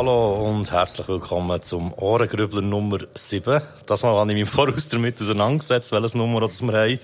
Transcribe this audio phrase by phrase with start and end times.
[0.00, 3.60] Hallo und herzlich willkommen zum Ohrengrübler Nummer 7.
[3.84, 6.98] Das Mal habe ich mich voraus damit auseinandergesetzt, welches Nummer das wir haben.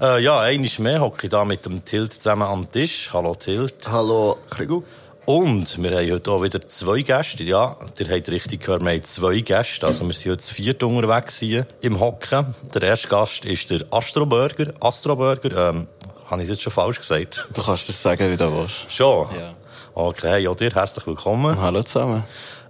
[0.00, 3.10] Äh, ja, eines mehr hocke ich da mit dem Tilt zusammen am Tisch.
[3.12, 3.86] Hallo Tilt.
[3.86, 4.82] Hallo Krigu.
[5.24, 7.44] Und wir haben heute auch wieder zwei Gäste.
[7.44, 9.86] Ja, ihr habt richtig gehört, wir haben zwei Gäste.
[9.86, 12.56] Also wir sind jetzt viert unterwegs hier im Hocken.
[12.74, 14.72] Der erste Gast ist der Astroburger.
[14.80, 15.86] Astroburger, ähm,
[16.28, 17.46] habe ich es jetzt schon falsch gesagt?
[17.54, 18.90] Du kannst es sagen, wie du willst.
[18.90, 19.28] Schon?
[19.36, 19.54] Ja.
[19.94, 21.60] Okay, ja, dir herzlich willkommen.
[21.60, 22.22] Hallo zusammen.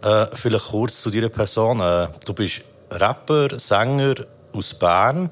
[0.02, 1.80] Äh, vielleicht kurz zu deiner Person.
[1.80, 4.14] Äh, du bist Rapper, Sänger
[4.56, 5.30] aus Bern.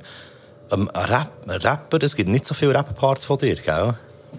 [0.71, 3.95] Ähm, Rap Rapper, es gibt nicht so viele Rap-Parts von dir, gell?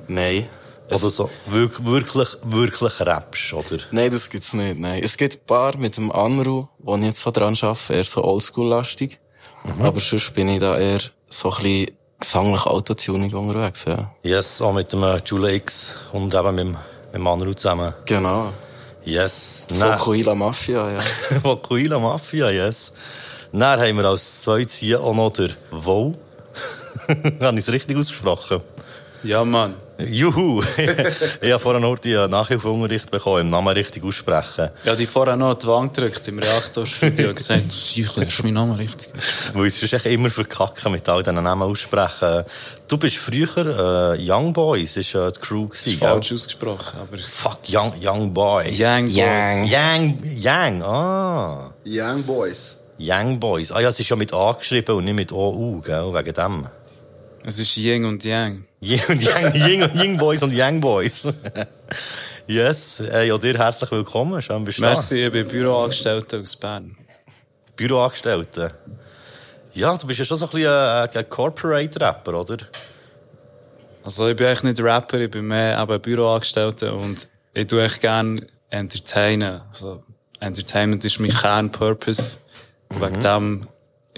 [0.08, 0.48] Nein.
[0.90, 3.82] Oder so wirk wirklich, wirklich rappst, oder?
[3.92, 4.80] Nein, das gibt's nicht.
[4.80, 5.02] Nein.
[5.04, 8.24] Es gibt ein paar mit dem Anru, wo ich jetzt so dran arbeite, eher so
[8.24, 9.20] oldschool-lastig.
[9.64, 9.86] Mhm.
[9.86, 14.14] Aber sonst bin ich da eher so ein bisschen gesanglich Autotuning unterwegs, ja.
[14.24, 16.78] Yes, auch mit dem äh, Jule X und eben mit dem,
[17.12, 17.94] mit Manu zusammen.
[18.06, 18.54] Genau.
[19.06, 19.66] Yes.
[19.74, 21.02] Fokuila Mafia, ja.
[21.42, 22.94] Fokuila Mafia, yes.
[23.52, 26.16] Dann haben wir als zweites hier auch noch der Wo.
[27.42, 28.62] Habe ich es richtig ausgesprochen?
[29.24, 29.76] Ja, Mann.
[29.98, 30.64] Juhu!
[31.42, 34.70] ich habe vorhin noch die Nachhilfeunterricht bekommen, im Namen richtig aussprechen.
[34.86, 38.78] Ja, die vorher noch die Wand gedrückt im Reaktorstudio und gesagt, sicher, ist mein Name
[38.78, 39.12] richtig.
[39.54, 42.46] Weil es ist echt immer verkacken mit all diesen Namen aussprechen.
[42.88, 47.18] Du bist früher äh, Young Boys, ist äh, die Crew gewesen, falsch ausgesprochen, aber...
[47.18, 48.80] Fuck, Young, young Boys.
[48.80, 49.70] Young Boys.
[49.70, 51.74] Young, Young, ah.
[51.86, 52.78] Young Boys.
[53.00, 53.72] Young Boys.
[53.72, 56.68] Ah ja, es ist ja mit A geschrieben und nicht mit OU, gell, wegen dem.
[57.44, 58.66] Es ist Yin und Yang.
[58.82, 61.28] Yin und Yang, Yin, und Yin Boys und Young Boys.
[62.48, 64.82] yes, äh, ja, dir herzlich willkommen, schön bist du.
[64.82, 66.98] Merci, ich bin Büroangestellter aus Bern.
[67.76, 68.74] Büroangestellte.
[69.74, 72.58] Ja, du bist ja schon so ein bisschen ein, ein Corporate-Rapper, oder?
[74.04, 78.02] Also ich bin eigentlich nicht Rapper, ich bin mehr eben Büroangestellter und ich tue echt
[78.02, 79.62] gerne entertainen.
[79.70, 80.04] Also
[80.40, 82.40] Entertainment ist mein Kernpurpose.
[82.90, 83.68] Und wegen dem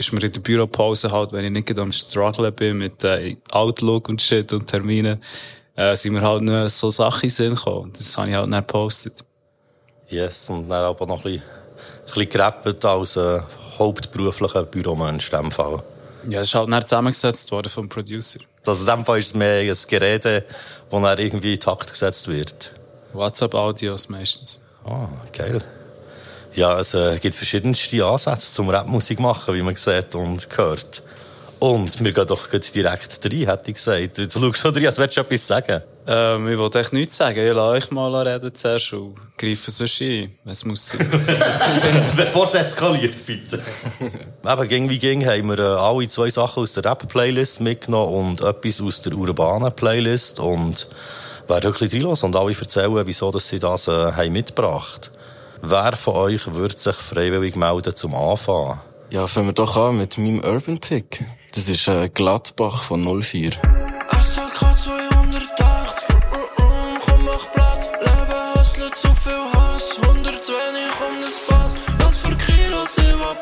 [0.01, 4.09] ist mir in der Büropause halt, wenn ich nicht am Strugglen bin mit äh, Outlook
[4.09, 5.21] und Shit und Terminen,
[5.75, 7.93] äh, sind mir halt nur so Sachen Sinn gekommen.
[7.93, 9.23] Das habe ich halt dann gepostet.
[10.09, 13.39] Yes, und dann aber noch ein bisschen, ein bisschen gerappt als äh,
[13.77, 15.81] hauptberuflicher Büromensch in dem Fall.
[16.27, 18.39] Ja, es ist halt dann zusammengesetzt worden vom Producer.
[18.65, 20.45] Also in dem Fall ist es mehr ein Gerede,
[20.89, 22.73] wo dann irgendwie in Takt gesetzt wird.
[23.13, 24.61] WhatsApp-Audios meistens.
[24.85, 25.61] Ah, geil.
[26.53, 31.01] Ja, es äh, gibt verschiedenste Ansätze zum Rapmusik machen, wie man sieht und hört.
[31.59, 34.17] Und wir gehen doch direkt rein, hätte ich gesagt.
[34.17, 35.81] Du schaust schon rein, als würdest du etwas sagen.
[36.07, 37.39] Ähm, ich wollte echt nichts sagen.
[37.39, 41.07] Ich lasse euch mal reden zuerst und greife sonst ein, wenn es muss sein.
[42.17, 43.61] Bevor es eskaliert, bitte.
[44.43, 48.41] Eben, ging wie ging, haben wir äh, alle zwei Sachen aus der Rap-Playlist mitgenommen und
[48.41, 50.39] etwas aus der urbanen Playlist.
[50.39, 50.89] Und
[51.47, 55.11] werden wirklich reinlassen und alle erzählen, wieso dass sie das äh, haben mitgebracht
[55.63, 58.79] Wer von euch würde sich freiwillig melden zum Anfang?
[59.11, 61.23] Ja, fangen wir doch an mit meinem Urban Pick.
[61.53, 63.51] Das ist äh, Gladbach von 04.
[63.51, 67.89] SLK 280, uh, uh, komm mach Platz.
[67.99, 71.75] Leben hustelt zu viel Hass, 120 um das Pass.
[71.99, 73.35] Was für Kilos, ich war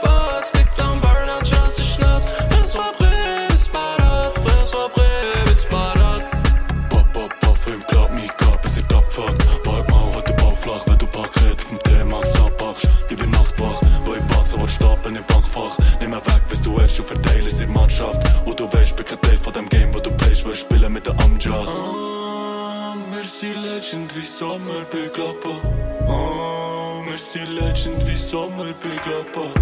[16.99, 18.21] du es in Mannschaft.
[18.45, 21.05] Und du weißt, bin kein Teil von dem Game, wo du playst, will spielen mit
[21.05, 21.69] der Amjas.
[21.69, 25.63] Ah, wir sind Legend wie Sommer bei Gladbach.
[26.07, 29.55] Ah, wir sind Legend wie Sommer bei Gladbach.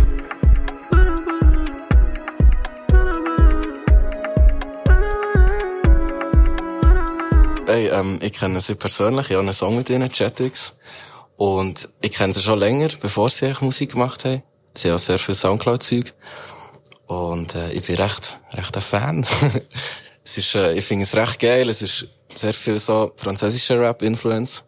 [7.68, 10.76] Ey, ähm, ich kenne sie persönlich, ich habe einen Song mit ihnen, Chatix.
[11.36, 14.42] Und ich kenne sie schon länger, bevor sie eigentlich Musik gemacht haben.
[14.74, 16.14] Sie haben sehr viel Soundcloud-Zeug.
[17.08, 19.26] Und äh, ich bin recht, recht ein Fan.
[20.24, 24.64] es ist, äh, ich finde es recht geil, es ist sehr viel so französischer Rap-Influence.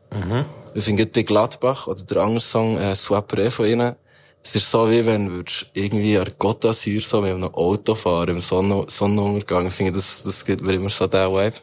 [0.73, 3.95] Ich finde bei Gladbach oder der andere Song, äh, Swapper von ihnen,
[4.41, 5.43] es ist so wie wenn du
[5.73, 9.67] irgendwie an Côte d'Azur so mit einem Auto fahren, im Sonnen Sonnenuntergang.
[9.67, 11.57] Ich finde, das, das gibt mir immer so den Vibe.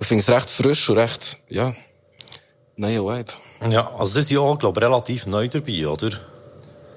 [0.00, 1.74] Ich finde es recht frisch und recht, ja,
[2.76, 3.32] neuer Vibe.
[3.70, 6.10] Ja, also das ist ja auch, glaube ich, relativ neu dabei, oder?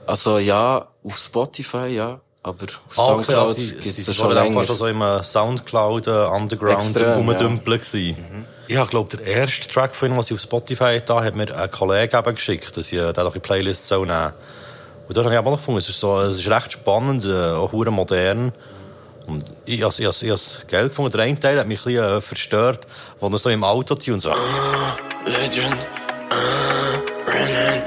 [0.06, 4.14] Also ja, auf Spotify, ja, aber auf Ah, okay, Soundcloud also sie- gibt es ja
[4.14, 4.64] schon vorher länger.
[4.64, 8.46] fast so im äh, Soundcloud äh, Underground rumdümpeln gewesen.
[8.68, 11.54] Ich habe, glaube der erste Track von ihnen, was ich auf Spotify da hat mir
[11.56, 14.34] ein Kollege eben geschickt, dass ich äh, den doch in die Playlist soll nehmen
[15.08, 17.52] Und da habe ich aber auch gefunden, es ist, so, es ist recht spannend, äh,
[17.52, 18.54] auch hure modern.
[19.28, 21.12] Und ich, ich, ich, ich habe es geil gefunden.
[21.12, 22.88] Der eine Teil hat mich ein bisschen äh, verstört,
[23.20, 24.34] wo er so im Autotune so...
[25.26, 25.76] Legend,
[26.34, 27.84] uh, rennen.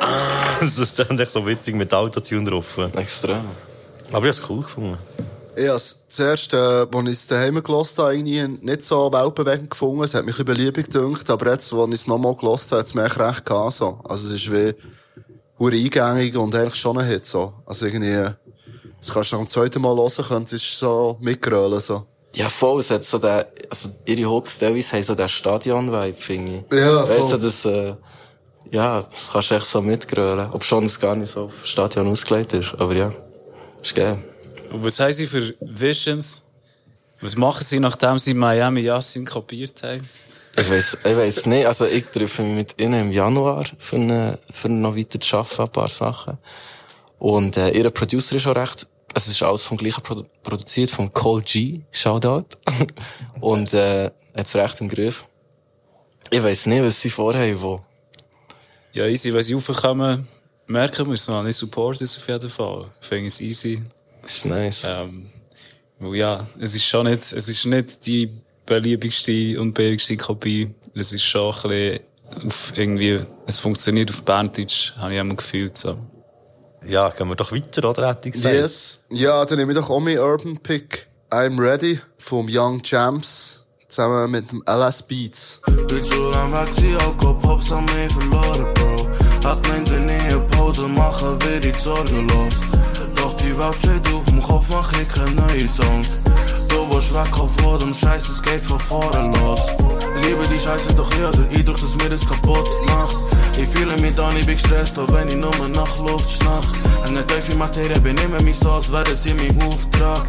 [0.00, 0.36] Ah.
[0.60, 2.76] Das ist dann echt so witzig mit Autotune drauf.
[2.94, 3.40] Extrem.
[4.12, 4.98] Aber ich habe es cool gefunden.
[5.56, 9.70] Ich habe es zuerst, äh, als ich es daheim gehört habe, irgendwie nicht so weltbewegend
[9.70, 10.02] gefunden.
[10.04, 12.78] Es hat mich ein bisschen beliebig gedünkt, aber jetzt, als ich es nochmal gehört habe,
[12.78, 14.00] hat es mir echt recht gehabt, so.
[14.04, 14.74] Also es ist wie,
[15.58, 17.54] hure eingängig und eigentlich schon ein Hit, so.
[17.66, 18.34] Also irgendwie,
[19.00, 22.06] das kannst du am zweiten Mal hören, könntest du so mitgrölen, so.
[22.34, 26.64] Ja, voll, es hat so den, also ihre Hooks teilweise haben so den Stadion-Vibe, finde
[26.70, 26.78] ich.
[26.78, 27.38] Ja, Weißt voll.
[27.38, 27.94] du, das, äh,
[28.70, 30.48] ja, das kannst du echt so mitgrölen.
[30.52, 33.12] Ob schon es gar nicht so auf Stadion ausgelegt ist, aber ja,
[33.82, 34.18] ist geil.
[34.70, 36.42] Und was haben sie für Visions?
[37.20, 40.08] Was machen sie, nachdem sie Miami Yassin kopiert haben?
[40.56, 44.38] Ich weiss, ich weiss nicht, also ich treffe mich mit ihnen im Januar für, eine,
[44.52, 46.38] für noch weiter zu arbeiten, ein paar Sachen.
[47.18, 50.90] Und, äh, ihre Producer ist auch recht, also es ist alles vom gleichen Produ produziert,
[50.90, 52.46] von Cole G, Shoutout.
[53.40, 55.28] Und, äh, hat's recht im Griff.
[56.30, 57.80] Ich weiss nicht, was sie vorhaben, wo.
[58.92, 60.26] Ja, easy, wenn sie raufkommen,
[60.66, 61.46] merken wir es, man.
[61.46, 62.86] Ich support es auf jeden Fall.
[63.00, 63.82] Ich finde es easy.
[64.22, 64.82] Das ist nice.
[64.84, 65.30] Ähm,
[66.00, 70.74] weil ja, es ist schon nicht, es ist nicht die beliebigste und billigste Kopie.
[70.94, 72.00] Es ist schon ein bisschen
[72.46, 75.96] auf irgendwie, es funktioniert auf Berndeutsch, habe ich immer gefühlt, so.
[76.86, 78.08] Ja, gehen wir doch weiter, oder?
[78.08, 78.54] Hätte ich gesagt.
[78.54, 79.04] Yes.
[79.10, 81.08] Ja, dann nehme ich doch auch mein Urban Pick.
[81.30, 83.59] I'm Ready vom Young Champs
[83.90, 85.60] zusammen mit dem LS Beats.
[85.88, 89.48] Bin zu lang weg, sie Alkopops haben mich verloren, Bro.
[89.48, 92.54] Hat meinte nie eine Pause machen, wird ich sorgenlos.
[93.16, 96.08] Doch die Welt steht auf dem Kopf, mach ich keine neue Songs.
[96.68, 99.60] Du willst weg vor dem Scheiß, es geht von vorne los.
[100.22, 103.16] Liebe die Scheiße, doch ja, der Eindruck, dass mir das kaputt macht.
[103.58, 106.64] Ich fühle mich da nicht, gestresst, auch wenn ich nur nach Luft schnapp.
[107.04, 110.26] Eine tiefe Materie, benehme mich so, als wäre sie mein Auftrag.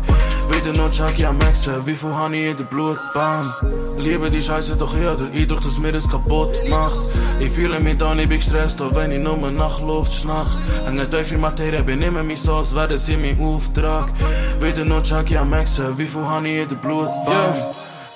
[0.49, 3.53] Wieder nur Chucky am Maxen, wie viel habe ich in der Blutbahn?
[3.97, 6.99] Liebe die Scheiße, doch ja, der Eindruck, dass mir das kaputt macht.
[7.39, 10.47] Ich fühle mich da nicht, gestresst, auch wenn ich nur nach Luft schnapp.
[10.85, 14.09] Eine tiefe Materie, benehme mich so, als wäre sie mein Auftrag.
[14.59, 17.55] Wieder nur Chucky am Maxen, wie viel habe ich in der Blutbahn?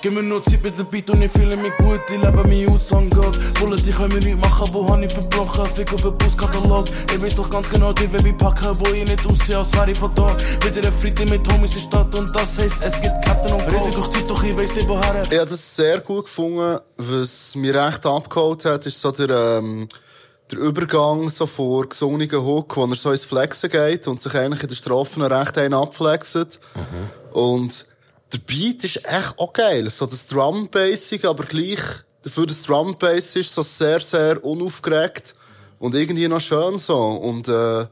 [0.02, 2.68] Gib mir nur Zeit mit dem Beat und ich fühle mich gut, ich lebe mich
[2.68, 3.38] aus an Gott.
[3.60, 5.66] Wollen sie können mir nicht machen, wo hab ich verbrochen?
[5.74, 6.86] Fick auf den Buskatalog.
[7.14, 9.90] Ich weiß doch ganz genau, die will mich packen, wo ich nicht aussehe, als wäre
[9.90, 10.36] ich von da.
[10.64, 13.90] Wieder ein Friede mit Homies in Stadt und das heisst, es gibt Captain und Reise
[13.90, 15.22] durch Zeit, doch ich weiß nicht woher.
[15.30, 16.78] Ich habe das sehr gut gefunden.
[16.98, 19.88] Was mir recht abgeholt hat, ist so der, ähm,
[20.50, 24.62] der Übergang so vor gesungenen Hook, wo er so ins Flexen geht und sich eigentlich
[24.62, 26.60] in der Strophen recht einen abflexet.
[27.32, 27.86] Und
[28.32, 29.88] der Beat ist echt auch geil.
[29.90, 31.80] So das Drum-Basic, aber gleich
[32.22, 35.34] dafür das Drum-Bass ist so sehr, sehr unaufgeregt
[35.78, 36.96] und irgendwie noch schön so.
[36.96, 37.86] Und, äh,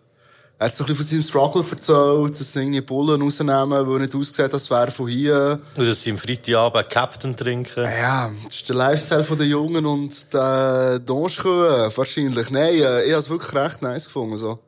[0.56, 3.94] er hat so ein bisschen von seinem Struggle erzählt, dass sie irgendwie Bullen rausnehmen, weil
[3.94, 5.60] er nicht aussieht, als wäre von hier.
[5.76, 7.84] Und dass sie am Freitagabend Captain trinken.
[7.84, 12.50] Ja, das ist der Lifestyle der Jungen und der Donschkö wahrscheinlich.
[12.50, 14.36] Nein, äh, ich habe es wirklich recht nice gefunden.
[14.36, 14.60] So.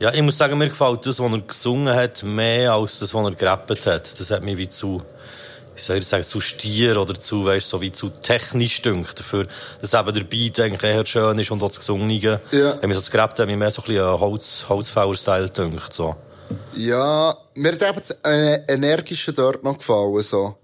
[0.00, 3.24] Ja, ich muss sagen, mir gefällt das, was er gesungen hat, mehr als das, was
[3.24, 4.20] er gerappt hat.
[4.20, 5.00] Das hat mich wie zu,
[5.74, 9.20] wie soll ich sagen, zu stier oder zu, weißt, so wie zu technisch dünkt.
[9.20, 9.46] Dafür,
[9.80, 12.40] dass eben der Beat eigentlich eher schön ist und auch das Gesungene.
[12.50, 12.80] Ja.
[12.80, 16.16] Wenn mir so das gerappt hat, mir mehr so ein bisschen Holz, Holzfäller-Style dünkt, so.
[16.74, 18.18] Ja, mir hat eben das
[18.68, 20.22] Energische dort noch gefallen.
[20.22, 20.56] So.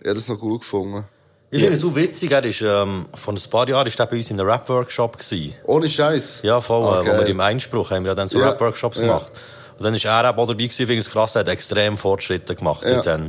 [0.00, 1.04] Ich habe das noch gut gefunden.
[1.50, 4.16] Ich finde es so witzig, er ist, ähm, vor ein paar Jahren ist er bei
[4.16, 5.16] uns in einem Rap-Workshop.
[5.64, 6.42] Ohne Scheiß.
[6.42, 7.10] Ja, voll, äh, Okay.
[7.14, 8.48] wo wir im Einspruch haben wir ja dann so Ja.
[8.50, 9.04] Rap-Workshops Ja.
[9.04, 9.32] gemacht.
[9.78, 13.02] Und dann ist er auch dabei gewesen, wegen krass, er hat extrem Fortschritte gemacht Ja.
[13.02, 13.28] seitdem.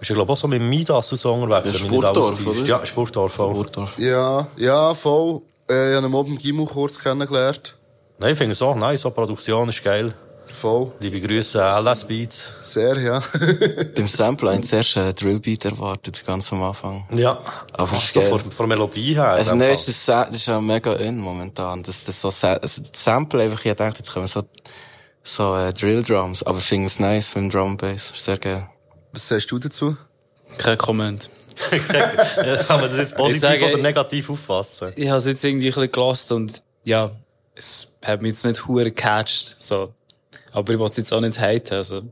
[0.00, 1.82] Ist er, glaube ich, auch so mit Midas und so unterwegs.
[1.82, 2.46] Ja, täuscht.
[2.46, 2.64] oder?
[2.64, 3.52] Ja, Spurtdorf auch.
[3.52, 3.98] Burgdorf.
[3.98, 5.42] Ja, ja, voll.
[5.70, 7.74] Äh, ich habe ihn oben im Gimmo kurz kennengelernt.
[8.18, 10.12] Nein, ich finde es auch nice, so Produktion ist geil.
[10.52, 10.92] Voll.
[11.00, 12.52] Liebe Grüße, LS Beats.
[12.60, 13.22] Sehr, ja.
[13.96, 17.06] Beim Sample habe ich zuerst einen Drillbeat erwartet, ganz am Anfang.
[17.12, 17.40] Ja.
[17.72, 19.30] Aber so von, von Melodie her.
[19.30, 19.72] Also, nein, Fall.
[19.72, 21.82] ist das, das ist ja mega in momentan.
[21.82, 24.42] Das, das so, also, das Sample einfach, ich dachte, jetzt kommen so,
[25.22, 26.42] so, äh, Drill Drums.
[26.42, 28.12] Aber ich finde es nice mit dem Drum Bass.
[28.14, 28.68] Sehr geil.
[29.12, 29.96] Was sagst du dazu?
[30.58, 31.28] Kein Comment.
[31.70, 34.92] Kann man das jetzt positiv sage, oder negativ auffassen?
[34.96, 37.10] Ich habe es jetzt irgendwie ein bisschen gelost und ja,
[37.54, 39.92] es hat mich jetzt nicht hure gecatcht, so.
[40.52, 42.02] Aber ich will es jetzt auch nicht haten, also.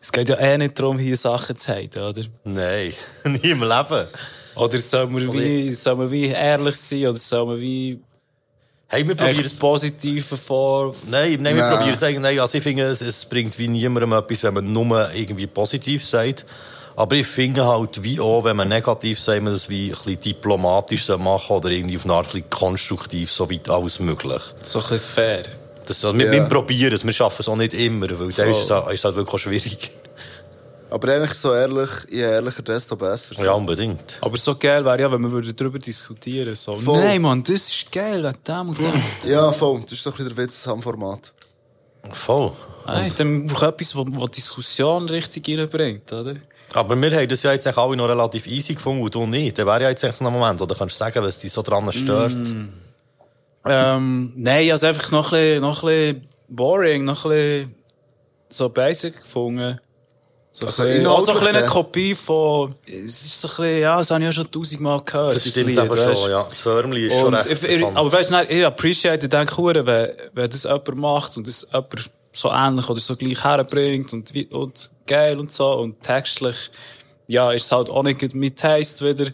[0.00, 2.22] Es geht ja eh nicht darum, hier Sachen zu haten, oder?
[2.44, 2.92] Nein,
[3.24, 4.06] nie im Leben.
[4.54, 8.00] Oder soll man wie, soll man wie ehrlich sein, oder soll man wie
[8.92, 9.44] Hey, wir probieren es.
[9.44, 10.94] das Positive vor...
[11.06, 12.20] Nein, nein, wir probieren es eigentlich.
[12.20, 16.04] Nein, also ich finde, es, es bringt wie niemandem etwas, wenn man nur irgendwie positiv
[16.04, 16.44] sagt.
[16.94, 20.20] Aber ich finde halt, wie auch, wenn man negativ sagt, man das wie ein bisschen
[20.20, 24.42] diplomatisch machen oder irgendwie auf eine Art ein bisschen konstruktiv, so weit alles möglich.
[24.60, 25.42] So ein bisschen fair.
[25.86, 26.32] Das, also wir, Ja.
[26.32, 29.00] wir probieren es, wir schaffen es auch nicht immer, weil dann ist es, halt- ist
[29.00, 29.90] es halt wirklich auch schwierig.
[30.90, 33.34] Aber eigentlich so ehrlich, je ehrlicher, desto besser.
[33.34, 33.42] So.
[33.42, 34.18] Ja, unbedingt.
[34.20, 36.76] Aber so geil wäre ja, wenn wir würden darüber diskutieren so.
[36.76, 36.98] Voll.
[36.98, 39.02] Nein, Mann, das ist geil, wegen dem und dem.
[39.30, 39.80] Ja, voll.
[39.82, 41.32] Das ist so ein bisschen der Witz am Format.
[42.10, 42.52] Voll.
[42.86, 46.34] Nein, dann braucht etwas, was, Diskussion richtig reinbringt, oder?
[46.74, 49.58] Aber wir haben das ja jetzt eigentlich alle noch relativ easy gefunden und du nicht.
[49.58, 51.62] Dann wäre ja jetzt eigentlich so ein Moment, oder kannst du sagen, was dich so
[51.62, 52.36] dran stört?
[53.64, 57.74] Ähm, nein, also einfach noch ein bisschen, noch ein bisschen boring, noch ein bisschen
[58.48, 59.78] so basic gefunden.
[60.54, 61.66] So Also ein bisschen, auch so ein eine.
[61.66, 65.36] Kopie von, es ist so ein bisschen, ja, das habe ich ja schon tausendmal gehört.
[65.36, 66.20] Das stimmt Lied, aber weisst.
[66.22, 66.46] schon, ja.
[66.48, 67.96] Das Förmli ist schon Und recht ich, ich, bekannt.
[67.96, 71.68] aber weißt du, ich appreciate, ich denke, hure, wenn, wenn das jemand macht und das
[71.72, 76.56] jemand so ähnlich oder so gleich herbringt und, und geil und so und textlich,
[77.28, 79.30] ja, ist es halt auch nicht mit Taste wieder,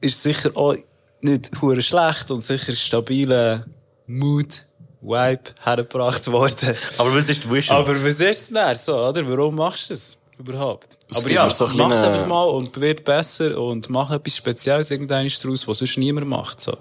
[0.00, 0.74] ist sicher auch
[1.20, 3.64] nicht hure schlecht und sicher stabiler
[4.06, 4.64] Mood,
[5.00, 6.74] Vibe hergebracht worden.
[6.98, 7.70] Aber was ist die?
[7.70, 9.28] Aber was ist es denn so, oder?
[9.28, 10.98] Warum machst du das überhaupt?
[11.08, 14.90] Es Aber ja, so mach es einfach mal und wird besser und mach etwas Spezielles
[14.90, 16.76] irgendwann draus, was sonst niemand macht, so.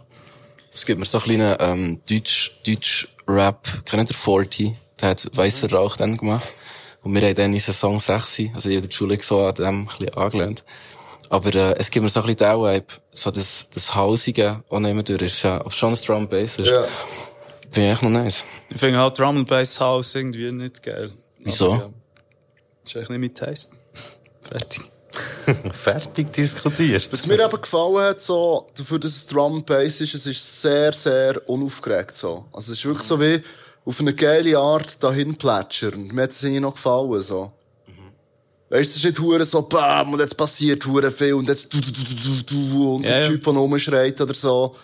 [0.74, 4.74] Es gibt mir so einen kleinen ähm, Deutsch, Deutsch Rap, kennt ihr 40?
[5.02, 6.48] Der hat Weisser Rauch dann gemacht.
[7.02, 9.66] Und wir haben dann unseren Song 6, also ich habe die Schule so an dem
[9.66, 10.64] ein bisschen angelernt.
[11.30, 14.80] Aber äh, es gibt mir so ein bisschen den Vibe, so das, das Hausige, auch
[14.80, 16.70] nicht durch ist, äh, ob schon das Drum Bass ist.
[16.70, 16.86] Ja.
[17.72, 18.46] Finde ich echt noch nice.
[18.70, 21.12] Ich finde halt Drum Bass House irgendwie nicht geil.
[21.40, 21.74] Wieso?
[21.74, 21.90] Aber, ja,
[22.84, 23.76] ist eigentlich nicht mein Taste.
[24.42, 24.84] Fertig.
[25.72, 27.10] Fertig diskutiert.
[27.12, 30.94] Was mir eben gefallen hat, so, dafür, dass es Drum Bass ist, es ist sehr,
[30.94, 32.46] sehr unaufgeregt, so.
[32.54, 33.42] Also, es ist wirklich so wie
[33.86, 36.08] auf eine geile Art dahin plätschern.
[36.08, 37.52] Mir hat es irgendwie noch gefallen, so.
[38.70, 41.74] Weißt du, es ist nicht hure so, bam, und jetzt passiert hure viel, und jetzt
[41.74, 43.30] du, du, du, du, du, du, und Ja, der.
[43.30, 44.76] Typ, der rumschreit oder so.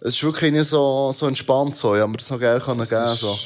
[0.00, 1.96] Es ist wirklich irgendwie so, so entspannt, so.
[1.96, 3.36] Ja, mir das noch geil können geben, so.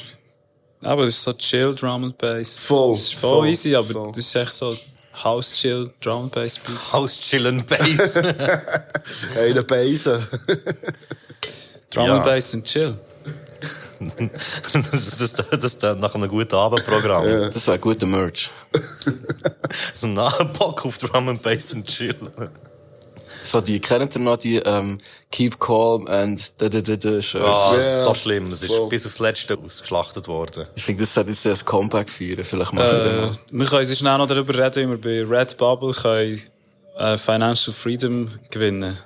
[0.81, 2.63] Aber das ist so chill Drum and Bass.
[2.65, 4.11] Voll, Das ist voll, voll, easy, aber voll.
[4.15, 4.77] das ist echt so
[5.23, 6.93] House Chill Drum and Bass Beat.
[6.93, 8.15] House chillen Bass.
[9.33, 10.21] Hey, der Beise.
[11.89, 12.15] Drum Ja.
[12.15, 12.95] and Bass und chill.
[13.99, 17.25] Das, das, das, das, das nach einem guten Abendprogramm.
[17.51, 18.49] Das wäre guter Merch.
[19.93, 22.15] So ein Bock auf Drum and Bass und Chill.
[23.43, 24.97] So, die, kennt ihr noch die, ähm,
[25.31, 27.45] Keep Calm and da, da, da, da, Shirts?
[27.45, 28.03] Ah, das ist Ja.
[28.03, 28.51] so schlimm.
[28.51, 28.89] Es ist Voll.
[28.89, 30.65] bis aufs Letzte ausgeschlachtet worden.
[30.75, 32.43] Ich finde, das sollte jetzt ein Comeback feiern.
[32.43, 33.37] Vielleicht machen wir Äh, dann noch.
[33.51, 36.41] wir können schnell noch darüber reden, wie wir bei Redbubble können,
[36.97, 38.97] äh, Financial Freedom gewinnen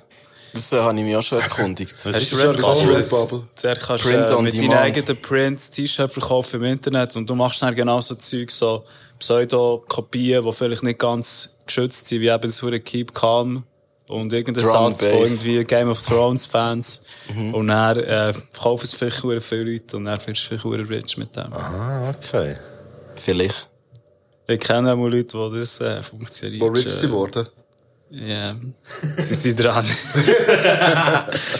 [0.54, 1.92] Das äh, habe ich mich auch schon erkundigt.
[2.04, 2.96] Was ist du schon Redbubble?
[2.96, 3.48] Red Bubble.
[3.62, 7.60] Der kannst Print äh, mit deinen eigenen Prints T-Shirt verkaufen im Internet und du machst
[7.62, 8.84] dann genau so Zeug, so
[9.18, 13.64] Pseudo-Kopien, die vielleicht nicht ganz geschützt sind, wie eben das hure Keep Calm
[14.06, 17.04] und irgendein Satz von irgendwie Game of Thrones Fans.
[17.52, 21.16] Und dann äh, verkaufen es vielleicht hure viele Leute und dann wirst du vielleicht rich
[21.16, 21.52] mit dem.
[21.52, 22.56] Ah, okay.
[23.16, 23.68] Vielleicht.
[24.46, 26.62] Ich kenne auch mal Leute, wo das äh, funktioniert.
[26.62, 27.48] Wo rich Äh, sie worden.
[28.16, 28.54] Ja,
[29.18, 29.84] sie sind dran.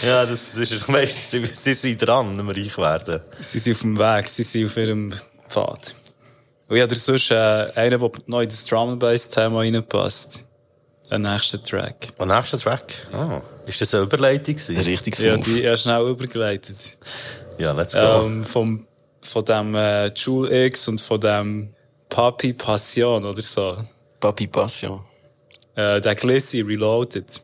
[0.05, 3.21] Ja, das, das ist, weißt, sie, sie sind dran, wenn wir reich werden.
[3.39, 5.13] Sie sind auf dem Weg, sie sind auf ihrem
[5.49, 5.95] Pfad.
[6.67, 7.35] Und ich habe sonst äh,
[7.75, 10.43] einen, der noch in das Drum and Bass Thema reinpasst.
[11.09, 12.07] Ein nächster Track.
[12.17, 12.93] Und nächster Track.
[13.11, 14.55] Ah, ist das eine Überleitung?
[14.55, 15.45] Richtig Ja, smooth.
[15.45, 16.77] die er schnell übergeleitet.
[17.57, 18.23] Ja, let's go.
[18.25, 18.87] Ähm, vom,
[19.21, 21.73] von dem äh, Jule X und von dem
[22.09, 23.77] Papi Passion oder so.
[24.19, 25.01] Papi Passion.
[25.75, 27.41] Äh, der Glissy Reloaded.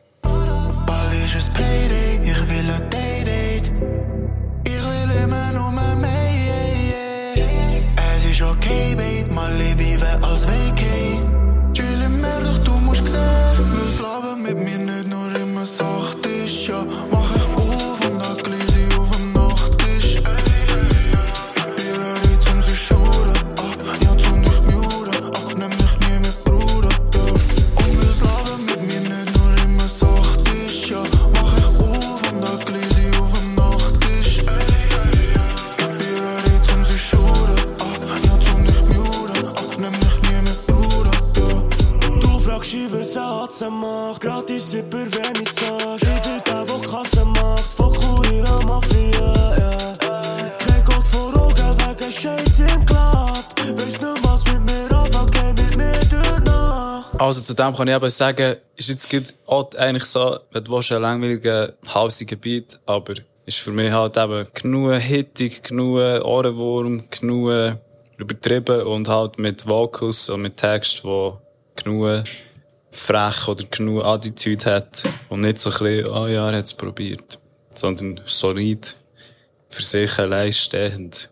[57.22, 60.80] Also zu dem kann ich eben sagen, ist jetzt gut, auch eigentlich so, wenn du
[60.98, 63.14] langweiligen, hausigen Beat, aber
[63.46, 67.78] ist für mich halt eben genug hittig, genug Ohrenwurm, genug
[68.16, 71.38] übertrieben und halt mit Vocals und mit Text, wo
[71.76, 72.24] genug
[72.90, 77.38] frech oder genug Attitude hat und nicht so ein bisschen, oh ja, er hat's probiert,
[77.72, 78.96] sondern solid,
[79.70, 81.30] für sich allein stehend.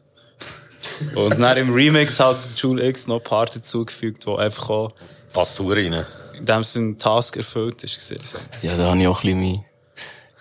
[1.17, 4.93] Und dann im Remix hat Jule X noch ein paar dazugefügt, die einfach auch
[5.33, 6.05] Passt zu rein.
[6.37, 7.99] in dem Sinne Task erfüllt ist.
[8.09, 8.39] gewesen, So.
[8.67, 9.65] Ja, da habe ich auch ein bisschen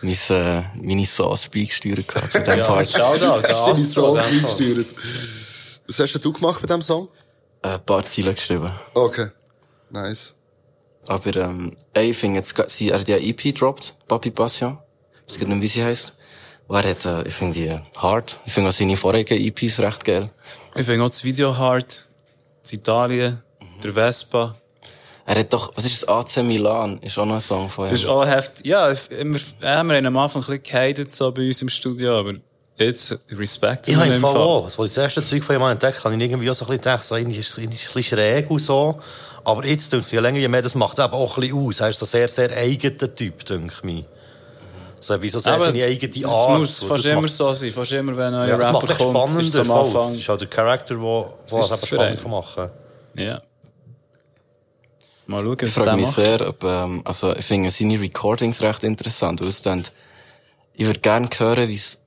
[0.01, 2.89] mein, mein, äh, meine Sauce beigesteuert gehabt zu diesem Ja, Part.
[2.89, 3.85] Shoutout, der Hast du deine.
[3.85, 4.87] Sauce in eingesteuert?
[5.87, 7.09] Was hast denn du gemacht bei diesem Song?
[7.61, 8.71] Äh, ein paar Ziele geschrieben.
[8.93, 9.27] Okay.
[9.89, 10.35] Nice.
[11.07, 14.77] Aber, ähm, ey, ich finde jetzt, sie, er hat ja EP gedroppt, Papi Passion.
[15.27, 16.13] Ich weiß nicht, wie sie heisst.
[16.67, 18.37] Und er hat, äh, ich finde die hard.
[18.45, 20.29] Ich finde auch seine vorigen EPs recht geil.
[20.75, 22.05] Ich finde auch das Video hard.
[22.61, 23.41] Das Italien,
[23.83, 24.55] der Vespa.
[25.31, 26.97] Er hat doch, was ist das, AC Milan?
[27.03, 27.91] Ist auch noch ein Song von ihm.
[27.91, 28.65] Das ist auch heftig.
[28.65, 32.17] Ja, immer, ja, wir haben am Anfang ein bisschen gehatet, so bei uns im Studio,
[32.17, 32.33] aber
[32.77, 33.87] jetzt Respekt.
[33.89, 36.15] Ich habe im Fall auch, als ich das erste Zeug von ihm entdeckt habe, habe
[36.15, 38.49] ich irgendwie auch so ein bisschen gedacht, so, irgendwie ist es es ein bisschen schräg
[38.49, 38.99] und so.
[39.45, 41.67] Aber jetzt, denke ich, je länger, je mehr, das macht es eben auch ein bisschen
[41.67, 41.79] aus.
[41.79, 44.05] Er ist so sehr, sehr eigener Typ, denke ich mir.
[44.99, 46.59] So, wie so sehr Aber seine eigene Das Art.
[46.59, 47.71] muss Und fast das immer macht- so sein.
[47.71, 49.41] Fast immer, wenn ein neuer Ja, das Rapper kommt, spannender.
[49.41, 49.71] ist es am.
[49.71, 50.09] Anfang.
[50.11, 52.15] Das ist halt der Charakter, der Was es spannend einer?
[52.21, 52.69] kann machen
[53.15, 53.41] Ja.
[55.29, 56.15] Mal schauen, Ich was frage der mich macht.
[56.15, 59.83] sehr, ob, ähm, also, ich finde seine Recordings recht interessant, weil es dann,
[60.73, 61.99] ich würde gerne hören, wie es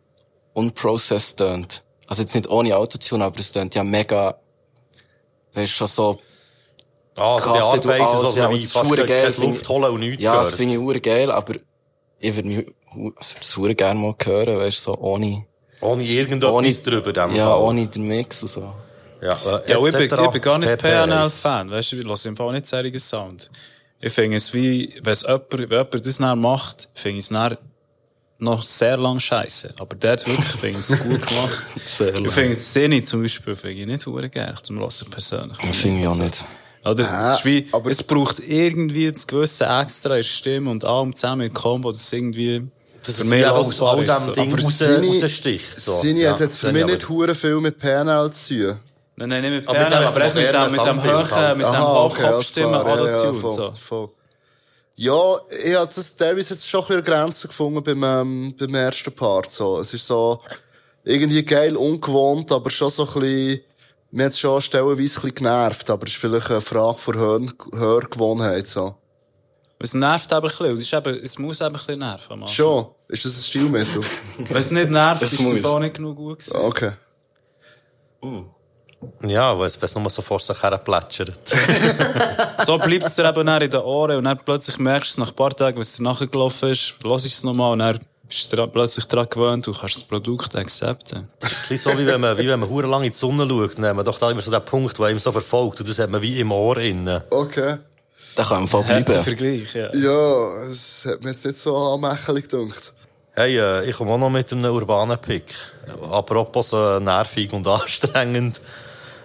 [0.54, 1.82] unprocessed tönt.
[2.08, 4.38] Also jetzt nicht ohne Autotune, aber es tönt ja mega,
[5.54, 6.18] weißt schon so,
[7.14, 9.68] Ah, also du bearbeitet, alles, so ja, wie es fast keine geil, Luft ich.
[9.68, 10.56] holen und nichts ja, das gehört.
[10.56, 11.54] finde ich hure geil, aber
[12.18, 12.66] ich würde mich,
[13.16, 15.44] also, ich würde gerne mal hören, weißt so, ohne,
[15.80, 17.60] Ohne irgendetwas ohne, drüber, dem ja, Fall.
[17.62, 18.72] ohne den Mix und so.
[19.22, 22.36] Ja, äh, Ja, ich bin, ich bin gar nicht PNL-Fan, weißt du, ich höre im
[22.36, 23.50] Fall nicht serigen Sound.
[24.00, 27.28] Ich finde es wie, wenn es jemand, wenn jemand das dann macht, finde ich es
[27.28, 27.56] dann
[28.38, 29.74] noch sehr lang scheiße.
[29.78, 31.62] Aber der hat wirklich, finde ich es gut gemacht.
[31.86, 35.56] Sehr Ich finde es Sinne zum Beispiel, finde ich nicht hure geil, zum Hören persönlich.
[35.58, 36.44] Finde ich auch nicht.
[36.84, 41.14] Oder, es ist wie, aber- es braucht irgendwie das gewisse Extra in Stimme und allem
[41.14, 42.66] zusammen in Kombo, das irgendwie
[43.04, 44.08] Das für ist mich aus all ist.
[44.08, 44.32] dem So.
[44.32, 44.82] Ding Aber raus,
[45.22, 45.80] raussticht.
[45.80, 45.92] So.
[45.92, 48.80] Seine Ja, hat jetzt für mich ich nicht hure viel mit PNL zu tun.
[49.16, 51.30] Nein, nein, nicht mit Aber mit PNL, dem aber echt mit dem, mit dem hohen,
[51.30, 51.56] halt.
[51.58, 52.98] mit dem Aha, okay, alles Hochkopfstimmen klar.
[52.98, 53.72] Ja, ja, Autotune, voll, so.
[53.72, 54.08] voll.
[54.94, 59.12] Ja, ich habe das teilweise jetzt schon ein bisschen Grenzen gefunden beim, ähm, beim ersten
[59.12, 59.50] Part.
[59.52, 59.80] So.
[59.80, 60.40] Es ist so
[61.04, 63.60] irgendwie geil, ungewohnt, aber schon so ein bisschen,
[64.10, 67.14] mir hat es schon stellenweise ein bisschen genervt, aber es ist vielleicht eine Frage von
[67.16, 67.40] Hör
[67.72, 68.66] Hörgewohnheit.
[68.66, 68.94] So.
[69.78, 72.32] Es nervt eben ein bisschen, und es, ist eben, es muss eben ein bisschen nerven.
[72.34, 72.54] am Anfang.
[72.54, 72.86] Schon?
[73.08, 74.02] Ist das ein Stilmittel?
[74.38, 75.64] Wenn es nicht nervt, Es ist es muss.
[75.64, 76.56] auch nicht genug gut gewesen.
[76.56, 76.92] Okay.
[79.26, 81.38] Ja, weil es wenn es nur so vor sich her plätschert.
[82.64, 85.18] So bleibt es dir eben dann in den Ohren und dann plötzlich merkst du es
[85.18, 87.98] nach ein paar Tagen, wenn es dir nachgelaufen ist, lass ich es nochmal und dann
[88.28, 91.28] bist du plötzlich daran gewöhnt und kannst das Produkt akzeptieren.
[91.42, 93.76] Ein bisschen so, wie wenn man, wie wenn man hure lang in die Sonne schaut,
[93.76, 95.98] dann hat man doch da immer so den Punkt, der einem so verfolgt, und das
[95.98, 97.22] hat man wie im Ohr innen.
[97.30, 97.78] Okay.
[98.34, 99.12] Da kann man voll bleiben.
[99.12, 99.94] Vergleich, ja.
[99.94, 102.94] Ja, es hat mir jetzt nicht so anmächelig gedacht.
[103.34, 105.54] Hey, äh, ich komme auch noch mit einem urbanen Pick.
[106.10, 108.60] Apropos äh, nervig und anstrengend.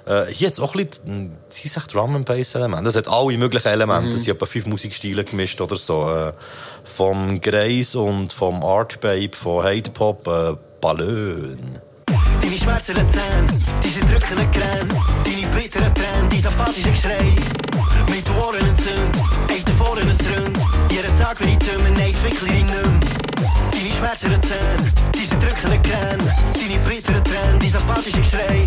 [0.08, 2.86] Äh, hier jetzt auch ein bisschen, sie sagt Drum and Bass Elemente.
[2.86, 4.12] Das hat alle möglichen Elemente.
[4.12, 6.10] Es sind etwa fünf Musikstile gemischt oder so.
[6.10, 6.34] Äh,
[6.84, 11.58] vom Grace und vom Art Babe, von Hate Pop, äh, Ballon.
[12.42, 14.88] Deine schmerzenden Zähne, diese drückenden Kräne,
[15.26, 17.36] deine bitteren Tränen, dein apathische Geschrei.
[18.10, 19.16] Mit Ohren entzündet,
[19.50, 20.58] eet vorne ein Rund.
[20.90, 23.00] Jeden Tag Tummen, nee, ik wikkel die num.
[23.72, 28.66] Deine schmerzenden Zähne, diese drückenden Kräne, deine bitteren Tränen, dein apathische Geschrei.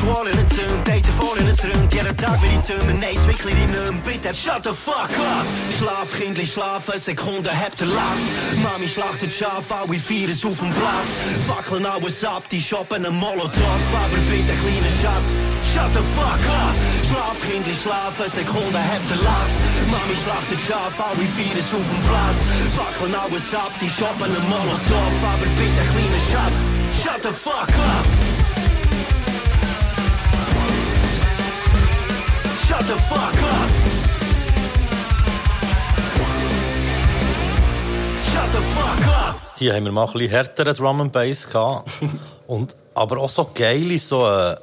[0.00, 1.92] Mit Ohren entzündet, eet vorne ein Rund.
[1.92, 4.00] Jeden Tag weer die Tummen, nee, ik wikkel die num.
[4.00, 5.46] Bitte, shut the fuck up.
[5.78, 8.22] Slaaf, kindlich slaven, Sekunde, heb de laat.
[8.62, 11.10] Mami slacht het Schaf, alle Virus auf dem Platz.
[11.46, 13.82] Fackeln alles ab, die shoppen een Molotov.
[14.02, 15.28] Aber bitte, kleine Schatz,
[15.72, 16.74] shut the fuck up.
[17.10, 19.52] Slaaf, kindlich slaven, Sekunde, heb de laat.
[19.92, 22.40] Mami slacht het Schaf, alle Virus auf dem Platz.
[22.76, 25.14] Fackeln alles ab, die shoppen een Molotov.
[25.32, 26.56] Aber bitte, kleine Schatz,
[27.00, 28.29] shut the fuck up.
[32.90, 33.70] The fuck up.
[38.30, 39.36] Shut the fuck up.
[39.56, 41.90] Hier haben wir mal ein bisschen härteren Drum and Bass gehabt.
[42.48, 44.56] und, aber auch so geile, so äh,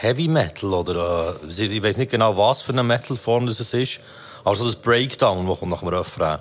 [0.00, 4.00] Heavy Metal oder äh, ich weiß nicht genau, was für eine Metalform das es ist.
[4.44, 6.38] Also das Breakdown, das kommt nach dem Refrain.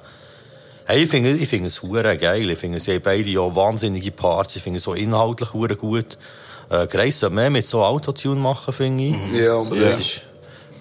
[0.86, 2.50] Hey, ich finde ich finde es hure geil.
[2.50, 4.56] Ich finde, sie haben beide auch wahnsinnige Parts.
[4.56, 6.18] Ich finde es so inhaltlich hure gut.
[6.70, 9.40] Äh, Grace sollte mehr mit so Autotune machen, finde ich.
[9.40, 9.84] Ja, so, ja.
[9.84, 10.22] Das ist,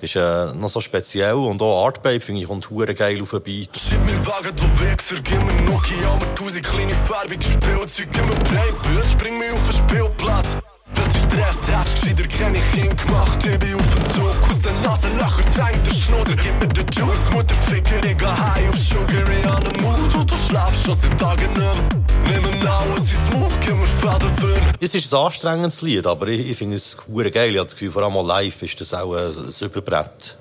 [0.03, 1.35] ist äh, noch so speziell.
[1.35, 3.77] Und auch Art Babe, finde ich, kommt hure geil auf den Beat.
[3.77, 8.35] Schieb mir Wagen, du Wichser, gib mir Nokia, aber tausend kleine farbige Spielzeuge, gib mir
[8.35, 10.57] Playbild, spring mir auf den Spielplatz.
[10.94, 11.46] Das ist der
[11.79, 15.94] hast gescheiter keine Kind gemacht, ich bin auf dem Zug, aus den Nasenlöcher zwängt der
[15.94, 20.14] Schnodder, gib mir den Juice, Mutterficker, ich geh high auf Sugar, ich an den Mut,
[20.14, 21.96] und du schlafst schon seit Tagen nicht.
[22.27, 24.64] Nimm mir alles ins Mund, gib mir Fädenwürm.
[24.81, 27.51] Es ist ein anstrengendes Lied, aber ich, ich finde es hure geil.
[27.51, 30.37] Ich habe das Gefühl, vor allem mal live ist das auch ein, ein Überbrett.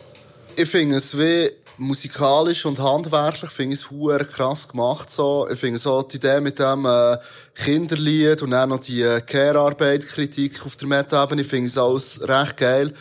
[0.55, 5.47] ich finde es wie musikalisch und handwerklich finde ich es hure krass gemacht so.
[5.49, 7.17] Ich finde so die Idee mit dem äh,
[7.55, 12.57] Kinderlied und dann noch die äh, Care-Arbeit-Kritik auf der Meta-Ebene, finde ich es alles recht
[12.57, 12.93] geil.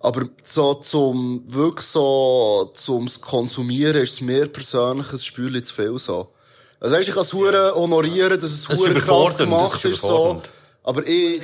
[0.00, 5.98] Aber so zum, wirklich so, zum Konsumieren ist es mir persönlich ein Spürchen zu viel
[5.98, 6.32] so.
[6.80, 10.42] Also weißt, ich kann es hure honorieren, dass es hure krass gemacht ist ist, so.
[10.82, 11.42] Aber ich,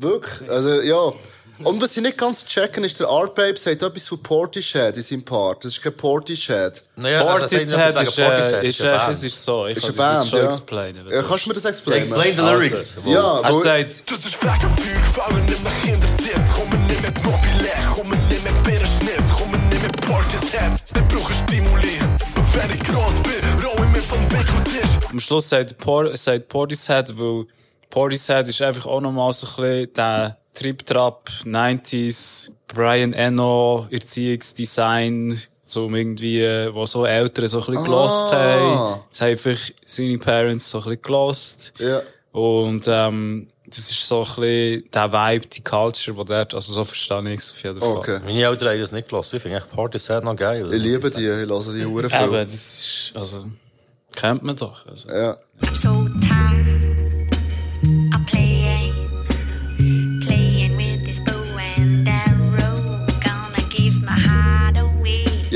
[0.00, 1.12] wirklich, also, ja.
[1.64, 5.02] Und was ich nicht ganz checken, ist, der Art Babe sagt etwas von Portishead in
[5.02, 5.64] seinem Part.
[5.64, 6.82] Das ist kein Portishead.
[6.96, 9.66] Naja, nicht Portishead etwas ist, äh, ist äh, es ist so.
[9.66, 10.46] Ich Ist kann das Band, schon ja.
[10.46, 11.06] explainen.
[11.10, 12.02] Ja, du kannst du mir das explainen?
[12.02, 12.94] Explain the Also, lyrics.
[13.06, 18.28] Ja, Er sagt, Das ist Fleckenfühl, fallen nicht mehr Kindersitz, kommen nicht mit Mobile, kommen
[18.28, 22.08] nicht mit Bärenschnitz, kommen nicht mit Portishead, den brauche ich stimulieren.
[22.36, 25.08] Und wenn ich groß bin, roll ich mir vom Weg und Tisch.
[25.10, 27.46] am Schluss sagt, Por sagt Portishead, weil
[27.90, 35.88] Portishead ist einfach auch nochmal so ein bisschen der Trip-Trap, 90s, Brian Eno, Erziehungsdesign, so
[35.88, 39.00] irgendwie, äh, wo so Eltern so ein bisschen gelost haben.
[39.10, 41.72] Das haben einfach seine Parents so ein bisschen gelost.
[41.78, 42.00] Ja.
[42.32, 46.84] Und, ähm, das ist so ein bisschen der Vibe, die Culture, die dort, also so
[46.84, 47.96] verstehe ich es auf jeden Fall.
[47.96, 48.20] Okay.
[48.24, 49.36] Meine Eltern haben das nicht gelassen.
[49.36, 50.66] Ich finde echt Partyset noch geil.
[50.72, 52.44] Ich liebe die, ich höre die Huren Eben, viel.
[52.44, 53.44] das ist, also,
[54.12, 54.86] kennt man doch.
[54.86, 55.08] Also.
[55.10, 55.36] Ja.
[55.60, 56.87] I'm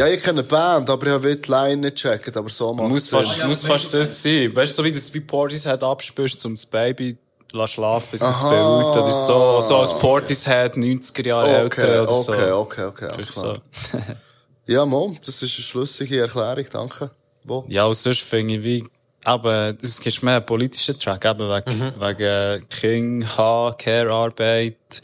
[0.03, 2.89] Ja, ich kenne eine Band, aber ich habe die Line nicht gecheckt, aber so macht
[2.89, 3.47] Muss es fast, Sinn.
[3.47, 4.53] muss fast das sein.
[4.53, 7.17] Weißt du, so wie das wie Portishead abspürst, um das Baby
[7.53, 8.51] zu schlafen, sich zu Aha.
[8.51, 9.61] beruhigt oder so.
[9.69, 12.33] So als Portishead 90er Jahre Okay, älter oder so.
[12.33, 13.61] okay, okay, okay, alles Vielleicht klar.
[13.93, 13.99] so.
[14.73, 17.11] Ja, Mom, das ist eine schlüssige Erklärung, danke.
[17.45, 17.65] Wo?
[17.69, 18.85] Ja, und sonst finde ich wie,
[19.23, 21.93] aber das ist mehr ein politischer Track, eben wegen, Mhm.
[22.01, 25.01] wegen King, H, Care-Arbeit,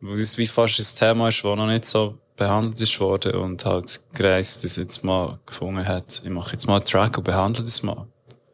[0.00, 3.64] wo das wie fast ein Thema ist, das noch nicht so behandelt ist worden und
[3.64, 6.22] halt Greis das jetzt mal gefunden hat.
[6.24, 8.06] Ich mache jetzt mal einen Track und behandle das mal.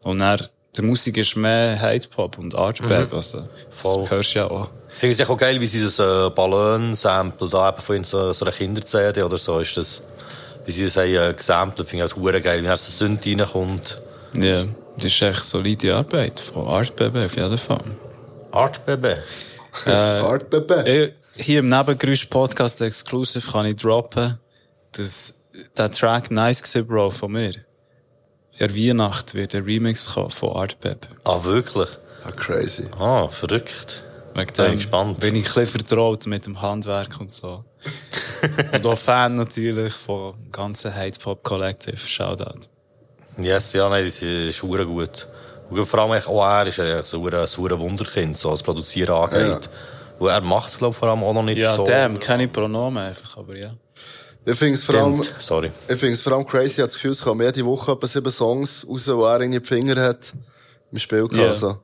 [0.03, 0.41] Und dann,
[0.77, 4.03] die Musik ist mehr Hate-Pop und Art-Pop, also, Voll.
[4.03, 4.69] das hörst du ja auch.
[4.95, 8.45] Ich finde es auch geil, wie sie das äh, Ballon-Sample da eben von so, so
[8.45, 10.03] einer Kinder-CD oder so ist das,
[10.65, 13.25] wie sie das haben äh, gesampelt, finde ich auch hure geil, wie er so Sünd
[13.27, 14.01] reinkommt.
[14.37, 14.65] Ja,
[14.97, 17.85] das ist echt solide Arbeit von Art-Pop auf jeden Fall.
[18.55, 19.15] Art Baby.
[19.87, 20.85] Art Bebe.
[20.87, 24.39] Ich, hier im Nebengeräusch-Podcast Exclusive kann ich droppen,
[24.93, 25.41] dass
[25.77, 27.55] der Track nice war, Bro, von mir.
[28.57, 31.07] In der Weihnacht wird ein Remix kommen von Art Pep.
[31.25, 31.89] Ah, wirklich?
[32.25, 32.87] Ah, crazy.
[32.99, 34.03] Ah, verrückt.
[34.35, 35.21] Wegen Bin dem gespannt.
[35.21, 37.65] bin ich ein bisschen vertraut mit dem Handwerk und so.
[38.73, 41.97] und auch Fan natürlich von ganzen Hate Pop Collective.
[41.97, 42.69] Shoutout.
[43.39, 45.29] Yes, ja, nein, das ist gut.
[45.71, 49.69] Und vor allem echt, auch er ist ein, so ein Wunderkind, so was Produzieren angeht.
[50.25, 51.85] Und er macht es, glaube ich, vor allem auch noch nicht Ja, so.
[51.87, 53.71] damn, keine Pronomen einfach, aber ja.
[54.47, 55.71] Ich finde es vor allem, sorry.
[55.89, 58.07] ich finde es vor allem crazy, ich habe das Gefühl, es kommen jede Woche etwa
[58.07, 60.19] sieben Songs raus, wo er irgendwie die Finger hat
[60.93, 61.35] im Spiel gehabt.
[61.37, 61.53] Ja.
[61.55, 61.79] So.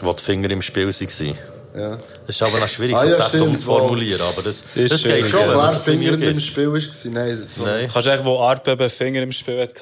[0.00, 1.36] Wo die Finger im Spiel waren.
[1.74, 1.90] Ja.
[2.26, 4.20] Das ist aber noch schwierig, Ah, so ja, Sätze stimmt, umzuformulieren.
[4.22, 5.40] Aber das, Ist das schwierig, geht schon.
[5.40, 5.48] ja.
[5.48, 6.40] wenn Wer das Finger Finger im.
[6.40, 6.80] Spiel war,
[7.12, 7.42] nein.
[7.46, 9.74] Das war Nein, Kannst du eigentlich, wo Art Pep einen Finger im Spiel hatte?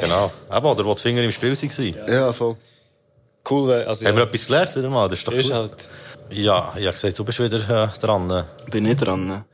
[0.00, 0.32] genau.
[0.54, 2.12] Eben, oder wo die Finger im Spiel waren.
[2.12, 2.56] Ja, voll.
[3.48, 5.08] Cool, also Haben wir ja, etwas gelernt wieder mal?
[5.08, 5.88] Das ist doch ist halt...
[6.34, 8.44] Ja, ich habe gesagt, du bist wieder äh, dran.
[8.70, 9.44] Bin ich dran?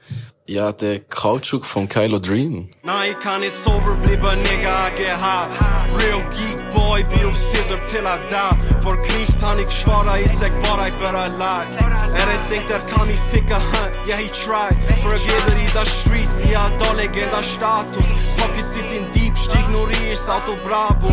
[0.47, 2.71] Ja, der Kautschuk von Kylo Dream.
[2.83, 5.51] Nein, ich kann nicht sober bleiben, Nigga, gehabt.
[5.99, 8.83] Real Geek Boy, wie auf Scissor till I die.
[8.83, 11.67] Vor Gericht han ich geschworen, ich sag, but I better lie.
[12.17, 14.07] Er denkt, er kann mich ficken, huh?
[14.09, 14.81] yeah, he tries.
[15.03, 18.05] Vergeber in der Streets, ich hab da legender Status.
[18.39, 19.20] Pockets, sie sind deep,
[19.55, 21.13] ich, das Auto Brabus.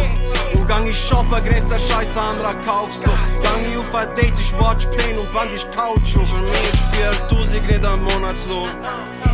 [0.53, 3.11] Und gang ich shoppen, größter Scheiß anderer Kauf so.
[3.43, 6.15] Gang ich auf ein Date, ich watch Plane und band ich Couch.
[6.15, 8.69] Und für mich ist 4000 nicht am Monatslohn.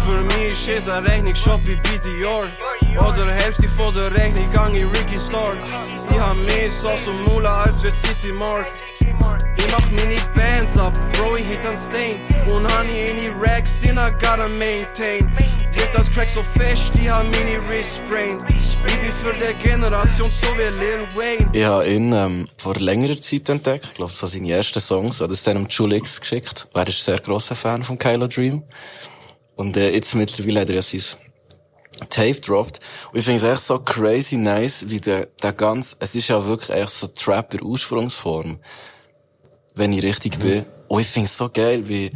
[0.08, 2.44] Für mich ist eine Rechnung shop wie BDR
[2.98, 5.58] Oder Hälfte von der Rechnung gang in Ricky Store
[6.12, 8.66] Die haben mehr Sauce und Mula als wir City Mart
[9.00, 12.20] Ich mach meine Bands ab, Bro, ich hit an Stain
[12.54, 15.32] Und honey, any Racks, den I gotta maintain
[15.72, 18.74] Tritt das Crack so fest, die haben meine Wrist sprained Ich
[19.24, 23.86] für der Generation so wie Lil Wayne Ich habe ihn ähm, vor längerer Zeit entdeckt.
[23.86, 25.22] Ich glaube, das waren seine ersten Songs.
[25.22, 26.68] Habe das dann Julix geschickt.
[26.74, 28.64] Er ist ein sehr grosser Fan von Kylo Dream.
[29.56, 31.02] Und äh, jetzt mittlerweile hat er ja sein
[32.10, 32.80] Tape droppt.
[33.12, 36.46] Und ich finde es echt so crazy nice, wie der, der ganz, es ist ja
[36.46, 38.60] wirklich echt so Trap in Ursprungsform.
[39.76, 40.66] Wenn ich richtig bin.
[40.88, 42.12] Und ich finde es so geil, wie,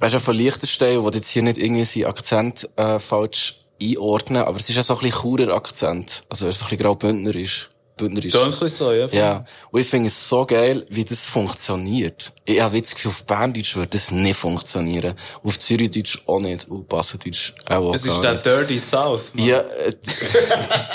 [0.00, 4.58] weißt du, von Liechtenstein, wo jetzt hier nicht irgendwie seinen Akzent äh, falsch einordnen, aber
[4.58, 6.24] es ist ja so ein bisschen Churer Akzent.
[6.28, 7.70] Also, er so ein bisschen Graubündner ist.
[8.00, 8.32] Bündnerisch.
[8.32, 9.06] Bisschen so, ja.
[9.06, 12.32] Ja, und ich finde es so geil, wie das funktioniert.
[12.44, 15.14] Ich habe das Gefühl, auf Berndeutsch würde das nicht funktionieren.
[15.44, 16.68] Auf Zürichdeutsch auch nicht.
[16.68, 18.34] Und Bassendeutsch auch, Es ist der.
[18.34, 19.46] Dirty South, Mann.
[19.46, 19.92] Ja, äh,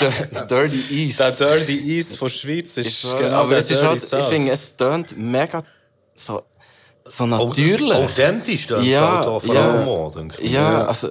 [0.00, 1.20] der Dirty East.
[1.20, 4.28] Der Dirty East von Schweiz ist Ich genau aber der es ist halt, ich South.
[4.28, 5.62] finde, es tönt mega
[6.14, 6.42] so,
[7.06, 7.92] so natürlich.
[7.92, 9.70] Authentisch, dann Ja, halt auch vor ja.
[9.84, 10.50] allem ich.
[10.50, 11.10] Ja, also,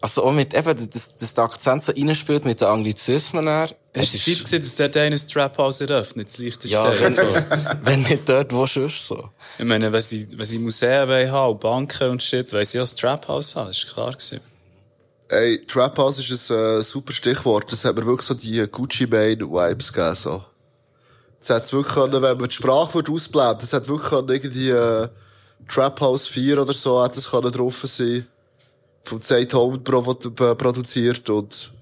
[0.00, 3.46] also auch mit eben, dass, dass der Akzent so reinspielt mit den Anglizismen.
[3.46, 3.70] dann.
[3.96, 7.16] Es ist Zeit gewesen, dass dort einer das Trap House eröffnet, das leichte ja, wenn,
[7.84, 9.30] wenn nicht dort, wo sonst so.
[9.56, 12.82] Ich meine, wenn sie, wenn sie Museen haben, und Banken und shit, wollen sie auch
[12.82, 14.40] das Trap House haben, das ist klar gewesen.
[15.28, 17.70] Ey, Trap House ist ein äh, super Stichwort.
[17.72, 20.44] Das hat mir wirklich so die Gucci Mane Vibes gegeben, so.
[21.38, 25.08] Das hat's wirklich können, wenn man die Sprache ausblenden, das hat wirklich können, irgendwie, äh,
[25.68, 28.26] Trap House 4 oder so, hat das können drauf sein.
[29.04, 31.72] Vom Zeit provo- äh, produziert und,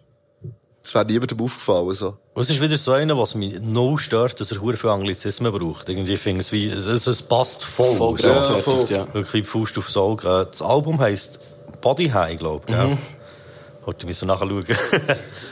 [0.85, 2.17] es wäre niemandem aufgefallen, so.
[2.35, 5.53] Und es ist wieder so einer, was mich no stört, dass er hure viel Anglizismen
[5.53, 5.89] braucht.
[5.89, 7.95] Irgendwie finde ich es wie, es, es, passt voll.
[7.97, 8.29] Voll so.
[8.29, 8.85] gerechtfertigt, voll.
[8.89, 9.15] ja.
[9.15, 10.29] Wirklich Faust aufs Auge.
[10.29, 11.39] Äh, Das Album heisst
[11.81, 12.75] Body High, glaube ich?
[12.75, 12.99] Mhm.
[13.87, 14.65] Heute müssen wir nachschauen.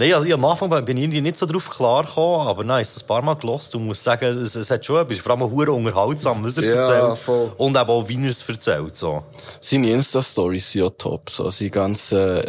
[0.00, 2.80] Nein, also, ich, am Anfang bin ich irgendwie nicht so drauf klar gekommen, aber nein,
[2.80, 5.32] es das ein paar Mal gelost und muss sagen, es, es hat schon etwas, vor
[5.32, 7.18] allem hure unterhaltsam, was er Ja, erzählt.
[7.18, 7.52] voll.
[7.58, 9.22] Und eben auch, wie er es erzählt, so.
[9.60, 11.28] Seine Insta-Stories sind ja top.
[11.28, 12.40] So, seine ganzen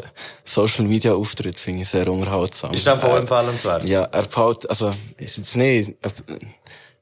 [0.45, 2.73] Social-Media-Auftritte finde ich sehr unterhaltsam.
[2.73, 3.83] Ist dann voll Äh, empfehlenswert.
[3.83, 6.11] Ja, er baut, also, ist jetzt nicht, er,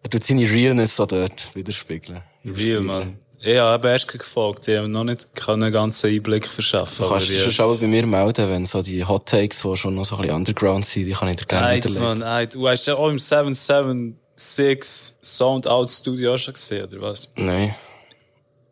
[0.02, 2.22] er tut seine Realness so dort widerspiegeln.
[2.44, 3.20] Real, man.
[3.42, 7.04] Ich habe eben erst gefolgt, ich habe noch nicht einen ganzen Einblick verschaffen.
[7.06, 9.96] Du kannst aber dich schon bei mir melden, wenn so die Hot Takes, die schon
[9.96, 12.04] noch so ein bisschen underground sind, die kann ich dir gerne Nein, widerlegen.
[12.04, 12.50] man, nein.
[12.50, 17.32] Du hast ja auch im 776 Sound Out Studio auch schon gesehen, oder was?
[17.38, 17.74] Nein.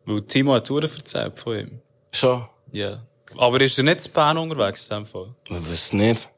[0.06, 1.80] Weil Timo hat Touren erzählt von ihm.
[2.12, 2.46] Schon?
[2.74, 3.00] Ja.
[3.38, 5.34] Aber ist er nicht zu Bern unterwegs, in dem Fall?
[5.50, 6.30] Man weiß nicht.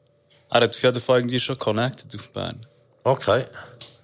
[0.50, 2.66] Er hat auf jeden Fall irgendwie schon connected auf Bern.
[3.04, 3.44] Okay.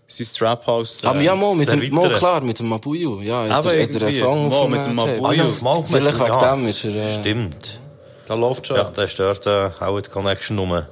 [0.08, 1.02] Sein Trap House.
[1.02, 3.20] äh, Aber ja, mal, mit sehr dem, mal klar, mit dem Mabuyu.
[3.22, 5.24] Ja, Aber er, hat er einen Song mal mit dem Mabuyu.
[5.26, 6.54] Ah ja, Album Vielleicht er- wegen ja.
[6.56, 7.80] dem ist er, äh, Stimmt.
[8.28, 8.76] Da läuft schon.
[8.76, 10.82] Ja, da ist dort äh, auch die Connection rum.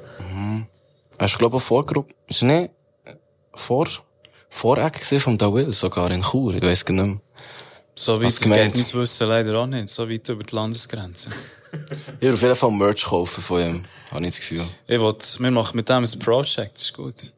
[1.19, 2.71] Hast du, glaube ich, Vorgruppe, ist nicht
[3.55, 3.87] vor,
[4.49, 7.21] Voreck von Da Will, sogar in Chur, ich weiss gar nicht mehr.
[7.97, 8.75] So weit gemeint?
[8.75, 9.89] geht mein Wissen leider auch nicht.
[9.89, 11.31] So weit über die Landesgrenze.
[12.21, 14.63] Ich würde auf jeden Fall Merch kaufen von ihm, habe ich das Gefühl.
[14.87, 17.33] Ich wollte, wir machen mit dem ein Project, das ist gut.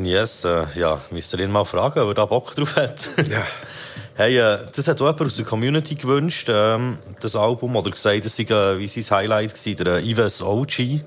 [0.00, 3.08] Yes, äh, ja, müsst ihr ihn mal fragen, ob er da Bock drauf hat.
[3.28, 3.44] Ja.
[4.14, 8.26] Hey, äh, das hat auch jemand aus der Community gewünscht, ähm, das Album, oder gesagt,
[8.26, 11.00] das sei, äh, wie sein Highlight gewesen, der äh, Ives OG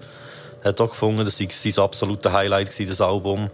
[0.63, 3.51] hat auch gefunden, das sei sein absolutes Highlight gewesen, das Album.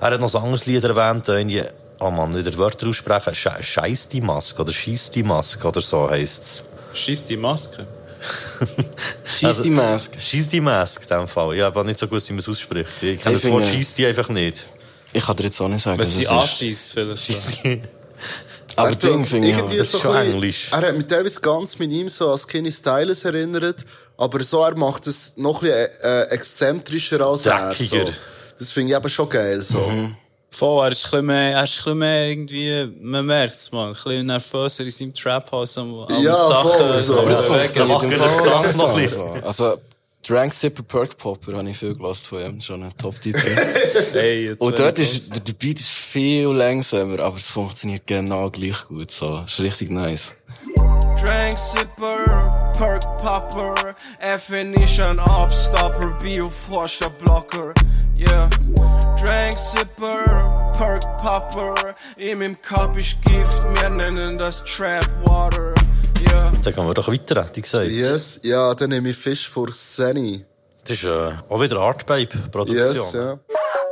[0.00, 1.62] Er hat noch ein anderes Lied erwähnt, äh, irgendwie,
[2.00, 6.10] oh Mann, wieder Wörter aussprechen, Sche Scheiß die Maske, oder Scheiß die Maske, oder so
[6.10, 6.64] heisst's.
[6.92, 7.86] Schieß die Maske.
[9.26, 10.12] Schieß Also- die Mask.
[10.20, 11.54] Scheiß die Maske, in dem Fall.
[11.56, 12.88] Ich habe nicht so gewusst, wie man es ausspricht.
[13.02, 14.64] Ich kenne das Wort Scheiß die einfach nicht.
[15.12, 17.26] Ich kann dir jetzt auch nicht sagen, Wenn was sie anschießt, vielleicht.
[17.26, 17.58] So.
[17.64, 17.82] die.
[18.76, 19.78] Aber Er Ding finde ich irgendwie auch.
[19.78, 20.68] das ist so schon bisschen- Englisch.
[20.70, 23.84] Er hat mich teilweise ganz mit ihm so an Skinny Stylus erinnert,
[24.16, 27.72] aber so, er macht es noch ein bisschen äh, exzentrischer als er.
[27.74, 27.84] So.
[27.96, 28.12] Dreckiger.
[28.58, 29.78] Das finde ich eben schon geil, so.
[29.78, 30.16] Mhm.
[30.50, 33.88] Voll, er ist ein bisschen mehr, er ist ein bisschen mehr irgendwie, man merkt's mal,
[33.88, 37.18] ein bisschen nervöser in seinem Trap House am, am Ja, Sachen voll, so.
[37.20, 38.76] Aber das Ja, das langsam.
[38.78, 39.24] noch ein so.
[39.44, 39.76] Also,
[40.26, 42.60] Drank Sipper Perk Popper habe ich viel gelost von ihm.
[42.60, 43.38] Schon ein Top-Titel.
[44.12, 48.50] Hey, jetzt Und dort ist, der der Beat ist viel langsamer, aber es funktioniert genau
[48.50, 49.44] gleich gut, so.
[49.46, 50.32] Ist richtig nice.
[51.24, 53.74] Drank sipper, perk popper,
[54.20, 57.72] Definition upstopper, Bioforscher Blocker.
[58.18, 58.48] Yeah.
[59.58, 61.74] Sipper, perk popper,
[62.16, 65.74] in meinem Cup ist Gift, wir nennen das Trap Water.
[66.20, 66.52] Yeah.
[66.62, 67.88] Dann gehen wir doch weiter, hätte ich gesagt.
[67.90, 70.44] Yes, ja, dann nehme ich Fisch vor Senny.
[70.84, 72.94] Das ist äh, auch wieder Artbabe-Produktion.
[72.94, 73.38] Yes, ja.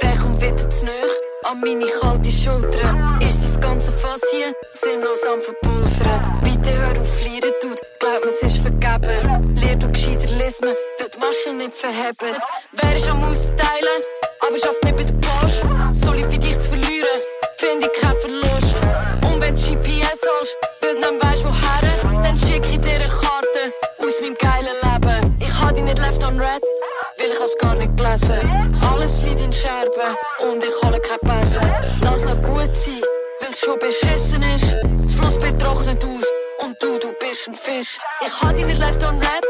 [0.00, 0.94] Wer kommt wieder zu nahe
[1.44, 3.18] an meine kalte Schulter?
[3.20, 6.40] Ist das ganze Fass hier sinnlos am Verpulvern?
[6.42, 9.56] Bitte hör auf, lieren tut, glaub mir, es ist vergeben.
[9.56, 12.36] Lehr du gescheiter lesen, weil die Maschen nicht verheben.
[12.72, 14.02] Wer ist am Austeilen,
[14.56, 16.04] aber schafft nicht bei der Post?
[16.04, 17.20] Soll ich bei dich zu verlieren,
[17.56, 18.74] finde ich keinen Verlust.
[19.22, 23.72] Und wenn du GPS hast, du nicht weisst, woher, dann schick ich dir eine Karte
[23.98, 25.36] aus meinem geilen Leben.
[25.40, 26.62] Ich hab dich nicht left on red,
[27.18, 28.80] weil ich hab's gar nicht gelesen.
[28.82, 31.60] Alles liegt in Scherben und ich hole keine Pässe.
[32.02, 33.02] Lass noch gut sein,
[33.40, 34.74] weil es schon beschissen ist.
[35.04, 36.24] Das Flussbett trocknet aus
[36.64, 37.98] und du, du bist ein Fisch.
[38.24, 39.46] Ich hab dich nicht left on red,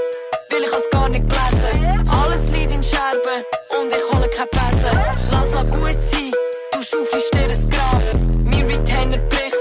[0.50, 2.08] weil ich hab's gar nicht gelesen.
[2.10, 3.44] Alles liegt in Scherben
[3.78, 4.90] und ich keine Pässe.
[5.30, 6.30] Lass noch gut sein,
[6.72, 8.02] du schaufelst dir ein Grab.
[8.44, 9.56] Mein Retainer bricht,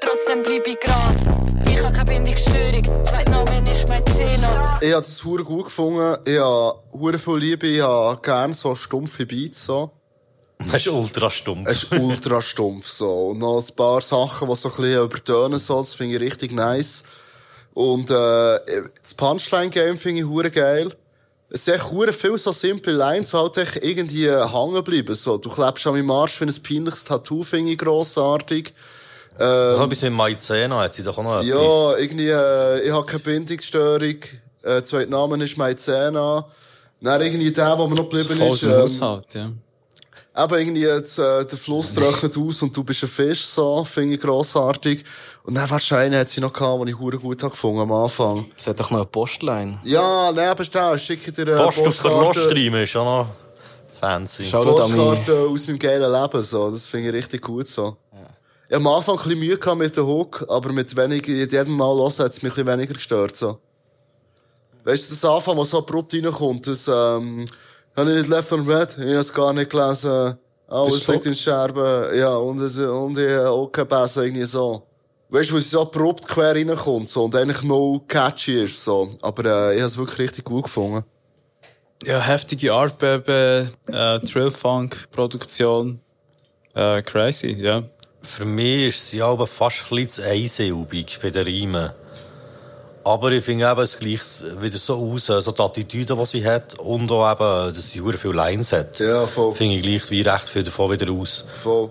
[0.00, 1.16] trotzdem bleib ich grad.
[1.66, 4.78] Ich hab keine Bindungsstörung, Zweitnamen ist mein Zähler.
[4.80, 6.16] Ich habe das hure gut gefunden.
[6.24, 7.66] Ich habe hure viel Liebe.
[7.66, 9.90] Ich habe gerne so stumpfe Beats, so.
[10.58, 11.68] Das ist ultra stumpf.
[11.68, 13.30] Es ist ultra stumpf, so.
[13.30, 16.52] Und noch ein paar Sachen, die so ein bisschen übertönen so, das finde ich richtig
[16.52, 17.02] nice.
[17.72, 18.58] Und, äh,
[19.00, 20.94] das Punchline-Game finde ich hure geil.
[21.52, 25.36] Es sind echt viel so simple Lines, die halt echt irgendwie hängen bleiben, so.
[25.36, 28.72] Du klebst an meinem Arsch für ein peinliches Tattoo, finde ich grossartig.
[29.36, 31.46] Das hat etwas mit Maizena, hat sie doch auch noch etwas.
[31.46, 34.16] Ja, irgendwie, äh, ich habe keine Bindungsstörung.
[34.62, 36.46] Äh, zweiter Name ist Maizena.
[37.00, 38.64] Dann irgendwie der, der mir noch geblieben Voll ist.
[38.64, 39.50] ähm, Haushalt, ja.
[40.44, 44.14] Eben irgendwie jetzt, äh, der Fluss trocknet aus und du bist ein Fisch, so, finde
[44.14, 45.04] ich grossartig.
[45.44, 48.46] Und dann wahrscheinlich hat sie noch gehabt, die ich hure gut habe gefunden am Anfang.
[48.56, 49.78] Es hat doch noch eine Postline.
[49.84, 53.26] Ja, nein, aber da, schicke dir eine Post auf der Roststream ist auch noch
[53.98, 54.46] fancy.
[54.50, 54.64] Schau.
[54.64, 56.70] Postkarte aus meinem geilen Leben, so.
[56.70, 57.96] Das finde ich richtig gut, so.
[58.68, 61.76] Ich habe am Anfang ein bisschen Mühe gehabt mit dem Hook, aber mit weniger, jedem
[61.76, 63.58] Mal hören hat es mich ein bisschen weniger gestört, so.
[64.84, 67.44] Weißt du, das Anfang, was so abrupt reinkommt, das, ähm,
[67.96, 71.26] habe ich nicht Left on Red, ich habe es gar nicht gelesen, alles ist liegt
[71.26, 74.86] in Scherben, ja, und, es, und ich habe auch keinen Bass, irgendwie so.
[75.30, 79.10] Weißt du, wo es so abrupt quer reinkommt, so, und eigentlich no catchy ist, so.
[79.22, 81.04] Aber, äh, ich habe es wirklich richtig gut gefunden.
[82.02, 86.00] Ja, heftige Ardbebe, äh, Trillfunk-Produktion.
[86.74, 87.84] Äh, crazy, ja.
[88.22, 91.90] Für mich ist sie aber fast ein bisschen zu einsilbig bei den Reimen.
[93.04, 96.78] Aber ich finde eben, es gleicht wieder so aus, also die Attitüde, die sie hat,
[96.78, 98.98] und auch eben, dass sie sehr viele Lines hat.
[98.98, 99.54] Ja, voll.
[99.54, 101.44] Finde ich gleich wie recht viel davon wieder aus.
[101.62, 101.90] Voll.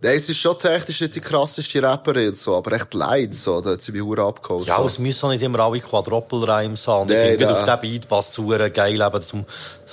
[0.00, 3.70] Nein, es ist schon technisch nicht die krasseste Rapperin, so, aber echt leid, so, da
[3.70, 4.66] hat sie mich hure abgeholt.
[4.66, 4.86] Ja, so.
[4.86, 7.02] es müssen auch nicht immer alle Quadruple-Reims haben.
[7.02, 9.44] Und ich finde, auf diesen Beat passt sehr geil, eben zum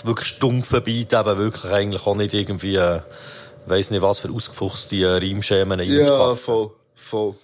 [0.03, 2.99] wirklich stumpfen Beat eben wirklich eigentlich auch nicht irgendwie, äh,
[3.65, 6.37] weiss nicht was für ausgefuchste äh, Reimschemen Ja, einzupacken.
[6.37, 7.35] voll, voll.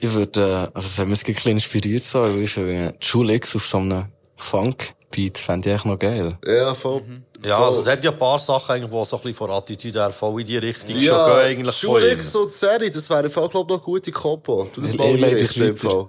[0.00, 3.54] Ich würde, äh, also es hat mich ein bisschen inspiriert so, weil ich finde, Julix
[3.54, 6.38] auf so einem Funk-Beat fände ich echt noch geil.
[6.46, 7.02] Ja, voll.
[7.44, 7.66] Ja, voll.
[7.66, 10.10] also es hat ja ein paar Sachen, eigentlich, die so ein bisschen von Attitüde her
[10.10, 12.18] voll in die Richtung schon Ja, gehen, eigentlich von Schule ihm.
[12.18, 14.68] X und Serie, das wäre im Fall, glaub ich, noch eine gute Kombo.
[14.74, 15.76] Du das Ich- mal ich im weiter.
[15.76, 16.06] Fall.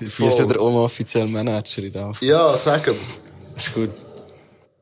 [0.00, 2.96] Ich bin ja der unoffizielle Manager in der Ja, sag ihm.
[3.56, 3.90] Ist gut.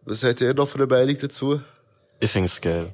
[0.04, 1.60] Was habt ihr noch für eine Meinung dazu?
[2.20, 2.92] Ich finde es geil.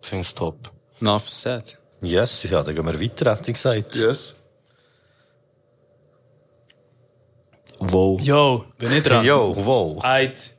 [0.00, 0.56] Ich finde es top.
[1.00, 1.76] Enough said.
[2.00, 3.94] Yes, ja, dann gehen wir weiter, hätte ich gesagt.
[3.96, 4.36] Yes.
[7.78, 8.20] Wow.
[8.22, 9.24] Yo, bin ich dran?
[9.24, 10.02] Yo, wow.
[10.02, 10.50] Eit.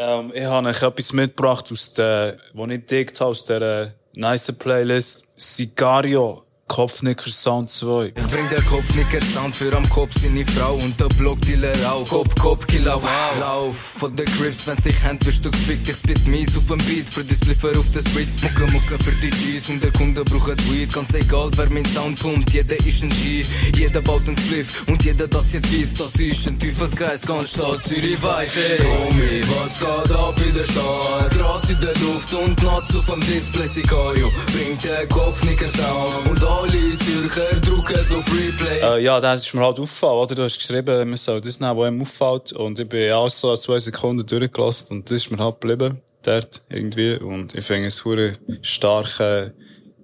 [0.00, 4.50] Ähm, ich habe euch etwas mitgebracht, aus der, wo ich entdeckt habe, aus der nice
[4.58, 5.28] Playlist.
[5.36, 8.12] Sicario, Kopfnicker Sound 2.
[8.14, 12.08] Ich bring der Kopfnicker Sound für am Kopf seine Frau und der Blockdealer auch.
[12.08, 13.40] Kopf, Kopf, Killer, wow.
[13.40, 15.88] Lauf von der Crips, wenn's dich hand wirst du gefickt.
[15.88, 18.28] Ich spit mies auf dem Beat für die Spliffer auf der Street.
[18.40, 20.92] Mucke, Mucke für die G's und der Kunde braucht Weed.
[20.92, 23.44] Ganz egal, wer mein Sound pumpt, jeder ist ein G.
[23.76, 27.26] Jeder baut einen Spliff und jeder das jetzt weiss, das ist ein Teufelsgeist.
[27.26, 28.78] Ganz Stadt Zürich weiss, ey.
[28.78, 31.30] Homie, was geht ab in der Stadt?
[31.36, 33.66] Gras in der Luft und Natz auf dem Display.
[33.66, 38.80] Sicario bringt der Kopfnicker Sound und alle Zürcher drücken auf Replay.
[38.80, 40.34] Äh, ja, das ist mir halt aufgefallen, oder?
[40.34, 42.52] Du hast geschrieben, man soll das nehmen, was einem auffällt.
[42.52, 46.62] Und ich bin auch so zwei Sekunden durchgelassen und das ist mir halt geblieben, dort,
[46.68, 47.14] irgendwie.
[47.16, 49.52] Und ich finde es einen starken,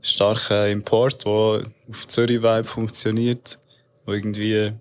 [0.00, 3.58] starken Import, der auf Zürich-Vibe funktioniert,
[4.06, 4.72] wo irgendwie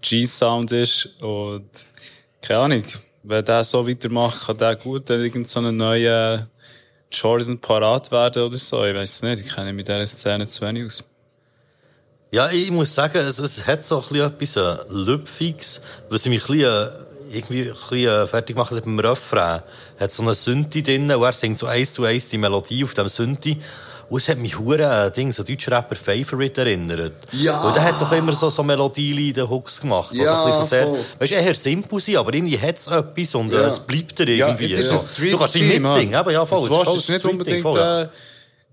[0.00, 1.68] G-Sound ist und
[2.40, 2.84] keine Ahnung,
[3.22, 6.46] wenn der so weitermacht, kann der gut dann irgend so neuen
[7.14, 8.84] Jordan parat werden oder so.
[8.84, 11.04] Ich weiß nicht, ich kenne mich mit dieser Szene zu wenig aus.
[12.30, 16.42] Ja, ich muss sagen, es, es hat so ein bisschen etwas äh, Lüpfiges, was mich
[16.48, 16.90] ein bisschen,
[17.30, 19.62] äh, irgendwie ein bisschen äh, fertig gemacht hat beim Refrain.
[20.00, 22.94] Hat so eine Synthi drin und er singt so eins zu eins die Melodie auf
[22.94, 23.60] dem Synthi.
[24.10, 27.12] Und es hat mich hure äh, Ding, so Deutschrapper Favorite erinnert.
[27.32, 27.60] Ja.
[27.62, 30.14] Und der hat doch immer so, so Melodien in den Hooks gemacht.
[30.14, 30.98] Ja, so ein bisschen so sehr, voll.
[31.18, 33.66] weißt du, eher simpel sind, aber irgendwie hat es etwas und äh, Ja.
[33.68, 34.64] es bleibt dir Ja, irgendwie.
[34.72, 34.96] es ist so.
[34.96, 35.68] ein Street du kannst Mann.
[35.68, 36.68] mitsingen, aber ja, voll.
[36.68, 38.02] Das ist nicht unbedingt Ding, voll, ja.
[38.02, 38.08] äh,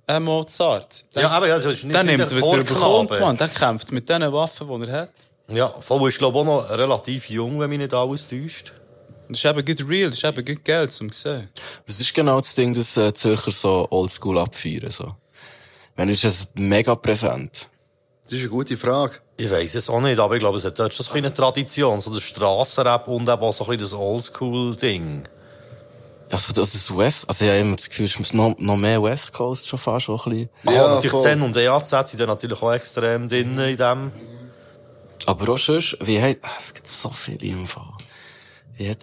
[0.07, 1.05] ein Mozart.
[1.15, 3.37] Der, Ja, aber ja, es ist nicht der nimmt, was er bekommt, man.
[3.37, 5.09] Der kämpft mit den Waffen, die er hat.
[5.49, 8.73] Ja, voll ist glaube ich auch noch relativ jung, wenn mich nicht alles täuscht.
[9.29, 11.49] Das ist eben gut real, das ist eben gut Geld, zum zu sehen.
[11.87, 14.91] Was ist genau das Ding, dass äh, Zürcher so oldschool abfeiern?
[14.91, 15.15] So?
[15.95, 17.69] Wenn ist es mega präsent.
[18.23, 19.15] Das ist eine gute Frage.
[19.37, 21.25] Ich weiß es auch nicht, aber ich glaube, es hat dort schon so ein bisschen
[21.25, 25.23] eine Tradition, so das Strassenrap und eben auch so ein bisschen das Oldschool-Ding.
[26.29, 29.03] Also das ist West, also ich habe immer das Gefühl, es ist noch, noch mehr
[29.03, 30.49] West Coast schon fast schon ein bisschen.
[30.63, 31.23] Ja, Ja, natürlich voll.
[31.23, 34.11] Zen und EAZ sind da natürlich auch extrem drin in dem.
[35.25, 37.83] Aber auch sonst, wie ah, es gibt so viele im Fall.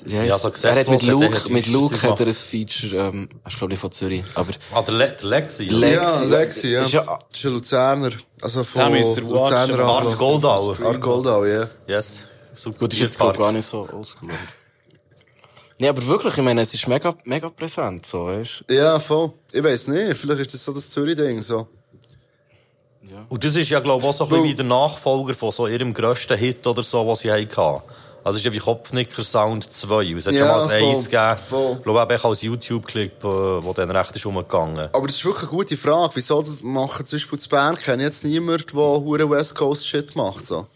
[0.05, 2.33] Wie heisst, Ja, so er hat mit Luke, hat mit er Luke hat er ein
[2.33, 5.65] Feature, ähm, ist glaube ich von Zürich, aber Ah, der, Le der Lexi.
[5.67, 6.81] Le- Ja, Lexi, Lexi, ja.
[6.83, 8.11] ist ja- Das ist ein Luzerner.
[8.41, 8.93] Also von.
[8.93, 10.17] Luzerner Art.
[10.19, 10.77] Goldauer.
[10.85, 11.69] Art Goldau, ja.
[11.87, 12.25] Yes.
[12.55, 12.79] Super.
[12.79, 14.31] gut, ist jetzt gar nicht so oldschool.
[15.81, 19.33] Nee, aber wirklich, ich meine, es ist mega, mega präsent, so, weißt Ja, voll.
[19.53, 21.69] Ich weiss nicht, vielleicht ist das so das Zürich-Ding, so.
[23.29, 25.67] Und das ist ja, glaube ich, auch so ein bisschen wie der Nachfolger von so
[25.67, 27.81] ihrem grössten Hit oder so, was sie hatten.
[28.29, 30.05] Also es ist ja wie Kopfnicker Sound 2.
[30.19, 31.39] Es hat Ja, schon mal ein voll, 1 gegeben.
[31.49, 31.77] voll.
[31.79, 34.91] Ich glaube, auch als YouTube-Clip, äh, der dann recht ist umgegangen.
[34.93, 36.11] Aber das ist wirklich eine gute Frage.
[36.15, 40.15] Wieso das machen zum Beispiel zu Bern kenne jetzt niemand, der hure West Coast Shit
[40.15, 40.67] macht, so.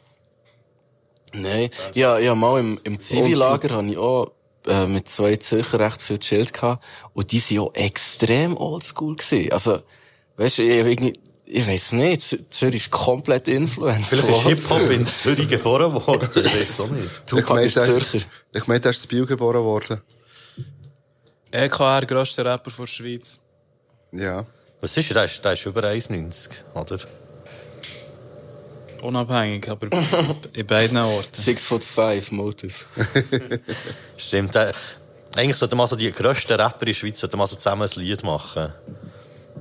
[1.35, 1.69] Nein.
[1.93, 4.33] Ja, ja, mal im, im Zivilager habe ich auch
[4.67, 6.83] äh, mit zwei Zürcher recht viel gechillt gehabt.
[7.13, 9.53] Und die waren auch extrem oldschool gewesen.
[9.53, 9.79] Also,
[10.39, 11.21] weißt du, ich, irgendwie,
[11.55, 14.17] ich weiss nicht, Zürich ist komplett Influencer.
[14.17, 14.69] Vielleicht ist?
[14.71, 16.29] Hip-Hop in Zürich geboren worden.
[16.35, 17.27] Ich weiß auch nicht.
[17.27, 18.21] Tupac ist der- Zürcher.
[18.55, 20.01] Ich meine, der ist zu Biel geboren worden.
[21.51, 23.39] EKR, grösster Rapper der Schweiz.
[24.13, 24.47] Ja.
[24.81, 25.15] Was ist er?
[25.15, 26.99] Der ist, der ist über 1,90, oder?
[29.03, 29.89] Unabhängig, aber
[30.53, 31.35] in beiden Orten.
[31.35, 32.87] Six foot five Motus.
[34.17, 34.57] Stimmt.
[34.57, 38.01] Eigentlich sollten wir so die grössten Rapper in der Schweiz sollten wir so zusammen ein
[38.01, 38.73] Lied machen.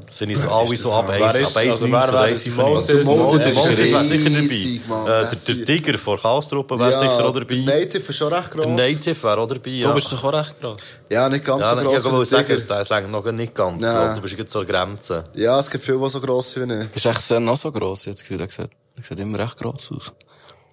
[0.09, 2.23] Sind so alle so ab 1, Wer ab ist- 1, also 90 wer oder wäre
[2.23, 2.53] 1, das?
[2.53, 3.05] 95.
[3.05, 3.05] Moses?
[3.05, 5.23] Moses Der wäre sicher dabei.
[5.23, 7.55] Äh, der, der Tiger von Chaos-Truppe wäre sicher auch Der dabei.
[7.61, 8.65] Native ist schon recht gross.
[8.65, 9.69] Der Native wäre auch dabei.
[9.69, 9.87] Ja.
[9.89, 10.81] Du bist doch auch recht gross.
[11.09, 13.31] Ja, nicht ganz ja, so ich gross wollte wie sagen, der der ist längst noch
[13.31, 14.05] nicht ganz Ja.
[14.07, 14.15] groß.
[14.15, 15.25] Du bist jetzt der Grenze.
[15.35, 16.95] Ja, es gibt viele, die so gross sind wie ich.
[16.95, 19.39] Ist echt sehr noch so gross, ich habe das Gefühl, der sieht, der sieht immer
[19.39, 20.11] recht gross aus.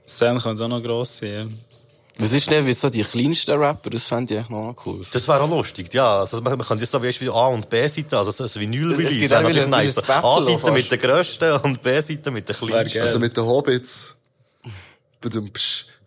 [0.06, 1.56] Sam könnte auch noch gross sein.
[2.18, 2.24] Ja.
[2.24, 3.90] Was ist denn, wie so die kleinsten Rapper?
[3.90, 5.00] Das fände ich echt noch cool.
[5.12, 6.18] Das wäre auch lustig, ja.
[6.18, 9.38] Also, man, man könnte jetzt so wie, wie A- und B-Seite, also so Vinyl-Release, wäre
[9.38, 9.98] auch natürlich nice.
[10.08, 13.02] A-Seite mit den grössten und B-Seite mit den kleinsten.
[13.02, 14.16] Also mit den Hobbits.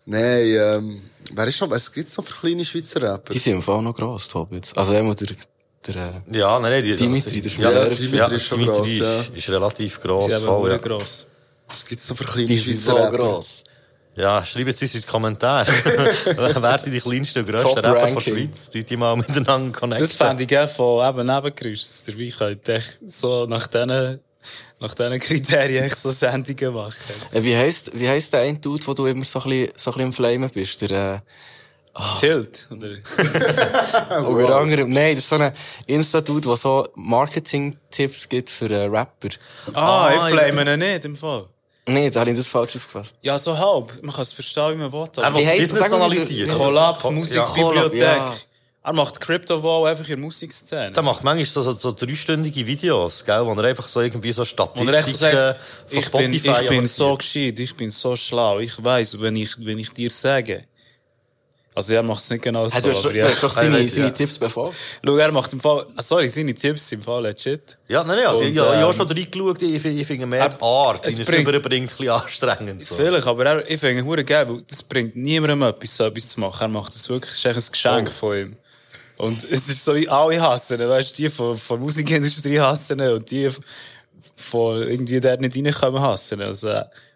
[0.04, 1.02] Nein, ähm,
[1.32, 3.32] wer ist noch, was gibt's noch für kleine Schweizer Rapper?
[3.32, 4.76] Die sind im Fall noch gross, die Hobbits.
[4.76, 5.28] Also immer der,
[5.86, 7.84] der, äh, Ja, nein, nein, die, Dimitri, der ja, Schmieder.
[7.84, 9.20] Dimitri, Dimitri ist schon Dimitri gross, ist, ja.
[9.36, 10.26] ist relativ gross.
[10.26, 10.76] Sie haben voll, ja.
[10.78, 11.26] gross.
[11.68, 13.16] Was gibt's noch für kleine die sind Schweizer so Rapper?
[13.16, 13.64] gross.
[14.14, 15.66] Ja, schreibt es uns in die Kommentare.
[16.60, 18.20] Wer sind die kleinsten und grössten Rapper der Ranking.
[18.20, 18.70] Schweiz?
[18.70, 20.06] Die, die mal miteinander connecten.
[20.06, 24.20] Das fände ich gerne von eben Nebengeräusch, dass der Wein könnte echt so nach diesen,
[24.80, 27.14] nach diesen Kriterien echt so Sendungen machen.
[27.32, 29.90] Äh, wie heisst, wie heisst der eine Dude, wo du immer so ein bisschen, so
[29.90, 30.82] ein bisschen im Flamen bist?
[30.82, 31.20] Der, äh,
[32.20, 32.88] Tilt, oder?
[34.26, 35.52] Unter anderem, nein, der ist so ein
[35.86, 39.28] Insta-Dude, der so Marketing-Tipps gibt für äh, Rapper.
[39.74, 40.26] Ah, ich ja.
[40.26, 41.46] flame ihn nicht im Fall.
[41.88, 43.16] Nee, da habe ich das falsch ausgefasst.
[43.22, 44.00] Ja, so halb.
[44.02, 45.06] Man kann es verstehen, wie man will.
[45.16, 45.92] Er aber- Wie heisst Business das?
[45.92, 46.50] Analysieren.
[46.56, 48.00] Collab, Musikbibliothek.
[48.00, 48.34] ja.
[48.84, 50.90] Er macht Crypto Wall einfach in der Musikszene.
[50.90, 54.42] Der macht manchmal so, so, so dreistündige Videos, gell, wo er einfach so irgendwie so
[54.42, 57.90] er echt so Statistiken sagt, von ich bin, Spotify ich bin so gescheit, ich bin
[57.90, 60.64] so schlau, ich weiss, wenn ich, wenn ich dir sage.
[61.74, 63.28] Also er macht es nicht genau so, Hey, du hast, aber du ja.
[63.28, 64.10] hast doch seine, ich, seine ja.
[64.12, 64.76] Tipps befolgt.
[65.04, 67.78] Schau, er macht im Fall, ah, sorry, seine Tipps sind im Fall legit.
[67.88, 70.26] Ja, nein, nein, also, Und, ich, ich, ich habe ähm, schon reingeschaut, ich, ich finde
[70.26, 72.84] mehr die Art, es wie er es bringt- überbringt, ein bisschen anstrengend.
[72.84, 72.94] So.
[72.96, 76.40] Vielleicht, aber er, ich finde es geil, weil das bringt niemandem etwas, so etwas zu
[76.40, 76.62] machen.
[76.62, 78.12] Er macht es wirklich, es ist ein Geschenk Oh.
[78.12, 78.56] von ihm.
[79.16, 83.00] Und es ist so wie alle hassen, weißt du, die von, von der Musikindustrie hassen
[83.00, 83.48] und die
[84.36, 86.42] von irgendwie dort nicht reinkommen hassen.
[86.42, 86.68] Also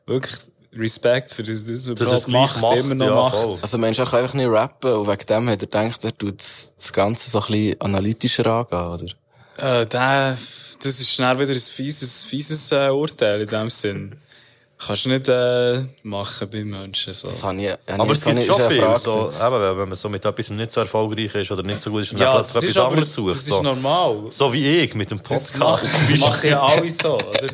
[0.06, 0.34] wirklich
[0.76, 3.36] Respekt für das, das, Dass er es macht, macht, immer noch ja, macht.
[3.36, 3.58] voll.
[3.62, 6.38] Also, Mensch, er kann einfach nicht rappen und wegen dem hat er gedacht, er tut
[6.40, 9.14] das, das Ganze so ein bisschen analytischer angehen,
[9.58, 9.80] oder?
[9.80, 10.36] Äh, der,
[10.82, 14.16] das ist schnell wieder ein fieses, fieses äh, Urteil in dem Sinn.
[14.78, 17.14] Kannst du nicht äh, machen bei Menschen.
[17.14, 17.26] So.
[17.28, 20.10] Das habe ich, habe Aber es gibt ist schon viel, so, eben, wenn man so
[20.10, 22.70] mit etwas nicht so erfolgreich ist oder nicht so gut ist, dann Ja, das plötzlich
[22.72, 23.34] ist etwas aber, anderes das sucht.
[23.36, 23.62] ist So.
[23.62, 24.24] normal.
[24.28, 25.58] so wie ich mit dem Das Podcast.
[25.58, 27.48] machen, machen ja alle so, oder?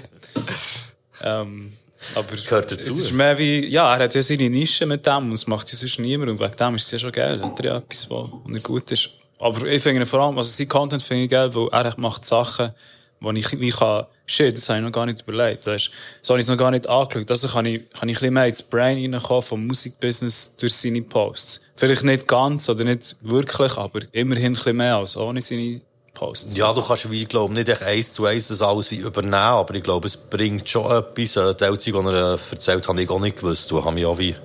[1.23, 1.75] ähm,
[2.15, 2.91] aber Gehört dazu.
[2.91, 5.71] es ist mehr wie, ja, er hat ja seine Nische mit dem und es macht
[5.71, 7.43] ja sonst niemand und wegen dem ist es ja schon geil.
[7.43, 9.11] Hat er ja etwas, wo, wo er gut ist.
[9.39, 12.73] Aber ich finde vor allem, also sein Content finde ich geil, weil er macht Sachen,
[13.21, 15.91] wo ich wie kann, shit, das habe ich noch gar nicht überlegt, weißt
[16.23, 17.31] So habe ich es noch gar nicht angeschaut.
[17.31, 21.03] Also kann ich, kann ich ein bisschen mehr ins Brain reinkommen vom Musikbusiness durch seine
[21.03, 21.63] Posts.
[21.77, 25.81] Vielleicht nicht ganz oder nicht wirklich, aber immerhin ein bisschen mehr als ohne seine
[26.23, 26.57] Posts.
[26.57, 29.35] Ja, du kannst, wie ich glaube, nicht echt eins zu eins das alles wie übernehmen,
[29.35, 31.37] aber ich glaube, es bringt schon etwas.
[31.37, 33.71] Äh, die Elzig, die er äh, erzählt habe ich auch nicht gewusst.
[33.71, 34.41] Du habe mich auch wie ein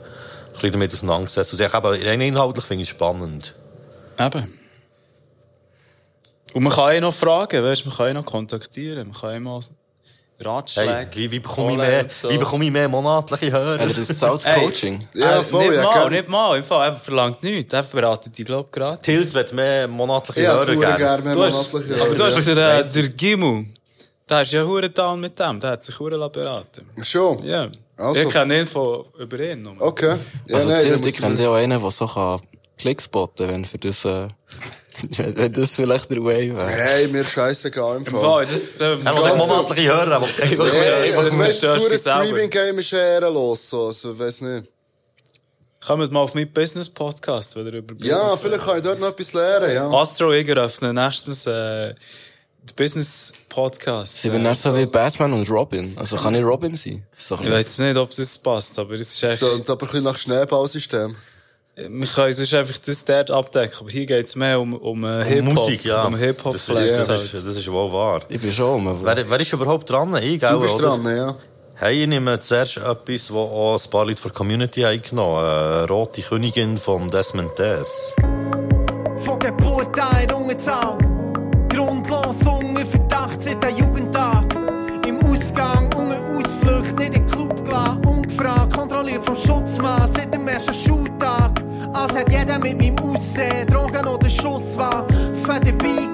[0.53, 1.53] bisschen damit auseinandergesetzt.
[1.53, 3.53] Und ich eben, rein inhaltlich finde ich es spannend.
[4.17, 4.53] Eben.
[6.53, 9.43] Und man kann ihn noch fragen, weißt, man kann ihn noch kontaktieren, man kann ihm
[9.43, 9.61] mal
[10.39, 10.89] Ratschläge.
[10.91, 12.29] Hey, wie, wie, bekomme ich mehr, so.
[12.29, 13.79] wie bekomme ich mehr monatliche Hörer?
[13.79, 14.63] Er das zahlt Hey.
[14.65, 15.07] Coaching?
[15.13, 16.11] Ja, Äh, voll, nicht ja, mal, gern.
[16.13, 19.01] nicht mal, im Fall, er verlangt nichts, er beratet dich, glaub gratis.
[19.01, 20.97] Tilt wird mehr monatliche Ja, Hörer gerne.
[20.97, 22.55] gerne mehr Du hast, monatliche aber du hast ja.
[22.55, 23.63] der, äh, der Gimu,
[24.29, 26.87] der ist ja hure down mit dem, der hat sich hure beraten.
[27.03, 27.43] Schon?
[27.43, 27.67] Ja.
[27.97, 28.21] Also.
[28.21, 29.63] Ich kenne ihn von über ihn.
[29.63, 29.75] nur.
[29.79, 30.17] Okay.
[30.45, 32.41] Ja, Also, nein, Tilt, ich kenne ja auch einen, der so kann
[32.77, 34.27] Klicks botten wenn für das, äh,
[35.17, 36.67] wenn wenn das vielleicht der Way wäre.
[36.67, 38.45] Hey, mir scheißegal im Im Fall.
[38.45, 41.97] Das, ähm, Er will nicht monatliche Hörer, aber Hey, einfach also, weißt du, selber.
[42.25, 43.87] Streaming-Game ist ja ehrenlos, so.
[43.87, 44.67] Also, weiss nicht.
[45.85, 49.09] Kommt mal auf meinen Business-Podcast, wo ihr über Ja, Business vielleicht kann ich dort noch
[49.09, 49.89] etwas lernen, ja.
[49.89, 54.21] Astro ich eröffne nächstens äh, den Business-Podcast.
[54.21, 55.93] Sie sind Äh, nicht so wie Batman und Robin.
[55.97, 57.05] Also kann ich Robin sein?
[57.17, 59.37] Ist ich weiß nicht, ob das passt, aber es ist echt...
[59.39, 61.15] klingt aber ein bisschen nach Schneeballsystem.
[61.77, 65.07] Wir können sonst einfach das dort abdecken, aber hier geht es mehr um, um äh,
[65.07, 65.53] Um Hip-Hop.
[65.53, 66.05] Musik, ja.
[66.05, 67.23] Um Hip-Hop das, ist, das, halt.
[67.25, 68.21] ist, das ist wohl wahr.
[68.29, 69.05] Ich bin schon um.
[69.05, 70.15] Wer, wer ist überhaupt dran?
[70.15, 70.97] Ich, gell, Du bist oder?
[70.97, 71.35] dran, ja.
[71.75, 75.35] Hey, ich nehme zuerst etwas, wo auch ein paar Leute von der Community haben genommen
[75.35, 75.83] haben.
[75.83, 78.15] Äh, Rote Königin von Desmond Des.
[79.17, 80.97] Von Geburt an in Ungezahl.
[81.69, 84.55] Grundlos unter Verdacht seit der Jugendtag.
[85.07, 88.01] Im Ausgang, unter Ausflucht, nicht in den Club gelassen.
[88.03, 91.06] Ungefragt, kontrolliert vom Schutzmann seit dem ersten Schultag.
[91.97, 95.05] Als hat jeder mit meinem Aussehen Drogen oder Schuss war.
[95.43, 96.07] Für dabei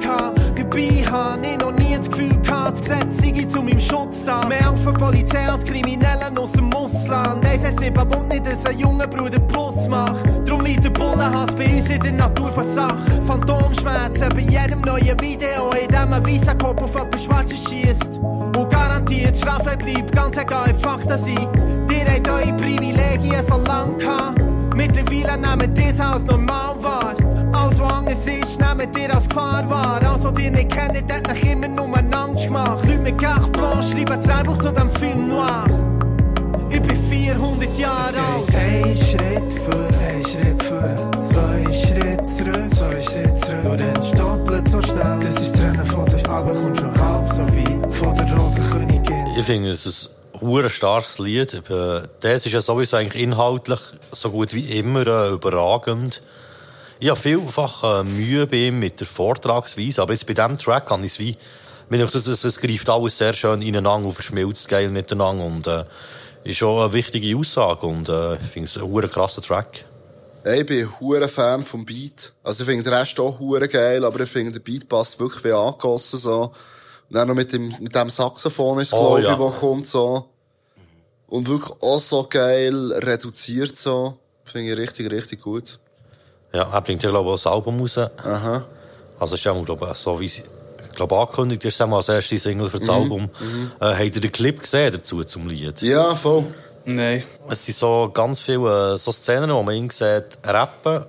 [0.74, 1.44] dabei haben.
[1.44, 4.46] Ich noch nie das Gefühl gehabt, das Gesetz sei zu meinem Schutz da.
[4.48, 7.46] Mehr Angst vor Polizei als Kriminellen aus dem Ausland.
[7.46, 10.26] Eins hat sieben Bund nicht, dass ein junger Bruder Plus macht.
[10.48, 12.98] Drum liegt der Bullenhass bei uns in der Natur von Sache.
[13.26, 18.20] Phantomschmerzen bei jedem neuen Video, in dem ein weißer Kopf auf etwas Schwarzes schießt.
[18.22, 21.50] Und garantiert straffrei bleibt, ganz egal, Fakten sind.
[21.92, 24.53] Ihr habt eure Privilegien so lang gehabt.
[24.76, 27.16] Mittlerweile nehmt ihr es als normal wahr.
[27.54, 30.02] Alles, was anders ist, nehmt ihr als Gefahr wahr.
[30.12, 32.86] Also, die nicht kennt, hat euch immer nur Angst gemacht.
[32.86, 35.66] Leute mit Carte Blanche schreiben Drehbuch zu dem Film noir.
[36.70, 38.56] Ich bin 400 Jahre alt.
[38.56, 43.64] Ein Schritt vor, ein Schritt vor, zwei Schritte zurück, zwei Schritte zurück.
[43.64, 45.20] Nur dann doppelt so schnell.
[45.22, 48.70] Das ist das Rennen von der, aber kommt schon halb so weit von der roten
[48.72, 49.26] Königin.
[49.38, 50.10] Ich finde, es ist
[50.44, 51.54] ein starkes Lied.
[51.54, 53.80] Äh, Das ist ja sowieso eigentlich inhaltlich
[54.12, 56.22] so gut wie immer äh, überragend.
[57.00, 60.88] Ich habe vielfach äh, Mühe bei ihm mit der Vortragsweise, aber jetzt bei diesem Track
[60.88, 61.38] kann ich es wie...
[61.92, 65.84] Denke, das, das, das greift alles sehr schön ineinander und verschmilzt geil miteinander und äh,
[66.44, 69.86] ist schon eine wichtige Aussage und äh, ich finde es ein krasser Track.
[70.44, 70.90] Ey, Ich bin
[71.24, 72.34] ein Fan vom Beat.
[72.44, 75.44] Also ich finde den Rest auch hure geil, aber ich finde, der Beat passt wirklich
[75.44, 76.42] wie angegossen, so.
[77.10, 79.40] Und dann noch mit dem, mit dem Saxophon ist, Oh, glaube ich, ja.
[79.40, 80.30] wo kommt, so.
[81.34, 84.20] Und wirklich auch so geil reduziert, so.
[84.46, 85.80] Finde ich richtig, richtig gut.
[86.54, 87.98] Ja, er bringt ja, glaube ich, auch ein Album raus.
[87.98, 88.64] Aha.
[89.20, 90.44] Also, ist ja, glaube ich, so wie sie,
[90.92, 93.30] ich glaube, angekündigt ist, als erste Single für das Mhm, Album.
[93.80, 95.82] Äh, habt ihr den Clip gesehen dazu zum Lied?
[95.82, 96.46] Ja, voll.
[96.86, 97.24] Nein.
[97.50, 101.04] Es sind so ganz viele äh, so Szenen, wo man ihn sieht, rappen.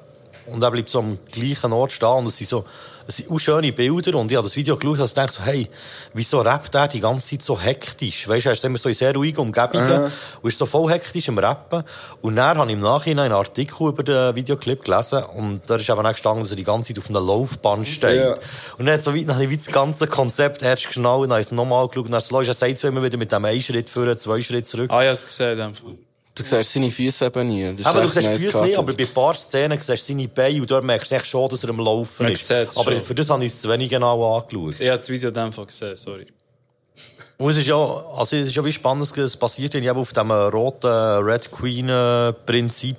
[0.46, 2.08] Und er bleibt so am gleichen Ort stehen.
[2.08, 2.64] Und es sind so,
[3.06, 4.16] es sind auch schöne Bilder.
[4.18, 5.68] Und ich habe das Video geschaut und dachte so, hey,
[6.12, 8.28] wieso rappt er die ganze Zeit so hektisch?
[8.28, 10.10] Weißt du, er ist immer so in sehr ruhigen Umgebungen Aha.
[10.42, 11.84] und ist so voll hektisch am Rappen.
[12.22, 15.22] Und dann habe ich im Nachhinein einen Artikel über den Videoclip gelesen.
[15.24, 18.20] Und da ist eben auch gestanden, dass er die ganze Zeit auf einer Laufbahn steht.
[18.20, 18.36] Ja.
[18.78, 21.40] Und dann, so weit, dann habe ich wie das ganze Konzept erst geschnallt, dann habe
[21.40, 22.06] ich es nochmal geschaut.
[22.06, 24.66] Und dann so, er sagt so immer wieder mit dem einen Schritt vor, zwei Schritt
[24.66, 24.90] zurück.
[24.90, 25.96] Ah, ich habe es gesehen, in dem Fall.
[26.36, 27.70] Du siehst seine Füße eben nie.
[27.70, 28.78] Das ist Aber du siehst nice Füße nicht, gekartet.
[28.78, 31.48] aber bei ein paar Szenen siehst du seine Beine und dort merkst du echt schon,
[31.48, 32.50] dass er am Laufen Man ist.
[32.50, 33.00] Aber schon.
[33.00, 34.74] für das habe ich es zu wenig genau angeschaut.
[34.80, 36.26] Ich habe das Video in dem Fall gesehen, sorry.
[37.38, 40.30] Und es ist ja, also es ist ja wie spannend, es passiert eben auf dem
[40.30, 40.88] roten
[41.24, 41.86] Red Queen
[42.46, 42.96] Prinzip,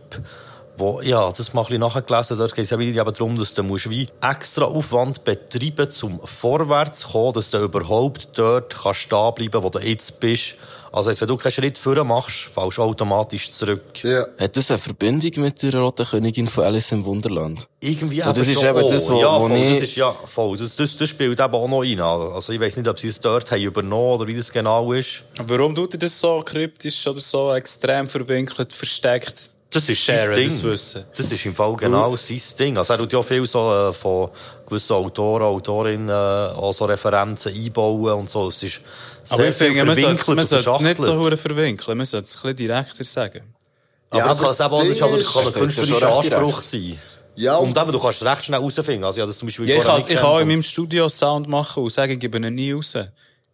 [0.77, 3.53] wo, ja, das mal ein bisschen nachgelesen, dort geht es ja wieder eben darum, dass
[3.53, 8.99] du musst wie extra Aufwand betreiben, zum vorwärts zu kommen, dass du überhaupt dort kannst
[9.01, 10.55] stehen bleiben, wo du jetzt bist.
[10.95, 14.01] Also, wenn du keinen Schritt vorne machst, fällst du automatisch zurück.
[14.03, 14.27] Ja.
[14.39, 17.67] Hat das eine Verbindung mit der roten Königin von Alice im Wunderland?
[17.81, 18.89] Irgendwie Und das ist schon eben auch.
[18.89, 20.57] das, wo- ja, wo voll, ich- das ist, ja, voll.
[20.57, 21.99] Das, das, das spielt eben auch noch rein.
[21.99, 25.23] Also, ich weiss nicht, ob sie es dort haben übernommen oder wie das genau ist.
[25.45, 29.49] Warum tut er das so kryptisch oder so extrem verwinkelt, versteckt?
[29.75, 30.49] Das ist Sharen, sein Ding.
[30.49, 31.05] das Wissen.
[31.17, 32.77] Das ist im Fall genau sein Ding.
[32.77, 34.29] Also er tut ja viel so äh, von
[34.65, 38.47] gewissen Autoren, Autorinnen äh, auch so Referenzen einbauen und so.
[38.47, 38.81] Es ist
[39.23, 41.97] sehr Aber ich viel finde, man sollte verwinkelt man und sollte es nicht so verwinkeln.
[41.97, 43.53] Man sollte es ein bisschen direkter sagen.
[44.09, 46.99] Aber Ja, das kann aber es eben auch, kann ein künstlerischer ja Anspruch sein.
[47.35, 49.03] Ja, Und eben, du kannst es recht schnell herausfinden.
[49.03, 51.09] Also ich habe das zum Beispiel Ja, ich kann, ich kann auch in meinem Studio
[51.09, 52.95] Sound machen und sagen, ich gebe ihn nie raus.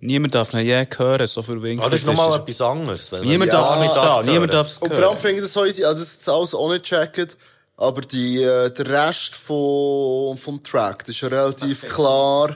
[0.01, 3.11] Niemand darf ihn je hören, so verwinkelt Ah, das ist nochmal etwas anderes.
[3.21, 4.63] Niemand darf gar da, nicht niemand hören.
[4.63, 5.17] darf es Und vor allem hören.
[5.19, 7.37] finde ich das so also das ist alles auch nicht
[7.77, 12.55] aber die, äh, der Rest von, vom Track, das ist ja relativ klar.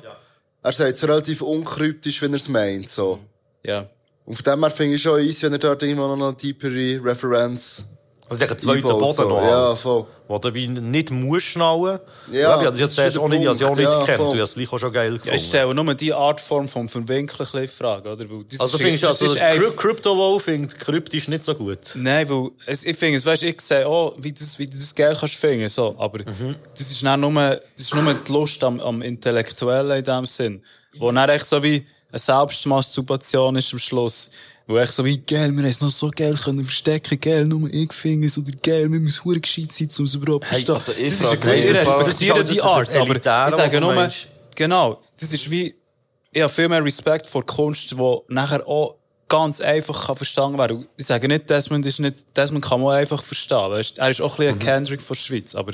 [0.62, 3.20] Er sagt es relativ unkryptisch, wenn er es meint, so.
[3.64, 3.88] Ja.
[4.26, 7.04] Und von dem her finde ich schon easy, wenn er dort irgendwo noch eine tiefere
[7.04, 7.86] Referenz
[8.28, 9.30] Also der zweite Boden so.
[9.30, 9.78] noch Ja, halt.
[9.78, 10.06] voll.
[10.28, 12.00] Wo du wie nicht musst schnallen.
[12.32, 14.18] Ja, Ja, habe das jetzt ist der auch nicht, ja auch nicht Ja, gekannt.
[14.18, 14.36] voll.
[14.36, 15.36] Du hast es auch schon geil Ja, gefunden.
[15.38, 18.28] ich stelle nur die Art Form vom Verwinkeln in Frage, oder?
[18.28, 21.54] Weil das Also ist- findest du, das also ist Crypto Wow findet kryptisch nicht so
[21.54, 21.78] gut.
[21.94, 24.96] Nein, weil es, ich finde, es, weißt, ich sehe auch, wie, das, wie du das
[24.96, 25.96] geil kannst finden, so.
[26.00, 26.56] Aber Mhm.
[26.76, 30.64] das ist dann nur, das ist nur die Lust am, am Intellektuellen in dem Sinn.
[30.98, 34.32] Wo dann echt so wie eine Selbstmasturbation ist am Schluss.
[34.68, 37.72] Wo echt so wie, geil, wir haben es noch so geil können verstecken, geil, nur
[37.72, 40.66] ich finde es, oder geil, wir müssen hure gescheit sein, um es überhaupt zu Hey,
[40.68, 43.24] also ich das ist frage mich, ich respektiere die Art, aber ich
[43.56, 44.10] sage nur,
[44.56, 45.76] genau, das ist wie,
[46.32, 48.96] ich habe viel mehr Respekt vor Kunst, die nachher auch
[49.28, 50.78] ganz einfach kann verstanden werden.
[50.78, 53.72] Und Ich sage nicht, Desmond ist nicht, Desmond kann man einfach verstehen.
[53.72, 53.98] Weißt?
[54.00, 55.74] Er ist auch ein bisschen ein Kendrick von der Schweiz, aber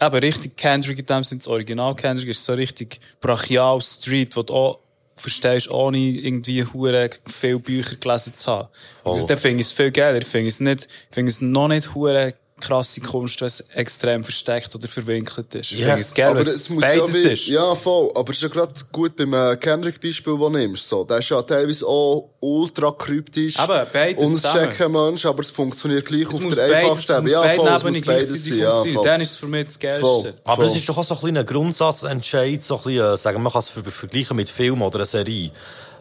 [0.00, 4.42] eben richtig Kendrick in dem Sinne, das Original Kendrick ist so richtig brachial Street, wo
[4.42, 4.78] du auch
[5.18, 8.68] verstehst, ohne irgendwie hure viele Bücher gelesen zu haben.
[9.04, 10.18] Also, dann finde ich es viel geiler.
[10.18, 14.24] Ich finde es nicht, ich finde es noch nicht hure krasse Kunst, wenn es extrem
[14.24, 15.70] versteckt oder verwinkelt ist.
[15.72, 17.46] Ja, finde es geil, aber es muss beides ja wie, ist.
[17.46, 18.10] Ja, voll.
[18.14, 20.88] Aber es ist ja gerade gut beim äh, Kendrick-Beispiel, das du nimmst.
[20.88, 21.04] So.
[21.04, 23.58] Der ist ja teilweise auch ultra kryptisch.
[23.58, 27.30] Aber beides Und checken Mensch, aber es funktioniert gleich Es auf der einfachsten Ebene.
[27.30, 28.58] Ja, voll, es muss beides sein.
[28.58, 29.04] Ja, voll.
[29.04, 30.00] Dann ist es für mich das Geilste.
[30.00, 30.34] Voll.
[30.44, 30.66] Aber voll.
[30.66, 33.68] es ist doch auch so ein kleiner Grundsatzentscheid, so ein bisschen, sagen, man kann es
[33.68, 35.50] ver vergleichen mit Film oder einer Serie.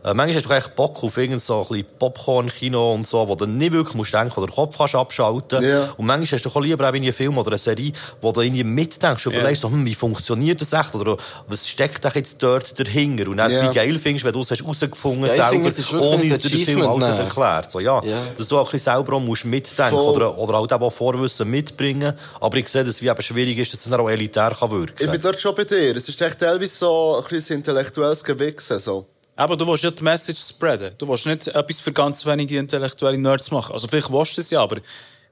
[0.07, 3.35] Äh, manchmal hast du echt Bock auf irgend so ein bisschen Popcorn-Kino und so, wo
[3.35, 5.61] du nicht wirklich musst denken, wo du den Kopf kannst abschalten.
[5.61, 5.93] Ja.
[5.97, 7.91] Und manchmal hast du auch lieber eben einen Film oder eine Serie,
[8.21, 10.95] wo du irgendwie mitdenkst und überlegst, so, hm, wie funktioniert das echt?
[10.95, 13.27] Oder was steckt dich jetzt dort dahinter?
[13.27, 13.69] Und dann Ja.
[13.69, 16.49] wie geil findest, wenn du es hast rausgefunden Ja, ich selber, wirklich ohne dass dir
[16.57, 17.25] der Film alles hat dann.
[17.25, 17.71] erklärt.
[17.71, 18.17] So, ja, Ja.
[18.37, 20.15] Dass du auch ein bisschen selber auch musst mitdenken Voll.
[20.15, 22.13] oder, oder halt eben auch Vorwissen mitbringen.
[22.39, 24.71] Aber ich sehe, dass es wie eben schwierig ist, dass es dann auch elitär kann
[24.71, 25.97] wirken Ich bin dort schon bei dir.
[25.97, 28.79] Es ist echt teilweise so ein bisschen intellektuelles Gewichsen.
[28.79, 29.05] So.
[29.37, 30.91] Aber du willst ja die Message spreaden.
[30.97, 33.71] Du willst nicht etwas für ganz wenige intellektuelle Nerds machen.
[33.73, 34.77] Also vielleicht willst du es ja, aber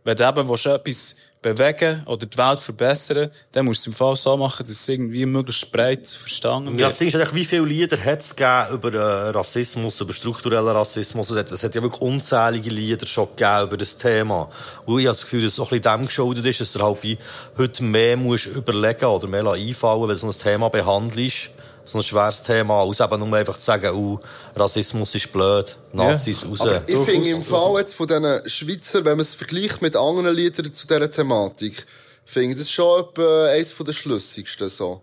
[0.04, 3.98] wenn du eben willst etwas bewegen oder die Welt verbessern, dann musst du es im
[3.98, 6.90] Fall so machen, dass es irgendwie möglichst breit verstanden Ja, wird.
[6.92, 8.32] das Ding ist eigentlich, wie viele Lieder hat es
[8.72, 11.30] über äh, Rassismus, über strukturellen Rassismus?
[11.30, 14.50] Es hat, es hat ja wirklich unzählige Lieder schon gegeben über das Thema.
[14.86, 16.82] Und ich habe das Gefühl, dass es auch ein bisschen dem geschuldet ist, dass du
[16.82, 17.18] halt wie
[17.58, 21.50] heute mehr musst überlegen oder mehr einfallen weil du so ein Thema behandelst.
[21.86, 24.20] So ein schweres Thema, als eben nur einfach zu sagen, oh,
[24.56, 26.62] Rassismus ist blöd, Nazis raus.
[26.62, 30.36] Aber ich finde im Fall jetzt von diesen Schweizer, wenn man es vergleicht mit anderen
[30.36, 31.86] Liedern zu dieser Thematik,
[32.26, 34.70] finde ich das schon etwa eines der schlüssigsten.
[34.70, 35.02] So.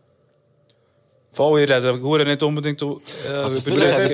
[1.35, 2.87] Voll, ihr redet Hure nicht unbedingt äh,
[3.33, 4.07] Also über das ja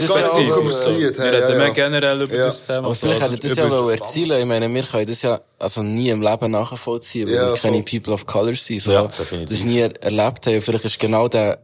[0.91, 1.19] Lied.
[1.19, 1.73] Wir reden ja, mehr ja.
[1.73, 2.47] generell über Ja.
[2.47, 2.85] das Thema.
[2.85, 4.39] Aber vielleicht hätte das ja wollen erzielen.
[4.39, 7.83] Ich meine, wir können das ja also nie im Leben nachvollziehen, weil Ja, wir keine.
[7.83, 8.83] People of Color sind.
[8.83, 9.09] So, Ja,
[9.49, 10.55] das nie erlebt haben.
[10.55, 11.59] Und Vielleicht ist genau der,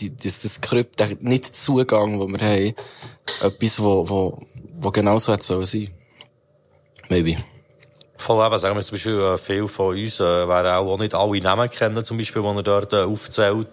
[0.00, 2.74] die, das, das Skript, der nicht Zugang, den wir haben,
[3.42, 4.42] etwas, wo, wo,
[4.74, 5.90] wo genau so hätte sollen sein.
[7.08, 7.36] Maybe.
[8.16, 11.40] Voll eben, sagen wir zum Beispiel, äh, viele von uns äh, werden auch nicht alle
[11.40, 13.68] Namen kennen, zum Beispiel, die er dort äh, aufzählt.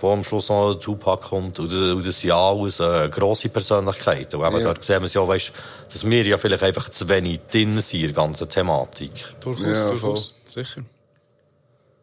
[0.00, 1.58] Wo am Schluss noch Tupac kommt.
[1.58, 4.40] Und, das- und das sind ja alles äh, grosse Persönlichkeiten.
[4.40, 4.64] Und eben Ja.
[4.64, 5.52] dort sehen wir es ja, weißt,
[5.92, 9.12] dass wir ja vielleicht einfach zu wenig drin sind in der ganzen Thematik.
[9.40, 10.34] Durchaus, Ja, durchaus.
[10.48, 10.82] Sicher.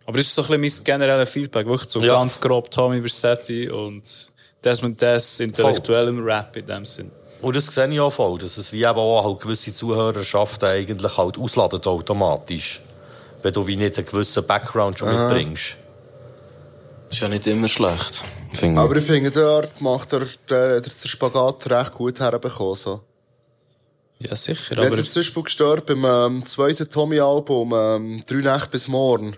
[0.07, 1.67] Aber das ist so ein bisschen mein generelles Feedback.
[1.67, 2.13] Wirklich so Ja.
[2.13, 4.03] ganz grob Tommy Versetti und
[4.63, 7.11] Desmond Des intellektuellem Rap in dem Sinn.
[7.41, 11.17] Und das sehe ich auch voll, dass es wie eben auch halt gewisse Zuhörerschaften eigentlich
[11.17, 12.81] halt ausladen automatisch.
[13.43, 15.75] Wenn du wie nicht einen gewissen Background schon mitbringst.
[17.11, 18.23] Ist ja nicht immer schlecht.
[18.53, 18.85] Finde ich.
[18.85, 22.75] Aber ich finde, dort macht er der, der den Spagat recht gut herbekommen.
[22.75, 23.01] So.
[24.19, 24.77] Ja, sicher.
[24.77, 29.35] Hat Aber es zum Beispiel gestört beim ähm, zweiten Tommy-Album, ähm, «Drei Nächte bis morgen».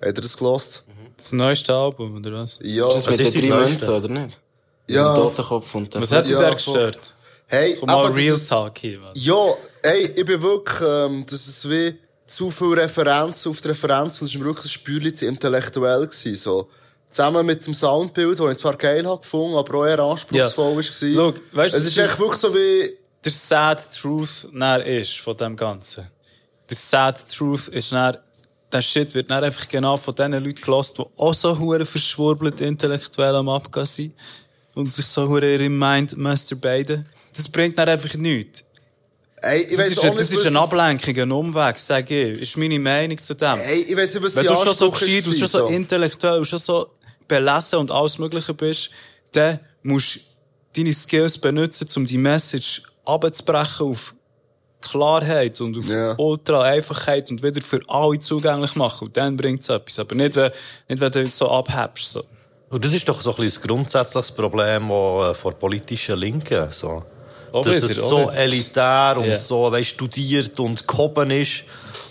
[0.00, 0.84] Hat er das gelost?
[1.16, 2.58] das neueste Album, oder was?
[2.62, 2.88] Ja.
[2.88, 3.90] ist das mit ist den das drei Neueste?
[3.92, 4.40] Münzen, oder nicht?
[4.88, 5.08] Ja.
[5.08, 6.54] Mit dem Totenkopf und Was hat dich Ja, da voll.
[6.56, 7.12] gestört?
[7.46, 8.98] Hey, aber Real das ist- Talk hier.
[9.14, 14.20] Ja, ey, ich bin wirklich, ähm, das ist wie zu viel Referenz auf die Referenz
[14.20, 16.68] und es war wirklich ein Spürchen zu intellektuell gewesen, so.
[17.10, 21.18] Zusammen mit dem Soundbild, das ich zwar geil habe gefunden, aber auch eher anspruchsvoll Ja.
[21.18, 21.26] war.
[21.26, 24.48] Look, weißt du, es das ist ist- echt wirklich so wie, Der Sad Truth
[24.86, 26.08] ist von dem Ganzen.
[26.68, 28.16] Der Sad Truth ist dann,
[28.72, 32.60] der Shit wird dann einfach genau von den Leuten gelost, die auch so hure verschwurbelt
[32.60, 34.14] intellektuell am Abgehen sind
[34.74, 37.06] und sich so hure ihre Mind masturbaten.
[37.36, 38.64] Das bringt dann einfach nichts.
[39.42, 42.42] ey, ich Das weiss ist, nicht, das ist eine Ablenkung, ein Umweg, sage ich.
[42.42, 43.58] Ist meine Meinung zu dem.
[43.58, 46.46] Ey, ich weiss nicht, was Wenn du schon so gescheit, du schon so intellektuell, und
[46.46, 46.90] schon so
[47.28, 48.90] belesen und alles Mögliche bist,
[49.32, 50.20] dann musst du
[50.74, 54.14] deine Skills benutzen, um die Message abzubrechen auf
[54.82, 56.14] Klarheit und auf Ja.
[56.18, 59.08] ultra Einfachheit und wieder für alle zugänglich machen.
[59.08, 59.98] Und dann bringt es etwas.
[59.98, 60.50] Aber nicht, wenn,
[60.88, 62.12] nicht, wenn du so abhebst.
[62.12, 62.24] So.
[62.68, 66.68] Und das ist doch so ein bisschen grundsätzliches Problem auch, äh, vor politischen Linken.
[66.70, 67.02] So.
[67.52, 68.34] Auch dass wieder, es so wieder.
[68.36, 69.36] elitär und Ja.
[69.36, 71.64] so weißt, studiert und gehoben ist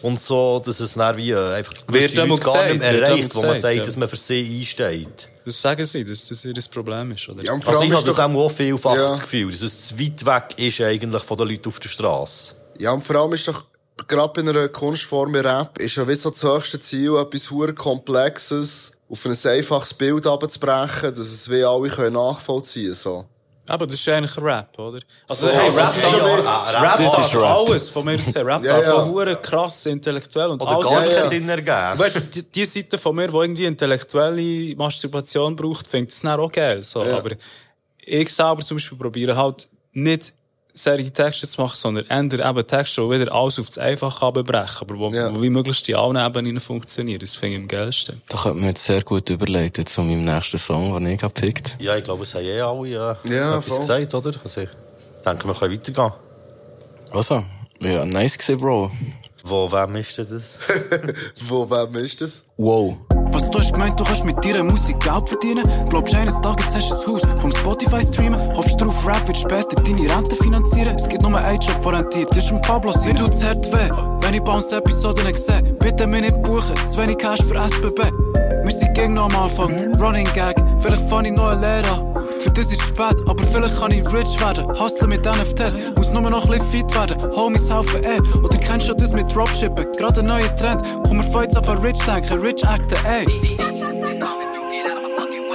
[0.03, 3.35] und so, dass es dann wie äh, einfach Wird Leute gar nicht mehr gesagt, erreicht,
[3.35, 3.83] wo man sagt, gesagt, ja.
[3.83, 5.29] dass man für sie einsteht.
[5.43, 7.27] Das sagen sie, dass das ihr Problem ist.
[7.27, 7.43] Oder?
[7.43, 9.07] Ja, Also ich habe das auch vielfach Ja.
[9.07, 12.53] das Gefühl, dass es zu weit weg ist eigentlich von den Leuten auf der Straße.
[12.81, 13.65] Ja, und vor allem ist doch,
[14.07, 17.73] gerade bei einer Kunstform wie Rap, ist ja wie so das höchste Ziel, etwas hure
[17.73, 23.25] Komplexes auf ein einfaches Bild abzubrechen, dass es wie alle können nachvollziehen können, so.
[23.67, 24.99] Aber das ist eigentlich Rap, oder?
[25.27, 25.55] Also, Voll.
[25.55, 27.43] hey, Rap Das ist schon Rap, Ah, das ist Rap.
[27.43, 28.35] alles von mir aus.
[28.35, 29.05] Rap Ja, ja.
[29.05, 30.89] hure krass intellektuell und Oder alles.
[30.89, 31.99] gar keinen Sinn ergeben.
[31.99, 36.39] Weißt du, die, die Seite von mir, die irgendwie intellektuelle Masturbation braucht, findet es dann
[36.39, 36.83] auch geil.
[36.83, 37.03] So.
[37.05, 37.17] Ja.
[37.17, 37.31] Aber
[37.99, 40.33] ich selber zum Beispiel probiere halt nicht
[40.83, 44.77] solche Texte zu machen, sondern ändere eben Texte, die wieder alles auf das Einfache abbrechen,
[44.81, 45.35] aber wo, Ja.
[45.35, 47.19] wo wie möglichst die allen Ebenen funktionieren.
[47.19, 48.21] Das finde ich am geilsten.
[48.29, 51.95] Da könnte man jetzt sehr gut überleiten zu meinem nächsten Song, den ich gepickt Ja,
[51.95, 53.79] ich glaube, es haben eh alle äh, Ja, etwas voll.
[53.79, 54.31] gesagt, oder?
[54.43, 54.69] Also ich
[55.25, 56.11] denke, wir können weitergehen.
[57.11, 57.43] Also,
[57.81, 58.91] ja, nice gewesen, Bro.
[59.43, 60.59] Wo, wem ist denn das?
[61.47, 62.45] Wo, wem ist das?
[62.57, 62.97] Wow.
[63.31, 65.63] Was du hast gemeint, du kannst mit deiner Musik Geld verdienen?
[65.89, 68.55] Glaubst eines Tages hast du ein Haus vom Spotify streamen?
[68.55, 70.95] Hoffst drauf, Rap wird später deine Rente finanzieren?
[70.95, 73.89] Es gibt nur einen Job vorrentiert, das ist ein Pablo Mir tut's hart weh,
[74.21, 75.61] wenn ich Bounce-Episoden sehe.
[75.79, 78.11] Bitte mich nicht buchen, zu wenig Cash für SBB.
[78.63, 80.55] Wir sind gegen noch am Anfang, Running Gag.
[80.79, 82.10] Vielleicht fange ich noch eine Lehre an.
[82.41, 84.67] Für das ist spät, aber vielleicht kann ich rich werden.
[84.79, 87.21] Hustle mit NFTs, muss nur noch ein bisschen fit werden.
[87.35, 89.91] Homies helfen eh, oder kennst du das mit Dropshippen?
[89.91, 93.25] Gerade ein neuer Trend, komm mir vor jetzt auf ein Rich denken, Rich acten, ey.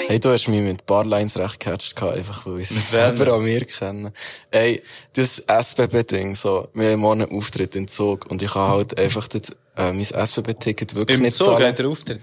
[0.09, 3.35] Hey, du hast mich mit ein paar Lines recht gecatcht, einfach weil ich es selber
[3.35, 4.13] an mir kenne.
[4.53, 4.81] Ey,
[5.15, 9.27] das SBB-Ding, so, wir haben morgen einen Auftritt in Zug und ich kann halt einfach
[9.27, 11.67] dort, äh, mein SBB-Ticket wirklich Im nicht Zug zahlen.
[11.67, 12.21] hat er Auftritt.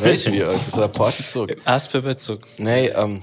[0.00, 1.50] Weißt du wie, Alter, das ist ein Partyzug.
[1.66, 2.40] SBB-Zug.
[2.56, 3.22] Nein, ähm,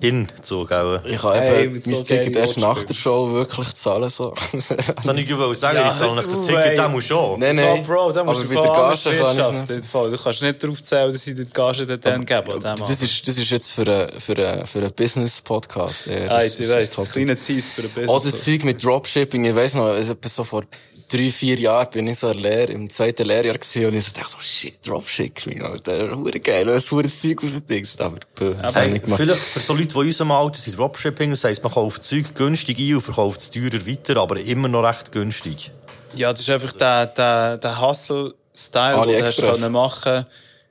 [0.00, 1.00] In Zug auch.
[1.04, 4.34] ich kann Hey, eben mit mein so Ticket erst nach der Show wirklich zahlen, so.
[4.52, 4.68] Das
[5.04, 6.74] kann ich gewollt sagen, Ja, ich zahle nicht das du, Ticket, ey.
[6.76, 7.40] der muss schon.
[7.40, 7.82] nein, nein.
[7.84, 9.94] Bro, da musst aber du bei der Gage kann ich nicht.
[9.94, 12.52] Du kannst nicht darauf zählen, dass sie die Gage dort dann geben.
[12.52, 16.08] an dem Das ist, das ist jetzt für einen, für einen, für einen Business-Podcast.
[16.08, 16.30] Abend.
[16.30, 17.12] Das- Ey, das- ich das weiss, Topic.
[17.12, 18.10] kleiner Tease für ein Business.
[18.10, 20.62] Auch das Zeug mit Dropshipping, ich weiss noch, also etwa so vor
[21.08, 24.32] drei, vier Jahren bin ich so Lehr, im zweiten Lehrjahr gewesen und ich so dachte
[24.32, 29.20] so, shit, Dropshipping, Alter, hure geil, was hure Zeug rausdingst, aber, das Hey, nicht gemacht.
[29.20, 32.34] vielleicht für so Leute, die in unserem Alter sind, Dropshipping, das heisst, man kauft Zeug
[32.34, 35.70] günstig ein und verkauft es teurer weiter, aber immer noch recht günstig.
[36.14, 40.26] Ja, das ist einfach der, der, der Hustle-Style, den du hast können machen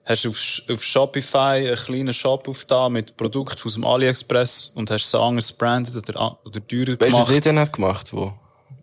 [0.08, 5.06] Hast auf, auf Shopify einen kleinen Shop aufgetan mit Produkten aus dem AliExpress und hast
[5.06, 7.32] es anders branded oder, oder teurer Weißt du, was gemacht.
[7.32, 8.32] ich denn hab gemacht, wo?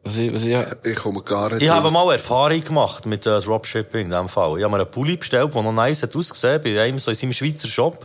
[0.04, 3.40] Was ich, was ich, Ich komme gar nicht Ich habe mal Erfahrung gemacht mit äh,
[3.40, 4.58] Dropshipping in diesem Fall.
[4.58, 7.16] Ich habe mir einen Pulli bestellt, der noch nice hat ausgesehen bei einem so in
[7.16, 8.04] seinem Schweizer Shop.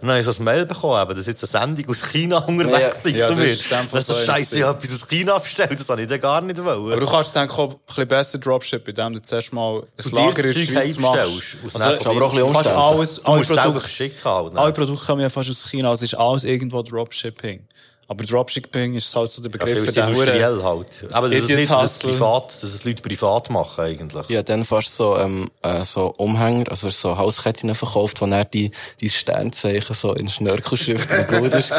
[0.00, 2.80] Und dann habe ich so ein Mail bekommen, dass jetzt eine Sendung aus China unterwegs
[2.80, 3.44] Ja, ist ja, zu das mir.
[3.52, 6.20] ist Das so so scheiße, ich habe etwas aus China bestellt, das habe ich dann
[6.20, 6.92] gar nicht wollen.
[6.92, 10.10] Aber du kannst dann auch ein bisschen besser Dropshippen, indem du zuerst mal ein Du
[10.10, 11.56] dir Lager in der Schweiz machst.
[11.74, 14.52] Also, ist aber auch ein bisschen fast alles, Du alle musst Produkte, verschicken halt.
[14.54, 14.60] ne?
[14.60, 17.64] alle Produkte kommen ja fast aus China, also es ist alles irgendwo Dropshipping.
[18.12, 20.14] Aber Dropshipping ist halt so der Ja, Begriff viel für den Huren.
[20.28, 20.86] industriell halt.
[21.12, 22.10] Aber es Idiot nicht dass es Hustle.
[22.12, 24.28] privat, dass es Leute privat machen eigentlich.
[24.28, 28.44] ich hab dann fast so, ähm, äh, so Umhänger, also so Hausketten verkauft, wo er
[28.44, 31.72] die, die Sternzeichen so in Schnörkelschrift und gut ist.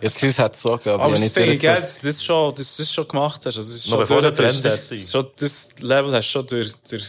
[0.00, 1.62] Jetzt das hat es so gegeben, Aber ich das nicht finde ich
[2.02, 3.56] das schon, dass du das schon gemacht hast.
[3.56, 4.76] Also, das ist schon bevor der Trend war.
[4.76, 7.04] Das, schon, das Level hast du schon durch, durch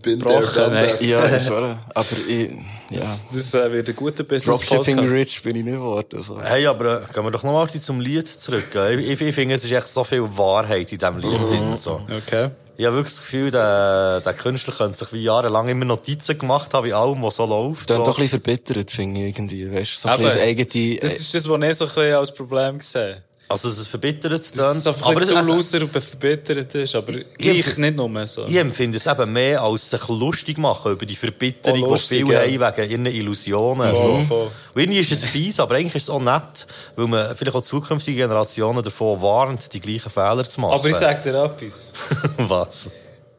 [0.00, 1.02] Bin der.
[1.02, 1.80] Ja, ist wahr.
[1.92, 2.50] Aber ich,
[2.92, 3.00] ja.
[3.00, 5.14] Das, das äh, wird ein guter Dropshipping Business-Podcast.
[5.14, 6.40] rich bin ich nicht geworden, so.
[6.40, 8.74] Hey, aber äh, gehen wir doch noch mal zum Lied zurück.
[8.74, 11.76] Ich, ich, ich finde, es ist echt so viel Wahrheit in diesem Lied drin.
[11.76, 12.00] So.
[12.10, 12.50] Okay.
[12.76, 16.72] Ich habe wirklich das Gefühl, der, der Künstler könnte sich wie jahrelang immer Notizen gemacht
[16.72, 17.90] haben, wie allem, was so läuft.
[17.90, 18.04] Dann so.
[18.04, 21.34] doch ein bisschen verbittert, finde ich irgendwie, weißt so ein Aber bisschen eigene, Das ist
[21.34, 23.22] das, was ich so ein bisschen als Problem sehe.
[23.52, 24.76] Also, es ist verbittert dann.
[24.76, 26.94] es einfach aber ein es, bisschen zu also, loser und verbittert ist.
[26.94, 28.44] Aber gleich nicht nur so.
[28.46, 32.26] ich empfinde es eben mehr als sich lustig machen über die Verbitterung, Oh, die lustig,
[32.26, 32.64] viele ja.
[32.64, 33.94] haben wegen ihren Illusionen.
[33.94, 34.24] Voll, so.
[34.24, 34.50] voll.
[34.74, 37.62] Und irgendwie ist es fies, aber eigentlich ist es auch nett, weil man vielleicht auch
[37.62, 40.74] zukünftige Generationen davon warnt, die gleichen Fehler zu machen.
[40.74, 41.92] Aber ich sag dir etwas.
[42.38, 42.90] Was?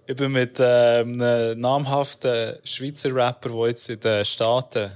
[0.05, 4.91] Ich bin mit ähm, einem namhaften Schweizer Rapper, der jetzt in den Staaten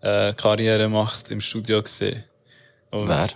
[0.00, 2.24] äh, Karriere macht, im Studio gesehen.
[2.90, 3.28] Wer?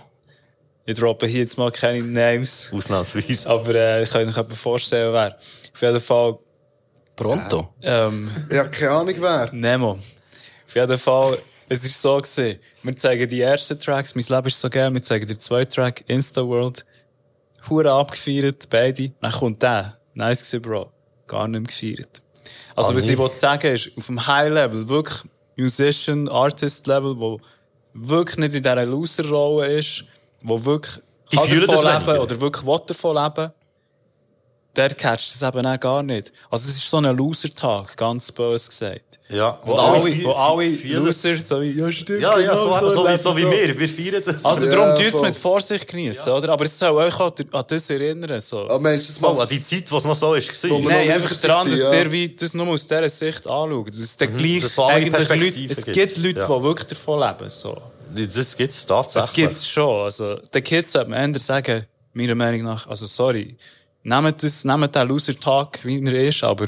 [0.89, 3.47] Ich droppe hier jetzt mal keine Names, Ausnahmsweise.
[3.49, 5.35] aber äh, ich kann euch jemanden vorstellen, wer.
[5.73, 6.39] Auf jeden Fall,
[7.15, 7.73] Pronto.
[7.81, 9.49] ähm, Ich habe keine Ahnung wer.
[9.51, 9.91] Nemo.
[9.91, 11.37] Auf jeden Fall,
[11.69, 12.59] es ist so gewesen.
[12.83, 16.03] Wir zeigen die ersten Tracks, mein Leben ist so geil, wir zeigen den zweiten Track,
[16.07, 16.85] Insta World.
[17.69, 19.11] Hure abgefeiert, beide.
[19.21, 19.97] Dann kommt der.
[20.13, 20.91] Nice gewesen, Bro.
[21.27, 22.21] Gar nicht mehr gefeiert.
[22.77, 25.19] Also, Ah, was ich wollte sagen ist, auf dem High Level, wirklich
[25.57, 27.41] Musician, Artist Level, wo
[27.93, 30.05] wirklich nicht in dieser Loser-Rolle ist,
[30.41, 33.51] wo wirklich Die kann davon das leben oder wirklich will davon leben,
[34.75, 36.31] der catcht das eben auch gar nicht.
[36.51, 39.01] Also, es ist so ein Loser-Tag, ganz böse gesagt.
[39.29, 39.59] Ja.
[39.65, 42.89] Wo alle, fie- wo alle vielen- Loser, so wie, ja, stimmt, Ja, ja, genau so,
[42.89, 43.51] so, wie, so wie so.
[43.51, 43.77] wir.
[43.79, 44.45] Wir feiern das.
[44.45, 46.49] Also, Ja, darum tut es mit Vorsicht genießen, oder?
[46.53, 48.69] Aber es soll euch auch an das erinnern, so.
[48.69, 50.63] Ah, Mensch, das Oh, macht an die Zeit, wo es noch so ist.
[50.63, 50.79] War.
[50.79, 52.11] Nein, noch einfach daran, dass der ja.
[52.11, 53.89] wie das nur aus dieser Sicht anschaut.
[53.89, 55.93] Dass es Mhm, gleich andere eigentlich Leute, es gibt.
[55.93, 56.45] gibt Leute, Ja.
[56.57, 57.77] die wirklich davon leben, so.
[58.25, 59.33] Das gibt es Das tatsächlich.
[59.33, 60.03] gibt's schon.
[60.03, 63.55] Also, den Kids sollte man eher sagen, meiner Meinung nach, also sorry,
[64.03, 66.67] nehmt das, nehmt den Loser-Tag, wie er ist, aber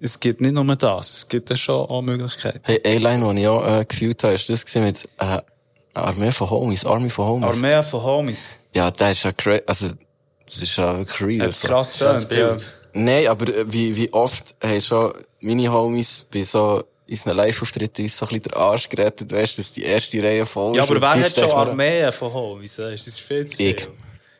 [0.00, 2.60] es gibt nicht nur das, es gibt ja schon auch Möglichkeiten.
[2.64, 5.38] Hey, eine Line, die ich auch äh, gefühlt habe, ist das mit äh,
[5.94, 7.48] Armee von Homies, Army von Homies.
[7.48, 8.64] Armee von Homies.
[8.74, 9.86] Ja, der ist ja crazy, also,
[10.44, 11.46] das ist ja wirklich real.
[11.48, 12.56] Hat krass tönt, ja.
[12.94, 18.16] Nein, aber äh, wie, wie oft haben schon meine Homies bei so unseren Live-Auftritten uns
[18.16, 20.88] so ein bisschen den Arsch gerettet, weißt du, dass die erste Reihe voll Ja, ist
[20.88, 22.76] aber und wer hat schon stechen noch- Armee von Homies?
[22.76, 23.70] Das ist viel zu viel.
[23.70, 23.88] Ich.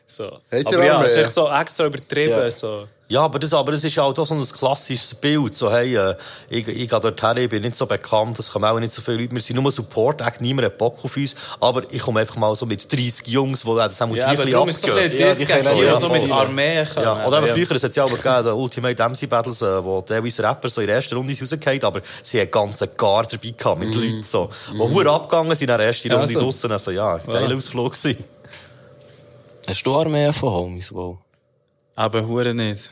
[0.05, 0.39] So.
[0.51, 1.05] Ihr Aber ja, Armee?
[1.07, 2.31] es ist echt so extra übertrieben.
[2.31, 2.51] Ja.
[2.51, 2.87] So.
[3.09, 5.53] Ja, aber das, aber das ist halt auch so ein klassisches Bild.
[5.55, 6.15] So, hey, äh,
[6.49, 9.17] ich, ich gehe dorthin, ich bin nicht so bekannt, es kommen auch nicht so viele
[9.17, 9.35] Leute.
[9.35, 11.35] Wir sind nur Support, echt niemand hat Bock auf uns.
[11.59, 14.65] Aber ich komme einfach mal so mit 30 Jungs, die das haben Ja, die ein
[14.65, 15.19] bisschen abgehen.
[15.19, 16.31] Ja, das die können- ja, so mit.
[16.31, 17.03] Armee kommen.
[17.05, 17.53] Ja, oder aber Ja.
[17.53, 20.81] früher, es hat ja auch gegeben, den Ultimate MC Battles, äh, wo teilweise Rapper so
[20.81, 24.49] in der ersten Runde rausgefallen aber sie haben ganze Gar dabei gehabt, mit Leuten so.
[24.71, 25.07] Die mhm.
[25.07, 26.39] abgegangen sind in der ersten Ja, Runde so.
[26.39, 26.71] draussen.
[26.71, 27.55] Also ja, geiler Ja.
[27.57, 28.23] Ausflug gewesen.
[29.67, 31.17] Hast du Armee von Homies, wow.
[31.95, 32.89] Aber hure nicht.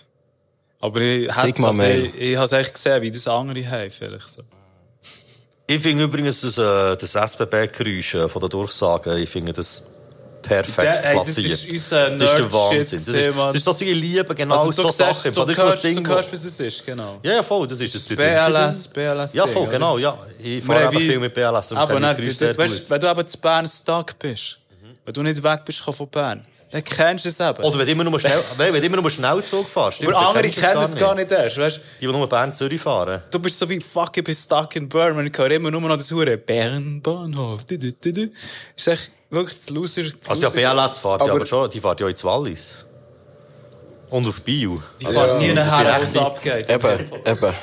[0.79, 4.41] Aber ich, also, ich habe es echt gesehen, wie das andere haben, vielleicht so.
[5.67, 9.83] Ich finde übrigens das, äh, das SBB-Geräusch äh, von der Durchsage, ich finde das
[10.41, 11.47] perfekt Der- ey, das platziert.
[11.63, 12.79] ist unser das ist der Wahnsinn.
[12.81, 15.33] Das ist, das ist so ich liebe genau also, so du, siehst, Sachen.
[15.33, 17.19] du, Das hörst, das du Ding, hörst, wo- was es ist, genau.
[17.23, 18.05] Ja, ja, voll, das ist das.
[18.17, 19.33] BLS, BLS.
[19.35, 20.17] Ja, voll, genau, ja.
[20.39, 22.99] Ich fahre eben viel mit BLS, darum Aber kenne das nicht, Geräusch sehr weißt, wenn
[22.99, 24.57] du eben zu Bern stuck bist,
[25.05, 27.63] wenn du nicht weg bist von Bern, dann kennst du es eben.
[27.63, 29.97] Oder wenn du immer nur schnell, wenn du immer nur Schnellzug fährst.
[29.97, 33.21] stimmt, aber andere kennen es gar nicht erst, weißt Die, die nur Bern-Zürich fahren.
[33.29, 33.39] du?
[33.39, 36.09] bist so wie, fuck, ich bin stuck in Bern, ich höre immer nur noch das
[36.11, 37.61] Hure Bern-Bahnhof.
[37.69, 40.03] Ist echt wirklich das Loser.
[40.03, 42.85] das Also ja, BLS fährt ja Aber- aber schon, die fährt ja ins Wallis.
[44.09, 44.81] Und auf Bio.
[44.99, 46.69] Die fährt nie das sind nachher, wo es die- abgeht.
[46.69, 47.53] Eben, eben.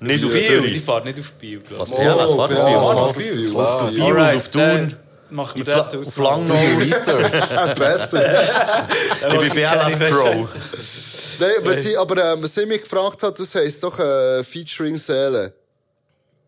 [0.00, 0.80] Nicht auf die Zürich.
[0.82, 1.90] fährt nicht auf Bio, glaube Was.
[1.90, 2.56] BLS fährt Bio?
[2.56, 4.94] fährt Auf auf Bio, Bio, auf Bio und auf Thun.
[5.36, 6.08] Dann Machen wir Fla- aus.
[6.08, 6.54] auf Langnau.
[6.78, 7.74] Research.
[7.78, 8.32] Besser.
[9.28, 10.48] Ich bin BLS Pro.
[11.40, 14.96] Nein, was ich, aber äh, was ich mich gefragt habe, das heisst doch äh, Featuring
[14.96, 15.52] Seele.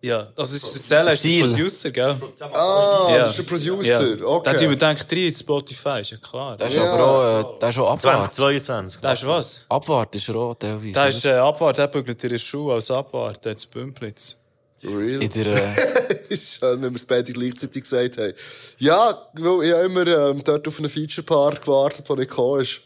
[0.03, 1.47] Ja, das ist der Zelle, ist der.
[1.47, 2.17] Producer, gell?
[2.53, 3.19] Ah, Ja.
[3.21, 4.17] das ist der Producer.
[4.19, 4.27] Ja.
[4.27, 4.57] Okay.
[4.59, 6.57] tun wir denkt rein, Spotify, ist ja klar.
[6.59, 6.93] Der ist Ja.
[6.93, 8.35] aber auch, äh, der ist auch Abwart.
[8.35, 9.01] 2022.
[9.01, 9.61] Da ist was?
[9.69, 10.93] Abwart ist er auch teilweise.
[10.93, 14.37] Da ist äh, Abwart, der bügelt ihre Schuhe als Abwart, jetzt Bümplitz.
[14.85, 15.23] Real.
[15.23, 18.33] in der, äh, ist schön, wenn wir es beide gleichzeitig gesagt haben.
[18.79, 22.81] Ja, weil ich habe immer ähm, dort auf einen Feature-Part gewartet, der nicht gekommen ist.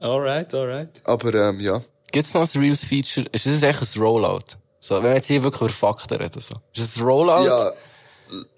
[0.00, 0.88] Alright, alright.
[1.04, 1.80] Aber ähm, ja.
[2.10, 3.26] gibt's noch ein Reels Feature?
[3.32, 4.56] Ist das echt ein Rollout?
[4.80, 6.54] So, wenn wir jetzt hier wirklich über Fakten reden, so.
[6.74, 7.44] Ist das ein Rollout?
[7.44, 7.72] Ja,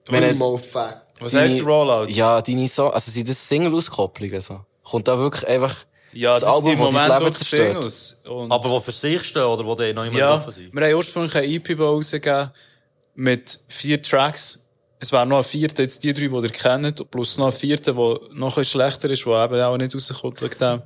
[0.08, 1.02] Wenn jetzt- mal Fact.
[1.20, 2.06] Was Deine- heisst Rollout?
[2.10, 4.60] Ja, deine so, also sind das Single-Auskopplungen, so?
[4.82, 7.74] Kommt da wirklich einfach Ja, das das, Album, sind im das Moment auch die zerstört?
[7.74, 8.20] Singles.
[8.28, 10.74] Und Aber die für sich stehen oder die dann noch immer ja, offen sind.
[10.74, 12.50] wir haben ursprünglich ein EP rausgegeben
[13.14, 14.66] mit vier Tracks.
[14.98, 17.94] Es wäre noch ein vierter, jetzt die drei, die ihr kennt, plus noch ein vierter,
[17.94, 20.82] der noch ein schlechter ist, der eben auch nicht rauskommt wegen dem.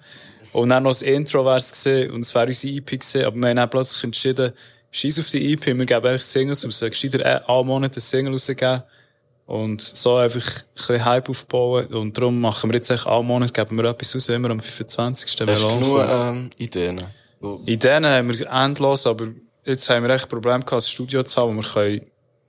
[0.52, 3.36] Und dann noch das Intro wäre es gewesen, und es wäre unsere EP gewesen, aber
[3.36, 4.52] wir haben dann plötzlich entschieden,
[4.90, 6.80] scheiß auf die EP, wir geben einfach Singles raus.
[6.80, 8.82] Gescheiter alle Monate ein Single rausgeben.
[9.46, 11.86] Und so einfach ein bisschen Hype aufbauen.
[11.86, 15.28] Und darum machen wir jetzt echt alle Monate, geben wir etwas raus, immer am 25.
[15.28, 16.10] Hast du Melon genug kommt.
[16.12, 17.04] ähm, Ideen?
[17.64, 19.28] Ideen haben wir endlos, aber
[19.64, 22.00] jetzt haben wir echt ein Problem gehabt, ein Studio zu haben, wo wir können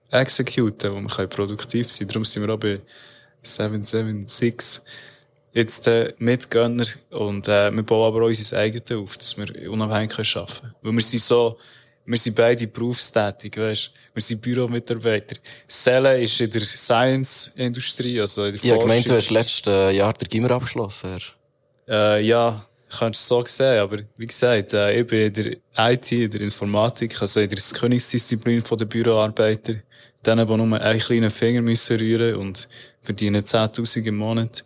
[0.10, 2.08] executen, wo wir können produktiv sein.
[2.08, 2.82] Darum sind wir auch bei
[3.44, 4.82] 776
[5.54, 10.16] jetzt äh, Mitgönner und äh, wir bauen aber auch unser eigenes auf, dass wir unabhängig
[10.16, 10.76] können arbeiten können.
[10.82, 11.58] Weil wir sind so,
[12.08, 15.36] wir sind beide berufstätig, weißt Wir sind Büromitarbeiter.
[15.68, 19.18] Selle ist in der Science-Industrie, also in der Ich habe gemeint, du Forschung.
[19.18, 21.20] hast letztes äh, Jahr den Gimmer abgeschlossen.
[21.88, 22.66] Äh, ja,
[22.98, 26.42] kannst du so sehen, aber wie gesagt, äh, ich bin in der IT, in der
[26.42, 29.76] Informatik, also in der Königsdisziplin der Büroarbeiter.
[30.26, 32.68] Denen, die nur einen kleinen Finger müssen rühren und
[33.02, 34.64] verdienen 10.000 im Monat.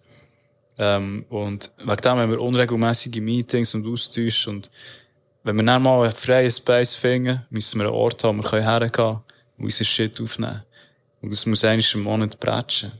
[0.78, 4.72] Ähm, und wegen dem haben wir unregelmäßige Meetings und Austausch und
[5.44, 8.50] wenn wir dann mal einen freien Space finden, müssen wir einen Ort haben, wo wir
[8.50, 9.20] können hergehen
[9.58, 10.64] und unseren Shit aufnehmen.
[11.22, 12.92] Und das muss einmal im Monat bretschen.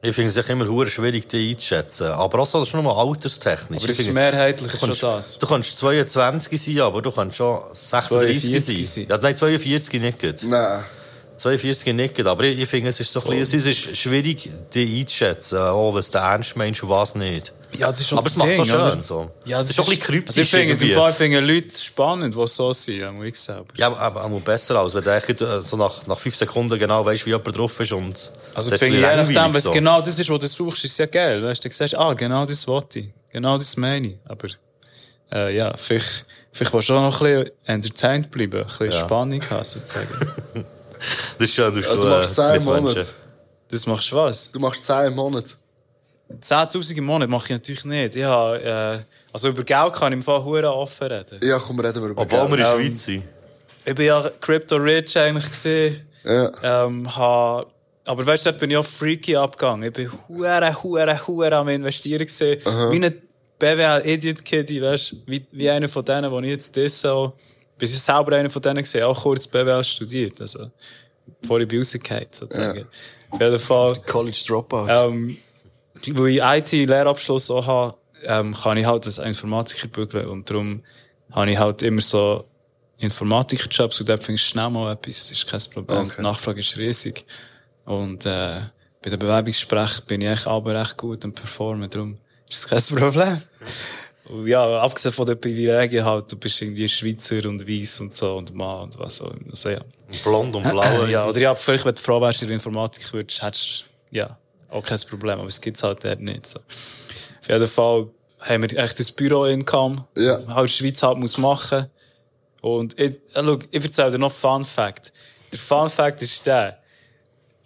[0.00, 2.06] Ich finde es echt immer hure schwierig, die einzuschätzen.
[2.06, 3.82] Aber auch so, das ist nur mal alterstechnisch.
[3.82, 5.38] Aber es ist mehrheitlich du schon kannst, das.
[5.38, 9.06] Du kannst 22 sein, aber du kannst schon 36 42 sein.
[9.08, 10.42] Ja, nein, 42 nicht gut.
[10.44, 10.84] Nein.
[11.36, 12.26] 42 nicht gut.
[12.26, 15.92] Aber ich, ich finde, es ist so ein bisschen, es ist schwierig, die einzuschätzen, auch
[15.92, 17.52] was du ernst meinst und was nicht.
[17.76, 19.02] Ja, das ist schon Aber es macht Ding, so schön, oder?
[19.02, 19.30] so.
[19.44, 20.28] Ja, das ist schon ein bisschen kryptisch.
[20.30, 21.00] Also ich finde es im irgendwie.
[21.00, 23.66] Fall finde Leute spannend, die so sind, ja, muss ich sagen.
[23.76, 27.04] Ja, aber, aber aber besser als wenn du äh, so nach, nach fünf Sekunden genau
[27.04, 27.92] weißt, wie jemand drauf ist.
[27.92, 29.70] Und Also das ist finde ich, je nachdem, was so.
[29.70, 31.42] genau das ist, was du suchst, ist ja geil.
[31.42, 33.08] Weißt du, du sagst, ah, genau das wollte ich.
[33.30, 34.16] Genau das meine ich.
[34.26, 34.48] Aber,
[35.30, 38.98] äh, ja, vielleicht, vielleicht willst du auch noch ein bisschen entertained bleiben, ein bisschen Ja.
[38.98, 40.08] Spannung haben, sozusagen.
[41.38, 43.06] Das ist schön, du Also machst du 10 Monate.
[43.70, 44.50] Das machst du was?
[44.50, 45.44] Du machst 10 im Monat.
[46.30, 48.16] 10'000 im Monat mache ich natürlich nicht.
[48.16, 48.98] Ich habe, äh,
[49.32, 51.40] also über Geld kann ich im Fall hure offen reden.
[51.42, 53.24] Ja, komm, reden wir über Obwohl wir in der Ähm, Schweiz sind.
[53.84, 56.06] Ich bin ja Crypto Rich eigentlich gesehen.
[56.24, 56.84] Ja.
[56.84, 57.64] Ähm, ha,
[58.04, 59.84] aber weißt du, dort bin ich auch freaky abgegangen.
[59.88, 62.60] Ich bin hure, hure, hure am investieren gesehen.
[62.64, 63.22] Wie ein
[63.58, 65.16] BWL Idiot Kiddy, weißt du?
[65.26, 67.32] Wie, wie einer von denen, die ich jetzt das so,
[67.78, 70.40] bis ich selber einer von denen gesehen, auch kurz BWL studiert.
[70.40, 70.70] Also,
[71.40, 72.86] bevor ich bei rausgekommen sozusagen.
[73.30, 73.96] Auf jeden Fall.
[74.06, 74.86] College Dropout.
[74.88, 75.38] Ähm,
[76.06, 77.94] weil ich IT-Lehrabschluss auch habe,
[78.24, 80.26] ähm, kann ich halt als Informatiker bügeln.
[80.26, 80.82] Und darum
[81.32, 82.44] habe ich halt immer so
[82.98, 86.06] Informatikerjobs und dort findest du schnell mal etwas, das ist kein Problem.
[86.06, 86.14] Okay.
[86.18, 87.24] Die Nachfrage ist riesig.
[87.84, 88.60] Und äh,
[89.02, 92.18] bei den Bewerbungsgesprächen bin ich echt aber recht gut und performen, darum
[92.48, 93.42] ist das kein Problem.
[94.28, 98.36] Und ja, abgesehen von den Privilegien halt, du bist irgendwie Schweizer und Weiss und so
[98.36, 99.50] und Mann und was auch immer.
[99.50, 99.80] Also, ja.
[100.24, 101.04] Blond und blau.
[101.06, 104.37] ja, oder ja, vielleicht, wenn du froh wärst, in der Informatik würdest, hättest du, ja,
[104.70, 105.38] auch kein Problem.
[105.38, 106.58] Aber es gibt's halt dort nicht, so.
[106.58, 108.08] Auf jeden Fall
[108.40, 110.38] haben wir echt das Büro-Income, Ja.
[110.48, 111.86] halt die Schweiz halt muss machen.
[112.60, 115.12] Und ich, äh, schau, ich erzähle dir noch Fun Fact.
[115.52, 116.78] Der Fun Fact ist der,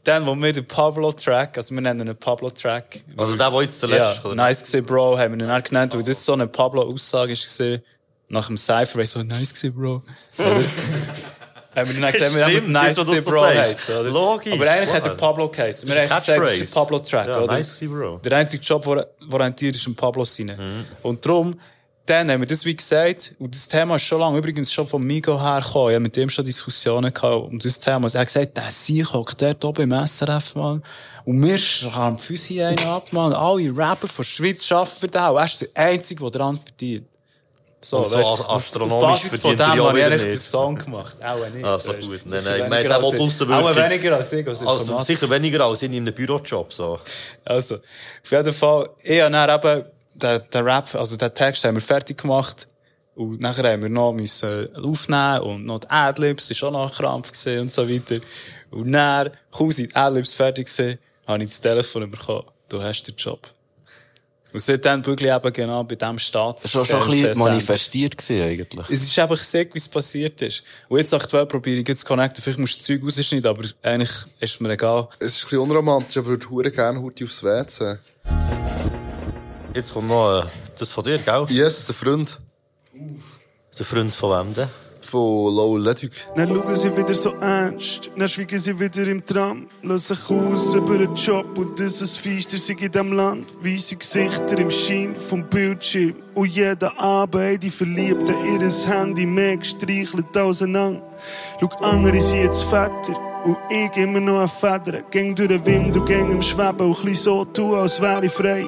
[0.04, 3.00] dann, wo wir den Pablo-Track, also wir nennen ihn Pablo-Track.
[3.16, 4.36] Also der, der jetzt zuletzt Ja, kommt.
[4.36, 7.82] nice gesehen, Bro, haben wir ihn auch genannt, weil das so eine Pablo-Aussage ist gesehen.
[8.28, 10.02] Nach dem Cypher, weil ich so, nice gesehen, Bro.
[11.74, 14.06] Haben wir dann gesagt, wir haben es nice so Bro heißen?
[14.08, 15.88] Logisch, Aber eigentlich hat der Pablo geheißen.
[15.88, 17.52] Wir haben gesagt, es ist ein Pablo-Track, Ja, oder?
[17.54, 18.18] nice Bro.
[18.18, 20.54] Der einzige Job, der orientiert ist, ein Pablo sein.
[21.02, 21.58] Und darum,
[22.06, 25.02] dann haben wir das wie gesagt, und das Thema ist schon lange, übrigens schon von
[25.02, 28.08] Migo hergekommen, ich habe mit dem schon Diskussionen gehabt, um das Thema.
[28.12, 30.82] Er hat gesagt, der Sieg hockt dort oben im SRF, Mann.
[31.24, 33.32] Und wir schreiben Füße einen ab, Mann.
[33.32, 35.22] Alle Rapper von der Schweiz arbeiten den.
[35.22, 37.06] Und er ist der Einzige, der daran verdient.
[37.84, 40.42] So, so weißt, astronomisch auf verdient er ja ich wieder eigentlich den nicht.
[40.42, 41.18] Song gemacht.
[41.24, 41.64] Auch nicht.
[41.64, 42.00] So weißt.
[42.00, 42.20] gut.
[42.26, 43.22] Nein, nein, weniger man hat auch als die ich.
[43.22, 43.66] Außenwirkung.
[43.66, 45.04] Auch weniger als ich, als Also Informatiker.
[45.04, 46.72] sicher weniger als in einem Bürojob.
[46.72, 47.00] So.
[47.44, 51.74] Also, auf jeden Fall, ich habe dann eben den, den Rap, also den Text haben
[51.74, 52.68] wir fertig gemacht.
[53.14, 56.90] Und nachher haben wir noch müssen aufnehmen und noch die Adlibs, das war auch noch
[56.90, 58.24] ein Krampf und so weiter.
[58.70, 62.44] Und dann, kaum sind die Adlibs fertig gewesen, habe ich das Telefon bekommen.
[62.70, 63.40] Du hast den Job.
[64.52, 66.64] Und seitdem bügle ich eben genau bei diesem Staats.
[66.64, 68.90] Das war schon ein bisschen manifestiert gewesen, eigentlich.
[68.90, 70.62] Es ist einfach sehr, wie es passiert ist.
[70.88, 72.42] Und jetzt aktuell probiere ich jetzt zu connecten.
[72.42, 75.08] Vielleicht musst du das Zeug rausschneiden, aber eigentlich ist mir egal.
[75.18, 77.96] Es ist ein bisschen unromantisch, aber ich würde hure gerne heute aufs WC.
[79.74, 80.46] Jetzt kommt noch äh,
[80.78, 81.46] das von dir, gell?
[81.48, 82.38] Yes, der Freund.
[83.78, 84.68] Der Freund von wem denn?
[85.12, 86.10] Von Lowell Ledig.
[86.36, 90.74] Dann schauen sie wieder so ernst, dann schweigen sie wieder im Tram, lassen sich aus
[90.74, 93.46] über den Job und dass es feister sei in diesem Land.
[93.60, 100.34] Weisse Gesichter im Schein vom Bildschirm und jeden Abend die Verliebten ihres Handy mehr gestreichelt
[100.34, 101.02] auseinander.
[101.60, 105.04] Schau, andere sind jetzt Väter und ich immer noch ein Federn.
[105.10, 108.32] Gäng durch den Wind und gäng im Schweben und chli so tun, als wäre ich
[108.32, 108.66] frei.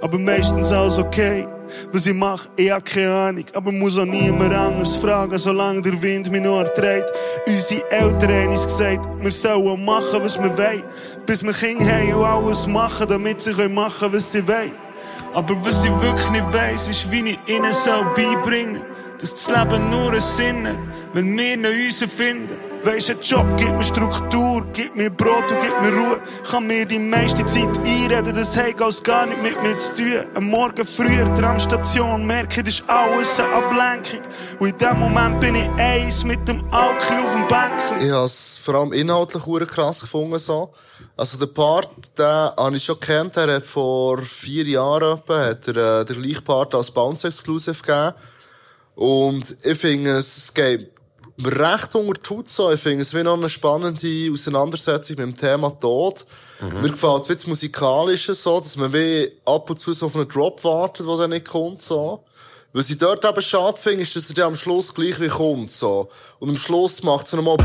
[0.00, 1.48] Aber meistens alles okay.
[1.92, 3.44] Was ich mach, ich hab keine Ahnung.
[3.52, 7.10] Aber muss auch niemand anders fragen, solange der Wind mich noch erträgt.
[7.46, 10.82] Unsere Eltern haben uns gesagt, wir sollen machen, was wir wollen.
[11.26, 14.72] Bis wir Kinder haben und alles machen, damit sie können machen, was sie wollen.
[15.32, 18.80] Aber was ich wirklich nicht weiss, ist, wie ich ihnen soll beibringen
[19.20, 20.78] dass das Leben nur einen Sinn hat,
[21.12, 22.69] wenn wir uns finden.
[22.82, 26.20] Weisst, ein Job gibt mir Struktur, gibt mir Brot und gibt mir Ruhe.
[26.50, 30.24] Kann mir die meiste Zeit einreden, das hat alles gar nicht mit mir zu tun.
[30.34, 34.20] Am Morgen früher, Tramstation, merke, das ist alles eine Ablenkung.
[34.60, 37.98] Und in dem Moment bin ich eins mit dem Alki auf dem Bänkchen.
[37.98, 40.38] Ich habe es vor allem inhaltlich krass gefunden.
[40.38, 40.72] So.
[41.18, 43.36] Also der Part, den habe ich schon kennt.
[43.36, 47.82] Der hat vor vier Jahren etwa, hat er, äh, den gleichen Part als Bounce Exclusive
[47.82, 48.14] gegeben.
[48.94, 50.99] Und ich finde, es geht
[51.44, 52.70] recht unter so.
[52.70, 56.26] Ich finde es wie noch eine spannende Auseinandersetzung mit dem Thema Tod.
[56.82, 60.28] Mir gefällt wie das Musikalische so, dass man wie ab und zu so auf einen
[60.28, 62.24] Drop wartet, der dann nicht kommt, so.
[62.72, 65.70] Was ich dort eben schade finde, ist, dass er dann am Schluss gleich wie kommt,
[65.70, 66.08] so.
[66.38, 67.56] Und am Schluss macht es nochmal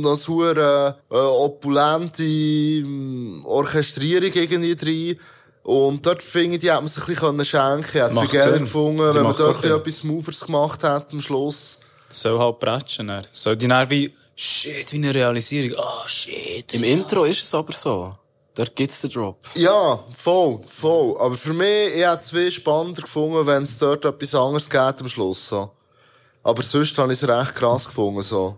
[0.00, 5.20] noch so eine äh, opulente ähm, Orchestrierung irgendwie rein.
[5.62, 8.16] Und dort finde ich, die hätte man sich ein bisschen schenken können.
[8.24, 8.64] Ich hätte es Sinn.
[8.64, 11.80] gefunden, Die wenn man dort etwas Smoothes gemacht hätte am Schluss.
[12.08, 13.08] Das soll halt bretschen.
[13.08, 13.26] dann.
[13.32, 15.78] Soll die dann wie, shit, wie eine Realisierung.
[15.78, 16.72] Ah, shit.
[16.74, 18.14] Im Intro ist es aber so.
[18.54, 19.38] Dort gibt's den Drop.
[19.54, 21.16] Ja, voll, voll.
[21.18, 25.00] Aber für mich, ich hätte es viel spannender gefunden, wenn es dort etwas anderes geht
[25.00, 25.48] am Schluss.
[25.48, 25.70] So.
[26.44, 28.22] Aber sonst habe ich es recht krass gefunden.
[28.22, 28.54] So.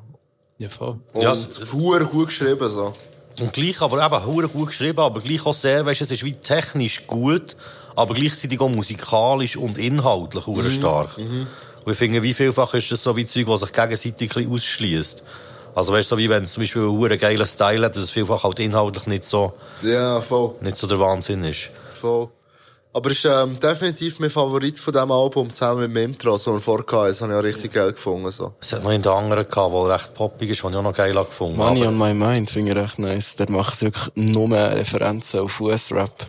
[0.59, 0.99] Ja, voll.
[1.13, 2.69] Und Ja, ja, gut geschrieben.
[2.69, 2.93] So.
[3.41, 6.25] Und gleich aber eben hure gut geschrieben, aber gleich auch sehr, weißt du, es ist
[6.25, 7.55] wie technisch gut,
[7.95, 11.19] aber gleichzeitig auch musikalisch und inhaltlich hure stark.
[11.19, 14.53] Und ich finde, wie vielfach ist das so wie Zeug, das sich gegenseitig ein bisschen
[14.53, 15.23] ausschließt.
[15.75, 18.11] Also weißt du, so wie wenn es zum Beispiel einen geilen Style hat, dass es
[18.11, 19.53] vielfach halt inhaltlich nicht so,
[19.83, 20.55] Ja, voll.
[20.63, 21.71] nicht so der Wahnsinn ist.
[21.91, 22.31] Voll.
[22.97, 26.61] Aber ist ähm, definitiv mein Favorit von diesem Album, zusammen mit dem Intro, so ein
[26.61, 27.09] Vorgehen.
[27.09, 28.31] Das habe ich auch richtig geil gefunden.
[28.31, 28.55] So.
[28.59, 31.15] Es hat noch einen anderen gehabt, der recht poppig ist, den ich auch noch geil
[31.15, 33.37] habe gefunden Money aber- on my mind finde ich recht nice.
[33.37, 36.27] Der macht wirklich nur Referenzen auf US-Rap.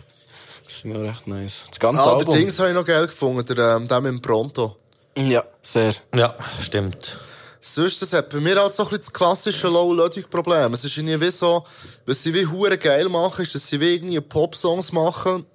[0.66, 1.64] Das finde ich auch recht nice.
[1.70, 2.34] Das ganze Ah, Album.
[2.34, 4.76] der Dings habe ich noch geil gefunden, der, ähm, der mit dem Pronto.
[5.18, 5.94] Ja, sehr.
[6.14, 7.18] Ja, stimmt.
[7.62, 10.74] Sonst, das hat bei mir halt so ein bisschen das klassische Low-Logic-Problem.
[10.74, 11.64] Es ist irgendwie wie so,
[12.06, 15.46] was sie wie hure geil machen, ist, dass sie wie irgendwie Pop-Songs machen,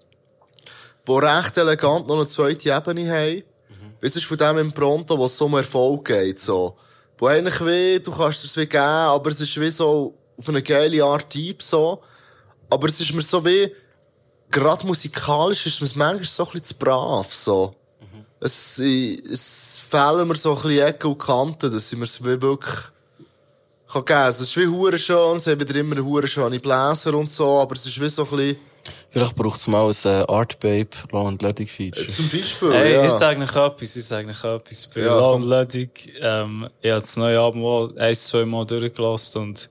[1.07, 3.42] die recht elegant noch eine zweite Ebene haben.
[4.00, 6.76] Wie zum Beispiel dem im Pronto, wo es so um Erfolg geht, so.
[7.18, 10.62] Wo eigentlich wie, du kannst es wie geben, aber es ist wie so auf eine
[10.62, 12.00] geile Art Typ, so.
[12.70, 13.72] Aber es ist mir so wie,
[14.50, 17.74] gerade musikalisch ist mir manchmal so ein bisschen zu brav, so.
[18.40, 22.20] Es, ich- es fehlen mir so ein bisschen Ecken und Kanten, dass ich mir es
[22.24, 22.74] wie wirklich
[23.92, 24.18] kann geben.
[24.18, 27.61] Also, es ist wie hure schön, es haben wieder immer hure schöne Bläser und so,
[27.61, 28.57] aber es ist wie so ein bisschen,
[29.10, 32.06] Vielleicht braucht es mal ein äh, Art Babe Low and Ludwig Feature.
[32.06, 33.04] zum Beispiel, Hey, ja.
[33.04, 34.86] ich sage noch etwas, ich sage noch etwas.
[34.88, 35.42] Bei Ja, komm.
[35.42, 39.70] and Ludwig, ähm, ich habe das neue Album auch ein, zwei Mal durchgelassen und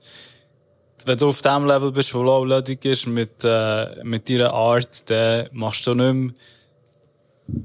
[1.04, 4.52] wenn du auf dem Level bist, wo Low and Ludwig ist, mit, äh, mit deiner
[4.52, 6.32] Art, dann machst du nicht mehr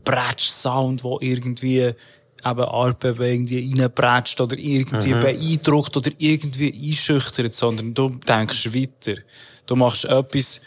[0.04, 1.96] Bratsch-Sound, wo irgendwie eben
[2.44, 5.20] Arpe irgendwie reinbratscht oder irgendwie Mhm.
[5.22, 9.20] beeindruckt oder irgendwie einschüchtert, sondern du denkst weiter.
[9.66, 10.62] Du machst etwas,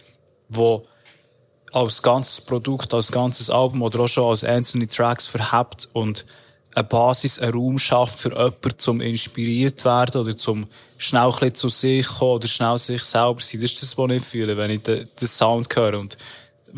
[0.50, 0.86] wo
[1.72, 6.24] als ganzes Produkt, als ganzes Album oder auch schon als einzelne Tracks verhebt und
[6.74, 12.06] eine Basis, einen Raum schafft für jemanden, zum inspiriert werden oder zum schnell zu sich
[12.06, 13.60] kommen oder schnell sich selber sein.
[13.60, 15.98] Das ist das, was ich fühle, wenn ich den, den Sound höre.
[15.98, 16.16] Und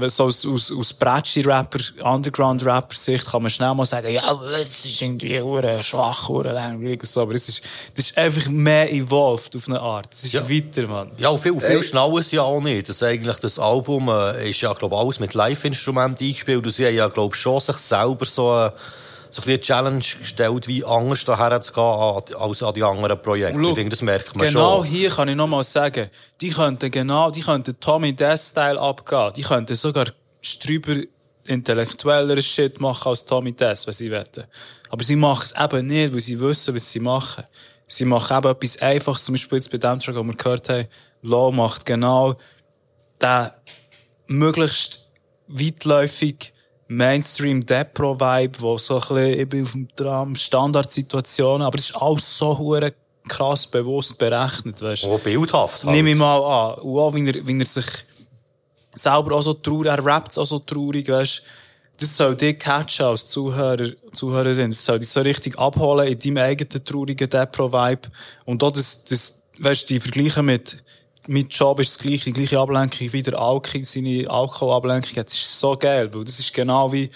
[0.07, 5.40] so aus, aus, aus Bratschi-Rapper, Underground-Rapper-Sicht kann man schnell mal sagen, ja, das ist irgendwie
[5.40, 7.22] hure schwach, hure langweilig und so.
[7.22, 7.62] Aber es ist,
[7.95, 10.09] das ist einfach mehr evolved auf eine Art.
[10.12, 11.11] Es ist weiter, Mann.
[11.18, 12.88] Ja, und viel, viel schneller ist ja auch nicht.
[12.88, 16.64] Das, eigentlich, das Album äh, ist ja, glaube alles mit Live-Instrumenten eingespielt.
[16.64, 18.70] Und sie haben ja, glaube schon sich selber so, äh,
[19.35, 23.59] so eine Challenge gestellt, wie anders daher zu gehen als an die anderen Projekte.
[23.59, 24.87] Schau, ich finde, das merkt man genau schon.
[24.87, 26.11] hier kann ich noch mal sagen,
[26.41, 29.33] die könnten genau, die könnten Tommy Death-Style abgehen.
[29.37, 30.07] Die könnten sogar
[30.62, 30.97] drüber
[31.45, 34.45] intellektuelleren Shit machen als Tommy Death, wenn sie wetten.
[34.91, 37.45] Aber sie machen es eben nicht, weil sie wissen, was sie machen.
[37.89, 40.87] Sie machen eben etwas Einfaches, zum Beispiel jetzt bei dem Track, den wir gehört haben.
[41.22, 42.37] Law macht genau
[43.20, 43.51] den
[44.26, 45.07] möglichst
[45.47, 46.53] weitläufig
[46.97, 51.90] Mainstream Depro Vibe, wo so ein bisschen, ich bin auf dem Tram, Standardsituationen, aber es
[51.90, 52.93] ist alles so hure
[53.28, 55.09] krass bewusst berechnet, weißt du.
[55.09, 55.84] Oh, bildhaft.
[55.84, 55.95] halt.
[55.95, 56.78] Nehme ich mal an.
[56.80, 57.86] Und auch, wie er, wie er sich
[58.95, 61.43] selber auch so traurig, er rappt auch so traurig, weißt
[61.99, 64.70] Das soll dich catchen als Zuhörer, Zuhörerin.
[64.70, 68.09] Das soll dich so richtig abholen in deinem eigenen traurigen Depro-Vibe.
[68.45, 70.78] Und auch das, das, weißt die Vergleiche mit,
[71.29, 75.27] mein Job ist das gleiche, die gleiche Ablenkung wie der Alki, seine Alkoholablenkung hat.
[75.29, 77.11] Das ist so geil, weil das ist genau wie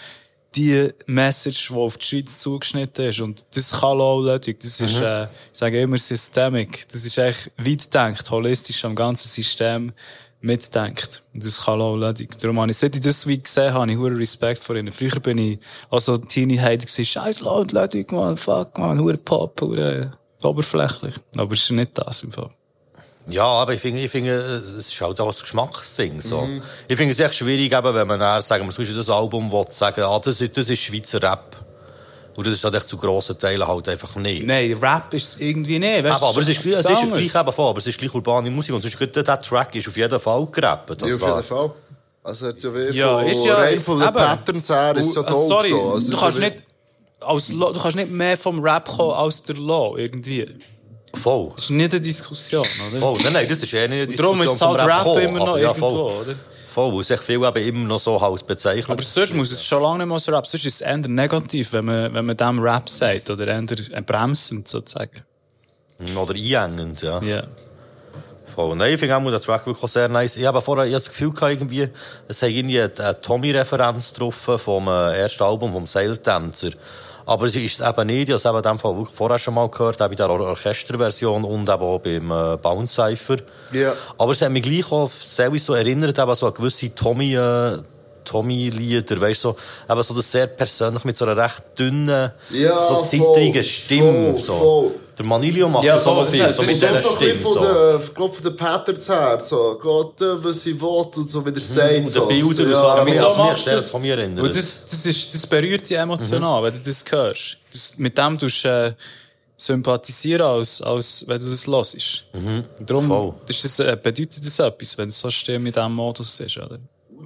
[0.55, 3.21] die Message, die auf die Schweiz zugeschnitten ist.
[3.21, 4.59] Und das kann auch Ludwig.
[4.61, 5.05] Das ist, Mhm.
[5.05, 6.87] äh, ich sage immer systemic.
[6.91, 9.93] Das ist echt weit gedacht, holistisch am ganzen System
[10.41, 11.23] mitdenkt.
[11.35, 12.39] Und das kann auch Ludwig.
[12.39, 14.93] Darum habe ich, seit ich das wie gesehen habe, ich hohen Respekt vor ihnen.
[14.93, 15.59] Früher bin ich
[15.91, 20.13] also Teenie-Heide gewesen, scheiß Ludwig, man, fuck, man, hure Pop, hure
[20.43, 21.15] oberflächlich.
[21.37, 22.51] Aber es ist nicht das im Fall.
[23.29, 26.43] Ja, aber ich finde, ich finde, es ist halt auch ein Geschmacksding, so.
[26.43, 26.63] Mhm.
[26.87, 29.65] Ich finde es echt schwierig, eben, wenn man dann, sagen zum Beispiel das Album will,
[29.69, 31.57] sagen, ah, das ist, das ist Schweizer Rap.
[32.37, 34.47] Und das ist halt echt zu grossen Teilen halt einfach nicht.
[34.47, 36.05] Nein, Rap ist es irgendwie nicht.
[36.05, 37.19] Weißt, aber, aber es ist, gleich- es ist Singers.
[37.33, 38.75] gleich eben voll, aber es ist gleich urbane Musik.
[38.75, 41.01] Und sonst, der Track ist auf jeden Fall gerappt.
[41.01, 41.71] Ja, auf jeden Fall.
[42.23, 44.13] Also, hat ja wie Ja, von, ist ja, rein von den.
[44.13, 45.93] Patterns her ist so Und, dope sorry, so.
[45.93, 46.63] Also, du es kannst ist ja nicht,
[47.21, 50.47] als du kannst nicht mehr vom Rap kommen als der Law, irgendwie.
[51.23, 51.51] Voll.
[51.55, 53.01] Das ist nicht eine Diskussion, oder?
[53.01, 53.19] Voll.
[53.25, 55.39] Nein, nein, das ist eh nicht eine Und darum Diskussion ist halt Rap gekommen, immer
[55.39, 56.35] noch aber ja, irgendwo, oder?
[56.73, 58.93] Voll, weil sich viele eben immer noch so halt bezeichnen.
[58.93, 60.47] Aber sonst muss es schon lange nicht mal so Rap.
[60.47, 63.31] Sonst ist es eher negativ, wenn man, wenn man dem Rap sagt.
[63.31, 65.23] Oder eher bremsend, sozusagen.
[66.17, 67.23] Oder einengend, ja.
[67.23, 67.45] Ja.
[68.55, 68.75] Voll.
[68.75, 70.37] Nein, ich finde auch den Track wirklich sehr nice.
[70.37, 71.89] Ich habe vorher ich habe das Gefühl gehabt, irgendwie,
[72.27, 76.71] es hat irgendwie eine, Tommy-Referenz drauf vom äh, ersten Album vom Seiltänzer.
[77.29, 78.29] Aber es ist eben nicht.
[78.29, 80.31] Ich habe es eben in dem Fall wirklich vorher schon mal gehört, auch bei der
[80.31, 83.37] Or Orchesterversion und eben auch beim äh, Bounce Cypher.
[83.73, 83.95] Ja.
[84.17, 87.79] Aber es hat mich gleich auch so erinnert, eben so an gewisse Tommy, äh,
[88.25, 89.57] Tommy-Lieder, weißt du, so,
[89.93, 94.33] eben so das sehr persönlich mit so einer recht dünnen, Ja, so voll, zittrigen Stimme.
[94.35, 94.55] voll, so.
[94.55, 94.91] voll.
[95.19, 97.09] Der Manilio macht Ja, das auch voll, viel, das so ist- mit dieser ist so
[97.11, 97.43] ein bisschen Stimme.
[97.43, 97.61] von So.
[97.61, 101.47] der, ich glaub, von der Patterns her, so, Gott, äh, was sie will und so,
[101.47, 101.93] wie der sagt.
[101.99, 102.05] Mhm.
[102.05, 102.29] Und so.
[102.29, 103.91] die Bilder und so, ja, aber ja, wieso Also mich machst du das?
[103.91, 104.43] von mir erinnert.
[104.45, 107.57] Weil das, das, ist, das berührt dich emotional, wenn du das hörst.
[107.73, 108.93] Das, mit dem tust du äh,
[109.57, 112.25] sympathisieren, als, als wenn du das hörst.
[112.35, 112.65] Mhm.
[112.81, 113.35] Darum Voll.
[113.49, 116.59] ist das, äh, bedeutet das etwas, wenn es so still mit diesem Modus ist.
[116.59, 116.79] Oder?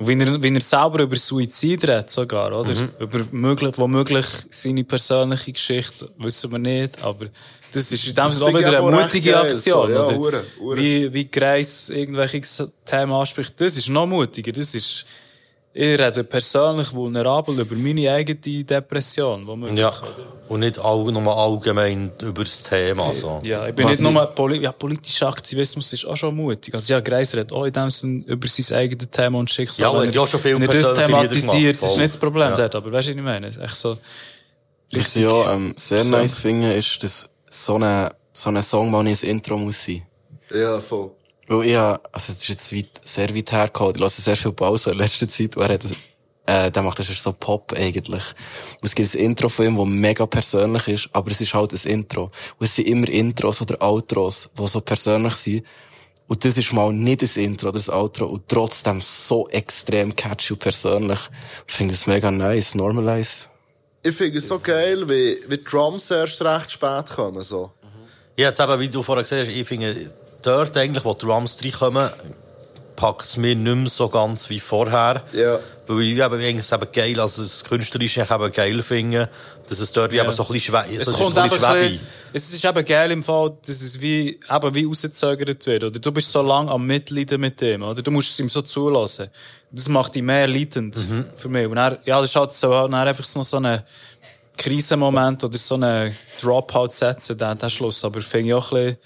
[0.03, 2.75] Wenn er, wenn er selber über Suizid redet, sogar, oder?
[2.75, 2.89] Mhm.
[2.99, 7.27] Über möglich, womöglich seine persönliche Geschichte, wissen wir nicht, aber
[7.73, 9.89] das ist in dem Sinne auch wieder eine mutige Aktion.
[9.89, 10.17] so, ja, oder?
[10.17, 10.77] hure, hure.
[10.79, 12.41] Wie, wie Greis irgendwelche
[12.85, 14.53] Themen anspricht, das ist noch mutiger.
[14.53, 15.05] Das ist,
[15.73, 19.77] ich rede persönlich vulnerabel über meine eigene Depression.
[19.77, 19.93] Ja.
[20.49, 23.15] Und nicht all, nur allgemein über das Thema.
[23.15, 23.39] So.
[23.45, 26.75] Ja, ich bin Was nicht nur Poli ja, politischer Aktivismus ist auch schon mutig.
[26.75, 29.85] Also ja, Greis redet auch in dem Sinne über sein eigenes Thema und Schicksal.
[29.85, 32.17] Ja, und Wenn hat ja schon viel Wenn er das thematisiert, das ist nicht das
[32.17, 32.57] Problem Ja.
[32.57, 33.47] dort, aber weißt du, was ich meine?
[33.47, 33.97] Echt so,
[34.93, 39.07] Was ich ja ähm, sehr nice finde, ist, dass so ein so ein Song mal
[39.07, 40.03] ins Intro muss sein.
[40.53, 41.11] Ja, voll.
[41.51, 43.97] Weil ich hab, also es ist jetzt weit, sehr weit hergekommen.
[43.97, 45.57] Ich höre sehr viel Pause in letzter Zeit.
[45.57, 45.85] Und er hat,
[46.47, 48.23] äh, der macht das ist so Pop eigentlich.
[48.81, 51.73] Und es gibt ein Intro von ihm, das mega persönlich ist, aber es ist halt
[51.73, 52.31] ein Intro.
[52.59, 55.67] Und es sind immer Intros oder Outros, die so persönlich sind.
[56.29, 60.53] Und das ist mal nicht das Intro oder das Outro und trotzdem so extrem catchy
[60.53, 61.19] und persönlich.
[61.67, 62.77] Ich finde es mega nice.
[62.77, 63.49] Normalize.
[64.05, 67.73] Ich finde es so geil, wie, wie die Drums erst recht spät kommen, so.
[68.37, 71.59] Ja, jetzt eben, wie du vorher gesagt hast, ich finde, dort eigentlich, wo die Drums
[71.63, 72.11] reinkommen,
[72.97, 75.23] packt es mir nicht mehr so ganz wie vorher.
[75.33, 75.59] Ja.
[75.87, 79.29] Weil ich eben, eigentlich es eben geil, also das Künstlerische ich eben geil finde,
[79.69, 80.25] dass es dort wie Ja.
[80.25, 82.01] eben so ein bisschen schwer, Es so, es so ein eben bisschen ein schwebig.
[82.01, 85.85] bisschen, es ist eben geil im Fall, dass es wie, eben wie rausgezögert wird.
[85.85, 88.03] Oder du bist so lange am Mitleiden mit dem, oder?
[88.03, 89.31] Du musst es ihm so zulassen.
[89.73, 91.25] Das macht dich mehr leidend Mhm.
[91.37, 91.67] für mich.
[91.67, 93.83] Und er, ja, das ist halt so, dann einfach so, so ein
[94.59, 98.05] Krisenmoment oder so einen Dropout setzen, der, der Schluss.
[98.05, 98.99] Aber finde ich auch ein bisschen,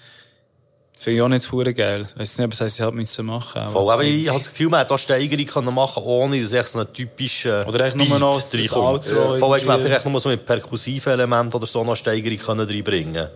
[0.99, 2.07] finde ich auch nicht hure geil.
[2.15, 3.61] Weiss nicht, was heißt, sie halt müssen machen.
[3.61, 6.53] aber- Voll, aber ich habe das Gefühl, man hätte auch Steigerung können machen ohne dass
[6.53, 8.73] echt so einen typischen Oder echt nur noch das.
[8.73, 9.37] Outro Ja.
[9.39, 9.81] Voll, irgendwie.
[9.81, 13.27] vielleicht nur so mit perkussiven Elementen oder so noch Steigerung können reinbringen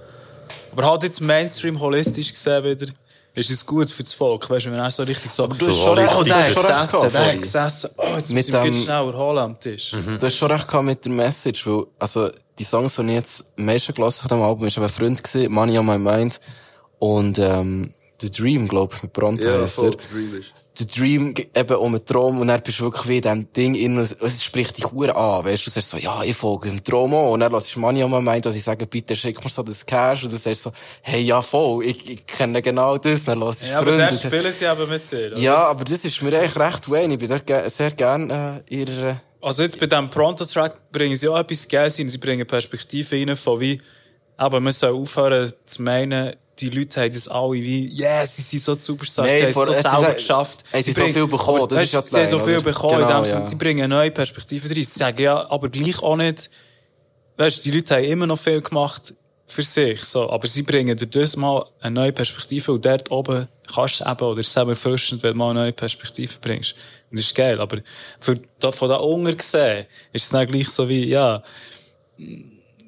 [0.72, 2.88] Aber halt jetzt Mainstream holistisch gesehen wieder,
[3.36, 5.44] ist es gut für das Volk, weißt du, wenn er so richtig so...
[5.44, 8.72] Aber du hast schon recht- oh, der gesessen, der gesessen, oh, jetzt Mit muss ich
[8.72, 9.92] dem- schnell erholen am Tisch.
[10.20, 13.54] Du hast schon recht gehabt mit der Message, weil, also, die Songs, die ich jetzt
[13.58, 16.40] am meisten gelassen habe, auf dem Album, ist eben Freund gewesen, Money on My Mind,
[17.00, 19.92] und, ähm, The Dream, glaub ich, mit Bronte Ja, heisst er.
[19.92, 20.54] der Dream ist.
[20.78, 23.76] The Dream, eben um einen Traum, und dann bist du wirklich wie in diesem Ding
[23.76, 26.84] innen, es spricht dich hure an, weißt du, du sagst so, ja, ich folge dem
[26.84, 29.50] Traum an, und dann lass ich on My Mind, dass ich sage, bitte schick mir
[29.50, 30.72] so das Cash, und du sagst so,
[31.02, 34.12] hey, ja, voll, ich, ich kenne genau das, dann lass ich Ja, aber Freund.
[34.12, 35.32] dann spielen sie aber mit dir.
[35.32, 35.40] oder?
[35.40, 38.62] Ja, aber das ist mir eigentlich recht wenig, ich bin dort ge sehr gern, äh,
[38.70, 41.90] ihrer, Also jetzt bei diesem Pronto-Track bringen sie auch etwas rein.
[42.10, 43.82] Sie bringen Perspektive rein von wie,
[44.38, 48.64] aber man soll aufhören zu meinen, die Leute haben das alle wie, yes, sie sind
[48.64, 50.64] so die Superstars, Nein, sie haben es vor- so es ist selber geschafft.
[50.74, 53.22] haben sie so viel bekommen, das ist ja Sie haben so viel bekommen, in Genau,
[53.22, 53.48] dem Sinne, ja.
[53.48, 54.76] sie bringen eine neue Perspektive rein.
[54.76, 56.50] Sie sagen ja, aber gleich auch nicht,
[57.38, 59.14] weißt die Leute haben immer noch viel gemacht
[59.48, 60.30] für sich, so.
[60.30, 64.22] Aber sie bringen dir das mal eine neue Perspektive und dort oben kannst du eben,
[64.24, 66.76] oder ist es eben erfrischend, wenn du mal eine neue Perspektive bringst.
[67.10, 67.60] Und das ist geil.
[67.60, 67.78] Aber
[68.20, 68.40] für,
[68.72, 71.42] von da unten gesehen, ist es dann gleich so wie, ja,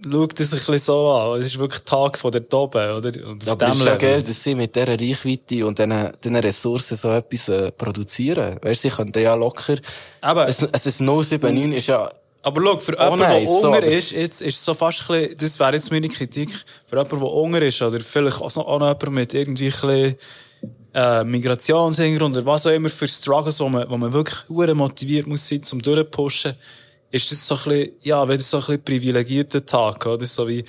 [0.10, 1.40] schau das ein bisschen so an.
[1.40, 3.28] Es ist wirklich Tag von der oben, oder?
[3.28, 6.12] Und auf Aber es dem ist ja geil, dass sie mit dieser Reichweite und diesen,
[6.24, 8.58] diesen Ressourcen so etwas äh, produzieren.
[8.62, 9.78] Weißt sie könnten ja locker...
[10.22, 12.12] Aber es, es ist 079 ist ja...
[12.44, 15.20] Aber schau, für Oh jemanden, nein, der aber- ist, jetzt ist es so fast ein
[15.20, 16.50] bisschen, das wäre jetzt meine Kritik,
[16.88, 19.72] für jemanden, der unter ist, oder vielleicht auch noch, auch noch jemand mit irgendwie ein
[19.72, 20.16] bisschen,
[20.94, 24.38] äh, Migrationshintergrund oder was auch immer für Struggles, wo man, wo man wirklich
[24.74, 26.54] motiviert muss sein, zum durchpushen,
[27.12, 30.26] ist das so ein bisschen, ja, wieder so ein bisschen privilegierter Tag, oder?
[30.26, 30.64] So wie,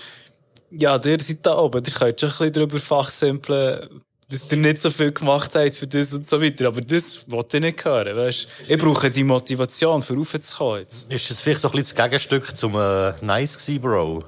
[0.71, 4.81] ja, ihr seid da oben, ihr könnt schon ein bisschen darüber fachsimpeln, dass ihr nicht
[4.81, 6.69] so viel gemacht habt für das und so weiter.
[6.69, 11.13] Aber das wollte ich nicht hören, weißt Ich brauche die Motivation, für raufzukommen jetzt.
[11.13, 14.25] Ist das vielleicht so ein bisschen das Gegenstück zum äh, Nice gewesen, Bro?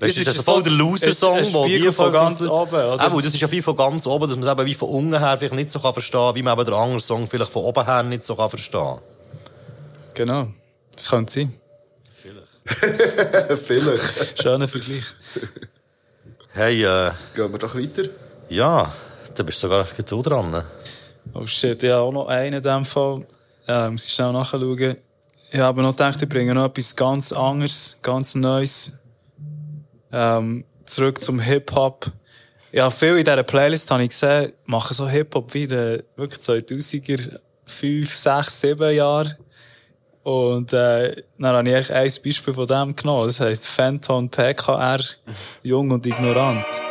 [0.00, 2.74] Weißt du, Es das ist ist voll der Loser-Song, wo Spiegel die von ganz oben,
[2.74, 3.06] oder?
[3.06, 5.18] Eben, das ist ja wie von ganz oben, dass man es eben wie von unten
[5.18, 7.84] her vielleicht nicht so kann verstehen wie man eben den anderen Song vielleicht von oben
[7.84, 8.98] her nicht so kann verstehen
[10.14, 10.48] Genau.
[10.94, 11.52] Das könnte sein.
[13.66, 14.42] Vielleicht.
[14.42, 15.04] Schöner Vergleich.
[16.52, 17.10] Hey, äh...
[17.34, 18.08] Gehen wir doch weiter?
[18.48, 18.92] Ja,
[19.34, 20.64] da bist du sogar du dran.
[21.32, 23.24] Oh shit, ja, auch noch einen in dem Fall.
[23.66, 24.96] Ja, muss ich schnell nachschauen.
[25.52, 28.92] Ich habe noch gedacht, ich bringe noch etwas ganz anderes, ganz Neues.
[30.12, 32.06] Ähm, zurück zum Hip-Hop.
[32.72, 37.38] Ja, viel in dieser Playlist habe ich gesehen, machen so Hip-Hop wie den wirklich 2000er,
[37.64, 39.36] 5, 6, 7 Jahre.
[40.30, 43.26] Und äh, dann habe ich ein Beispiel von dem genommen.
[43.26, 45.00] Das heisst Phantom PKR,
[45.62, 46.89] Jung und Ignorant.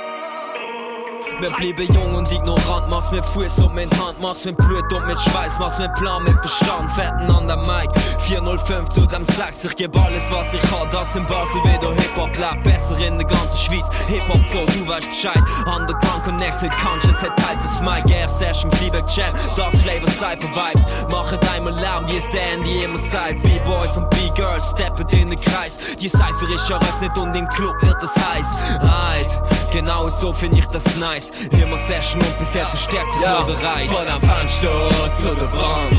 [1.40, 5.08] Wir bleiben jung und ignorant, mach's mit Fuß und mit Hand, mach's mit Blut und
[5.08, 7.90] mit Schweiß, mach's mit Plan, mit Verstand, fetten an der Mic.
[8.28, 12.38] 405 zu dem Sex, ich geb alles, was ich hab, das in Basel wieder Hip-Hop
[12.38, 13.86] lebt, besser in der ganzen Schweiz.
[14.08, 19.04] Hip-Hop so, du weißt Bescheid, Underground Connected, Conscious, hat halt das Mic, Air Session, Kleber
[19.08, 23.96] Jam, das Flavor Cypher Vibes, machet einmal Lärm, wie es der Andy immer sagt, B-Boys
[23.96, 28.12] und B-Girls, steppen in den Kreis, die Cypher ist eröffnet und im Club wird es
[28.14, 28.46] heiß.
[28.82, 33.44] Right, genau so find ich das nice, immer Session und bis jetzt verstärkt sich Ja,
[33.46, 33.88] nur der Reiz.
[33.92, 34.90] von am Fenster
[35.22, 35.92] zu der Brand.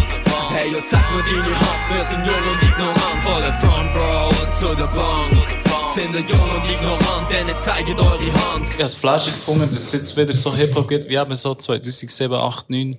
[0.50, 3.22] Hey, yo, zeig mir deine Hand, wir sind jung und ignorant.
[3.24, 5.32] Von der Front Row zu der Bank.
[5.94, 8.64] Sind wir jung und ignorant, denn ihr zeigt eure Hand.
[8.66, 11.54] Ich habe das Flaschen gefunden, dass es jetzt wieder so Hip-Hop gibt, wie eben so
[11.54, 12.98] 2007, 8, 9,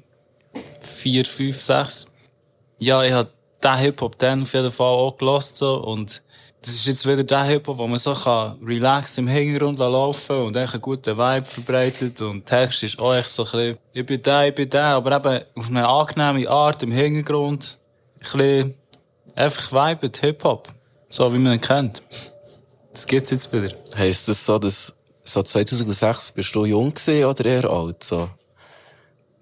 [0.81, 2.07] 4, 5, 6.
[2.79, 3.29] Ja, ich habe
[3.63, 6.21] den Hip-Hop dann auf jeden Fall auch gelost, so, und
[6.63, 10.55] das ist jetzt wieder der Hip-Hop, wo man so kann relaxed im Hintergrund laufen und
[10.55, 14.21] einen guten Vibe verbreitet und der Text ist auch echt so ein bisschen, ich bin
[14.21, 17.79] da, ich bin da, aber eben auf eine angenehme Art im Hintergrund,
[18.15, 18.73] ein bisschen
[19.35, 20.67] einfach vibet Hip-Hop,
[21.09, 22.03] so wie man ihn kennt.
[22.93, 23.73] Das gibt's jetzt wieder.
[23.95, 24.93] Heisst das so, dass
[25.23, 28.03] so 2006 bist du jung gewesen oder eher alt?
[28.03, 28.29] So?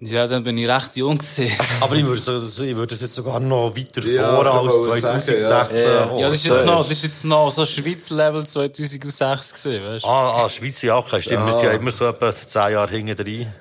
[0.02, 1.50] Ja, dann bin ich recht jung gewesen.
[1.82, 5.00] Aber ich würde, so- ich würde es jetzt sogar noch weiter Ja, vor als wollte
[5.00, 5.40] 2016.
[5.46, 6.10] sagen, ja.
[6.10, 10.04] oh, Ja, das ist jetzt noch, das ist jetzt noch so Schweiz-Level 2006 gewesen, weißt
[10.04, 10.08] du?
[10.08, 11.44] Ah, ah, Schweiz, ja, okay, stimmt.
[11.44, 13.52] Wir sind ja immer so etwa zehn Jahre hinten drin.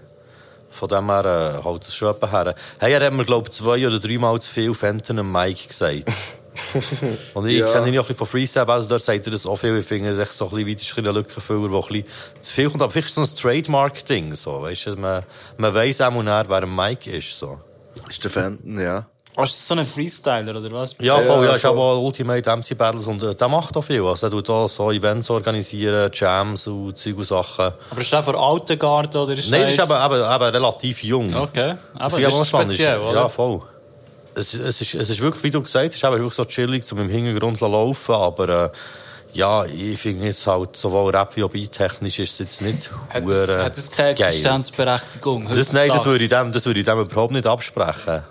[0.72, 1.26] Von dem her
[1.60, 2.56] äh, halt das schon etwa her.
[2.80, 6.04] Hey, er hat mir, glaube ich, zwei oder dreimal zu viel Fenton am Mike gesagt.
[7.34, 7.72] Und ich Ja.
[7.72, 9.78] kenne ihn ja ein von Freestyle, also dort sagt er das auch viel.
[9.78, 12.06] Ich finde, das ist so ein bisschen, das ist ein Lückenfüller, wo ein bisschen
[12.42, 12.82] zu viel kommt.
[12.82, 15.24] Aber vielleicht ist so ein Trademark-Ding, so, weißt du, man,
[15.58, 16.12] man weiss auch
[16.50, 17.60] wer Mike ist, so.
[18.10, 19.06] Ist der Fenton, ja.
[19.44, 20.96] Ist das so ein Freestyler, oder was?
[21.00, 24.04] Ja, voll, ja, ist aber auch Ultimate MC Battles und äh, der macht auch viel.
[24.06, 27.72] Also, er tut auch so Events organisieren, Jams und Zeug und Sachen.
[27.90, 30.28] Aber ist der von alten Garten, oder ist Nein, der das ist jetzt- aber, aber,
[30.28, 31.34] aber relativ jung.
[31.36, 33.14] Okay, aber das ist speziell, oder?
[33.22, 33.62] Ja, voll.
[34.36, 36.86] Es, es, ist, es ist wirklich, wie du gesagt hast, es ist wirklich so chillig,
[36.86, 38.70] zum im Hintergrund zu laufen, aber äh,
[39.34, 43.24] ja, ich finde jetzt halt, sowohl Rap wie auch beat-technisch ist es jetzt nicht Hat
[43.24, 44.28] hure das, hat das keine geil.
[44.30, 45.48] Existenzberechtigung?
[45.50, 48.24] Das, nein, das würde, ich dem, das würde ich dem überhaupt nicht absprechen.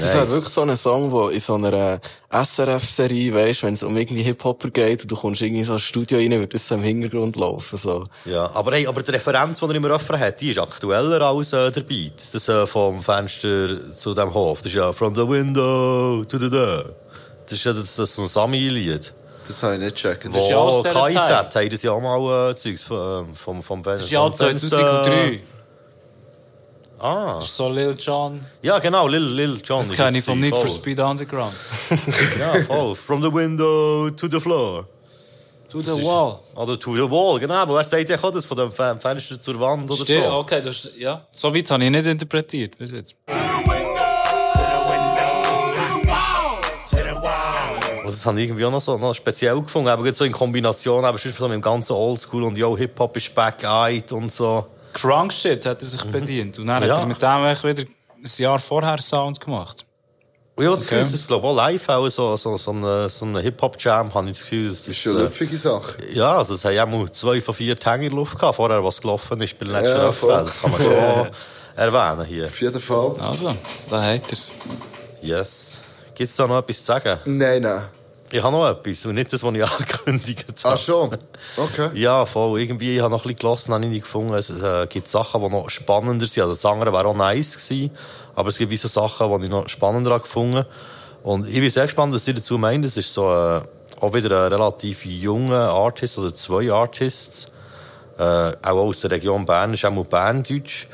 [0.00, 2.00] Das wäre wirklich so ein Song, wo in so einer
[2.30, 6.18] SRF-Serie, weißt, wenn es um irgendwie Hip-Hopper geht und du kommst irgendwie so ins Studio
[6.18, 8.04] rein, wird das so im Hintergrund laufen, so.
[8.24, 11.52] Ja, aber, hey, aber die Referenz, die er immer öffnen hat, die ist aktueller als
[11.52, 12.14] äh, der Beat.
[12.32, 14.58] Das äh, vom Fenster zu dem Hof.
[14.58, 16.94] Das ist ja From the Window to the Door.
[17.44, 19.14] Das ist ja das, das ist ein Sami-Lied.
[19.46, 20.26] Das habe ich nicht gecheckt.
[20.30, 21.54] Wo ist ja aus KIZ Zeit.
[21.54, 25.40] haben das ja auch mal äh, Zeugs vom, vom, vom Das ist ja 2003.
[27.00, 27.34] Ah.
[27.34, 28.40] Das ist so Lil Jon.
[28.62, 29.78] Ja, genau, Lil, Lil Jon.
[29.78, 30.66] Das kenne ich vom Need for.
[30.66, 31.54] Speed Underground.
[32.38, 32.94] ja, voll.
[32.94, 34.86] From the window to the floor.
[35.68, 36.40] To the wall.
[36.56, 37.54] Oder to the wall, genau.
[37.54, 40.32] Aber wer sagt ja auch das von dem Fen- Fenster zur Wand oder Stimmt, so?
[40.32, 41.26] okay, das ist, ja.
[41.30, 43.14] So weit habe ich nicht interpretiert bis jetzt.
[48.04, 49.88] Das habe ich irgendwie auch noch so noch speziell gefunden.
[49.88, 53.34] Aber so in Kombination, aber sonst so mit dem ganzen Oldschool und yo, Hip-Hop ist
[53.34, 54.66] back-eyed und so.
[54.92, 56.58] Crunk Shit hat er sich bedient.
[56.58, 56.96] Und dann Ja.
[56.96, 59.84] hat er mit dem wieder ein Jahr vorher Sound gemacht.
[60.56, 60.88] Habe das Okay.
[60.96, 64.12] Gefühl, das ist glaube ich auch live auch so, so, so ein so eine Hip-Hop-Jam,
[64.12, 64.68] habe ich das Gefühl.
[64.70, 65.98] Das, das ist schon eine lüpfige Sache.
[66.12, 68.82] Ja, also es haben ja mal zwei von vier Tage in der Luft gehabt, vorher,
[68.82, 69.96] was gelaufen ist bei den letzten
[70.28, 70.38] Ja.
[70.42, 71.28] Das kann man schon
[71.76, 72.46] erwähnen hier.
[72.46, 73.14] Auf jeden Fall.
[73.20, 73.54] Also,
[73.88, 74.50] da hat er es.
[75.22, 75.74] Yes.
[76.14, 77.18] Gibt es da noch etwas zu sagen?
[77.24, 77.84] Nein, nein.
[78.30, 80.74] Ich habe noch etwas und nicht das, was ich angekündigt habe.
[80.74, 81.16] Ah, schon?
[81.56, 81.90] Okay.
[81.94, 82.60] Ja, voll.
[82.60, 84.34] Irgendwie, ich habe noch ein bisschen gelassen, habe ich nicht gefunden.
[84.34, 86.42] Es äh, gibt Sachen, die noch spannender sind.
[86.42, 87.90] Also das andere wäre auch nice gewesen.
[88.34, 90.64] Aber es gibt so Sachen, die ich noch spannender habe gefunden.
[91.22, 92.84] Und ich bin sehr gespannt, was ihr dazu meint.
[92.84, 93.62] Es ist so, äh,
[94.00, 97.46] auch wieder ein relativ junger Artist oder zwei Artists.
[98.18, 100.86] Äh, auch aus der Region Bern, ist auch mal Berndeutsch.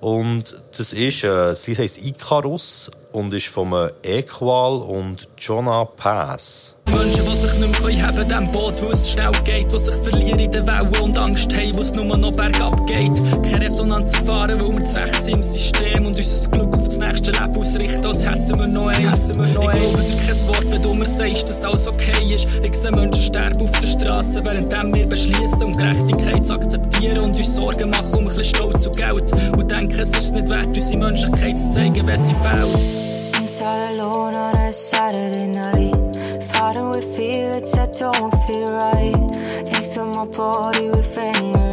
[0.00, 3.72] Und das ist, äh, das Lied heisst Icarus und ist von
[4.02, 6.76] Equal und Jonah Pass.
[6.90, 10.38] Menschen, die sich nicht mehr haben dem Boot, wo es schnell geht, die sich verlieren
[10.38, 13.12] in den Wellen und Angst haben, wo es nur noch bergab geht.
[13.50, 17.56] Keine Resonanz erfahren, weil wir zu recht sind im System und unser Glück nächste Leben
[17.56, 19.30] ausrichten, als hätten wir noch eins.
[19.30, 22.46] Ich glaube dir kein Wort, wenn du mir sagst, dass alles okay ist.
[22.62, 27.36] Ich sehe Menschen sterben auf der Straße, während wir beschließen, um Gerechtigkeit zu akzeptieren und
[27.36, 29.32] uns Sorgen machen um ein bisschen Stolz und Geld.
[29.56, 33.02] Und denken, es ist nicht wert, unsere Menschlichkeit zu zeigen, wenn sie fehlt.
[33.40, 36.16] Inside alone on a Saturday night.
[36.52, 39.32] Fighting with feelings that don't feel right.
[39.64, 41.71] They fill my body with anger.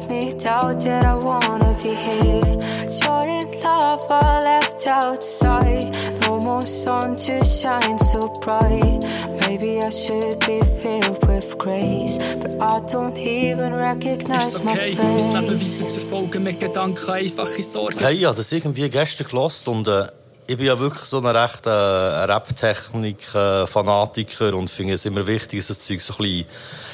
[0.00, 2.40] Let me doubt that I wanna be here.
[2.88, 5.90] Joy and love are left outside.
[6.22, 9.04] No more sun to shine so bright.
[9.46, 14.94] Maybe I should be filled with grace, but I don't even recognize Ist my okay,
[14.96, 15.92] mein Leben weiter face.
[15.92, 17.98] zu verfolgen mit Gedanken, einfache Sorgen.
[17.98, 20.06] Hey, ich habe das irgendwie gestern gelost und äh,
[20.46, 25.68] ich bin ja wirklich so ein rechter äh, Rap-Technik-Fanatiker und finde es immer wichtig, dass
[25.68, 26.46] das Zeug so ein bisschen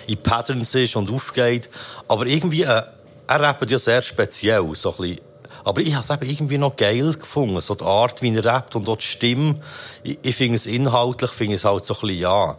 [0.08, 1.70] in Patterns ist und aufgeht.
[2.08, 2.82] Aber irgendwie, äh,
[3.28, 5.20] er rappt ja sehr speziell, so ein bisschen.
[5.64, 8.76] Aber ich habe es eben irgendwie noch geil gefunden, so die Art, wie er rappt
[8.76, 9.56] und auch die Stimme.
[10.04, 12.56] Ich, ich finde es inhaltlich, finde es halt so ein bisschen, ja,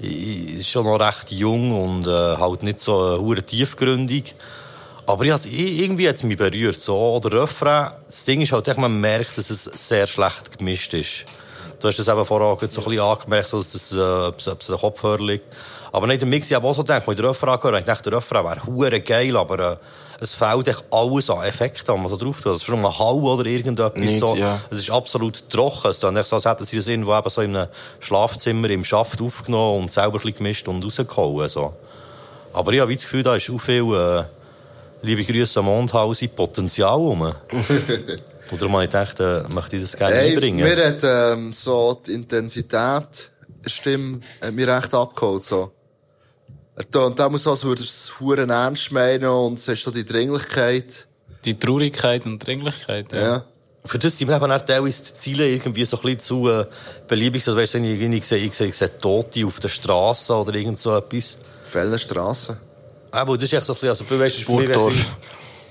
[0.00, 4.34] ich, ist schon noch recht jung und äh, halt nicht so äh, tiefgründig.
[5.06, 6.80] Aber ich, ich- irgendwie hat es mich berührt.
[6.80, 6.96] So.
[6.96, 7.92] Oder Refrain.
[8.08, 11.26] Das Ding ist halt, man merkt, dass es sehr schlecht gemischt ist.
[11.80, 14.60] Du hast das eben vorher so ein bisschen angemerkt, dass das, äh, ob es ob
[14.62, 15.44] es Kopfhörer liegt.
[15.92, 17.86] Aber nicht im Mix, ich habe auch so gedacht, als ich den Refrain gehört ich
[17.86, 19.76] dachte, der Refrain wäre hure geil, aber äh,
[20.20, 22.52] es fehlt echt alles an Effekten, die man so drauf tut.
[22.52, 24.00] Also schon mal Hall oder irgendetwas.
[24.00, 24.34] Nicht, so.
[24.36, 24.60] ja.
[24.70, 25.90] Es ist absolut trocken.
[25.90, 27.68] Es ist so, als hätten sie das irgendwo eben so in einem
[28.00, 31.48] Schlafzimmer im Schaft aufgenommen und selber ein bisschen gemischt und rausgehauen.
[31.48, 31.74] So.
[32.52, 34.24] Aber ich habe das Gefühl, da ist auch viel, äh,
[35.02, 37.22] liebe Grüße am Mondhausen, Potenzial rum.
[38.50, 40.64] habe ich gedacht, äh, möchte ich das gerne Ey, einbringen.
[40.64, 43.30] mir hat ähm, so die Intensität
[43.66, 45.42] Stimme hat mich recht abgeholt.
[45.42, 45.72] So.
[46.76, 49.90] Er tönt auch so, als würde er es huren ernst meinen und es ist so
[49.90, 51.06] die Dringlichkeit.
[51.44, 53.20] Die Traurigkeit und Dringlichkeit, ja.
[53.20, 53.44] Ja.
[53.84, 56.66] Für das sind mir eben auch teilweise die Ziele irgendwie so ein bisschen zu äh,
[57.06, 57.46] beliebig.
[57.46, 60.54] Also, weißt du, ich, ich, sehe, ich, sehe, ich sehe Tote auf der Straße oder
[60.54, 61.38] irgend so etwas.
[61.62, 62.58] Fellenstrasse.
[63.12, 64.52] Aber das ist echt so ein bisschen, also, du weißt, für
[64.90, 65.06] mich.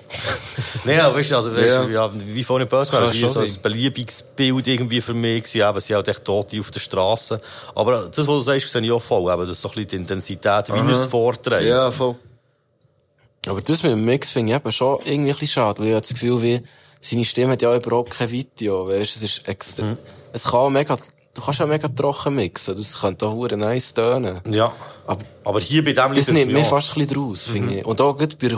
[0.83, 1.87] Nein, aber weißt du, also, weißt, Ja.
[1.87, 5.67] ja, wie vorhin war, es schon war so ein beliebiges Bild irgendwie für mich gewesen,
[5.67, 7.41] eben, es sind halt echt Tote auf der Straße.
[7.73, 9.89] Aber das, was du sagst, sehe ich auch voll, eben, das ist so ein bisschen
[9.89, 11.65] die Intensität, wie er es vorträgt.
[11.65, 12.15] Ja, voll.
[13.47, 15.93] Aber das mit dem Mix finde ich eben schon irgendwie ein bisschen schade, weil ich
[15.93, 16.63] habe das Gefühl, wie,
[17.01, 19.95] seine Stimme hat ja überhaupt kein Video, weißt, es ist extra,
[20.33, 20.97] es kann mega,
[21.33, 24.41] du kannst ja mega trocken mixen, das könnte auch hure nice tönen.
[24.49, 24.73] Ja.
[25.07, 27.85] Aber, aber hier bei dem Das nimmt mir mir fast ein bisschen draus, finde ich.
[27.85, 28.49] Und auch gut bei,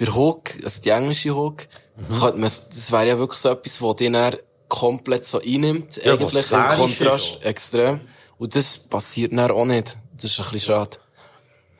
[0.00, 1.68] bei Hook, also die englische Hook,
[2.08, 4.36] könnte man, das wäre ja wirklich so etwas, was dich dann
[4.68, 8.00] komplett so einnimmt, Ja, eigentlich im Kontrast, ist extrem.
[8.38, 9.98] Und das passiert dann auch nicht.
[10.16, 10.96] Das ist ein bisschen schade.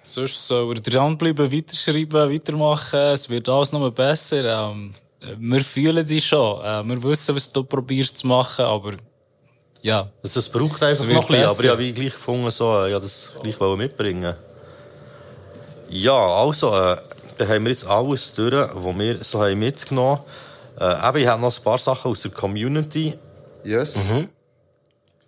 [0.02, 2.98] Sonst soll er dranbleiben, weiterschreiben, weitermachen.
[2.98, 4.70] Es wird alles noch besser.
[4.70, 4.92] Ähm,
[5.38, 6.62] wir fühlen dich schon.
[6.64, 8.94] Äh, wir wissen, was du probierst zu machen, aber
[9.82, 10.10] ja.
[10.22, 12.84] Also, es braucht einfach Es noch ein bisschen, aber ich habe wie gleich gefunden, so,
[12.84, 14.34] äh, ja, das gleich wollen mitbringen.
[15.88, 16.96] Ja, also, äh,
[17.40, 20.20] dann haben wir jetzt alles durch, was wir so haben mitgenommen
[20.78, 21.04] haben.
[21.04, 23.18] Äh, eben, ich habe noch ein paar Sachen aus der Community.
[23.64, 23.96] Yes.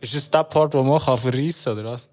[0.00, 2.08] Ist es der Part, den man kann verreissen oder was?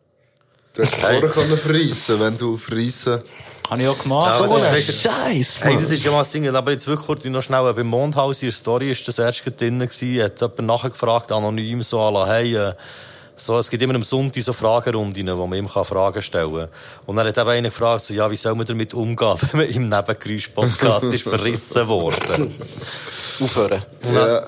[0.73, 1.19] Du hättest Hey.
[1.19, 3.21] vorher können verreissen, wenn du verreissen.
[3.69, 4.27] Habe ich auch gemacht.
[4.27, 5.83] Ja, So aber ein das ist- Scheiß, Hey, Mann.
[5.83, 8.49] das ist ja mal das Ding, aber jetzt wirklich kurz noch schnell, beim Mondhaus in
[8.49, 12.55] der Story ist das erst drin gewesen, hat jemand nachgefragt, anonym, so, à la, hey,
[12.55, 12.73] äh,
[13.39, 16.67] so, es gibt immer am Sonntag so Fragerunden, wo man ihm kann Fragen stellen kann.
[17.05, 19.69] Und dann hat eben einer gefragt, so, ja, wie soll man damit umgehen, wenn man
[19.69, 22.53] im Nebengeräusch-Podcast ist verrissen worden?
[23.41, 23.79] Aufhören.
[24.13, 24.45] Ja.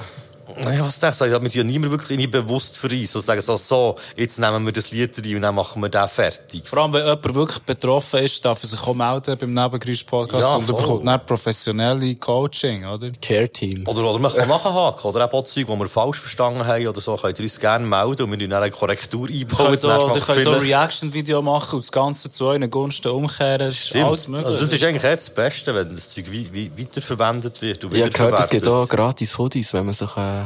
[0.64, 1.26] Naja, was denkst du?
[1.26, 3.14] Ich habe mich ja niemand wirklich bewusst verrissen.
[3.14, 6.08] So sagen so, so, jetzt nehmen wir das Lied rein und dann machen wir den
[6.08, 6.68] fertig.
[6.68, 10.56] Vor allem, wenn jemand wirklich betroffen ist, darf er sich auch melden beim Nebengeräusch-Podcast Ja,
[10.56, 10.82] und er voll.
[10.82, 13.12] bekommt dann professionelle Coaching, oder?
[13.22, 13.88] Care-Team.
[13.88, 15.10] Oder, oder man kann nachhaken.
[15.10, 18.24] Oder auch Zeug, die wir falsch verstanden haben oder so, könnt ihr uns gerne melden
[18.24, 19.66] und wir dann eine Korrektur einbauen.
[19.68, 23.60] könnt Das auch, könnt auch vielleicht- Reaction-Video machen und das Ganze zu euren Gunsten umkehren.
[23.60, 24.06] Das ist Stimmt.
[24.06, 24.46] alles möglich.
[24.48, 27.84] Also das ist eigentlich jetzt das Beste, wenn das Zeug weiterverwendet wird.
[27.84, 30.46] Ich habe gehört, es gibt auch gratis Hoodies, wenn man sich äh,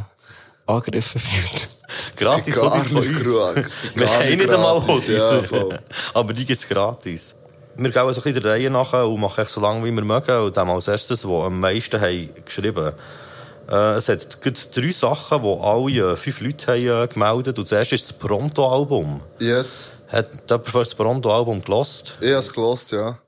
[0.66, 1.68] angegriffen fühlt.
[2.16, 3.78] gratis Hoodies von uns.
[3.94, 4.86] Wir haben nicht einmal.
[4.86, 5.08] Hoodies.
[5.08, 5.40] Ja.
[6.14, 7.36] Aber die gibt es gratis.
[7.76, 10.40] Wir gehen also ein bisschen der Reihe nach und machen so lange, wie wir mögen.
[10.40, 12.92] Und dann als erstes, die am meisten haben geschrieben
[13.70, 17.58] äh, Es hat drei Sachen, die alle äh, fünf Leute haben äh, gemeldet.
[17.58, 19.20] Und zuerst ist das Pronto-Album.
[19.38, 19.92] Yes.
[20.08, 22.16] Hat jemand das Pronto-Album gelost?
[22.20, 23.18] Ich habe es gelost, ja.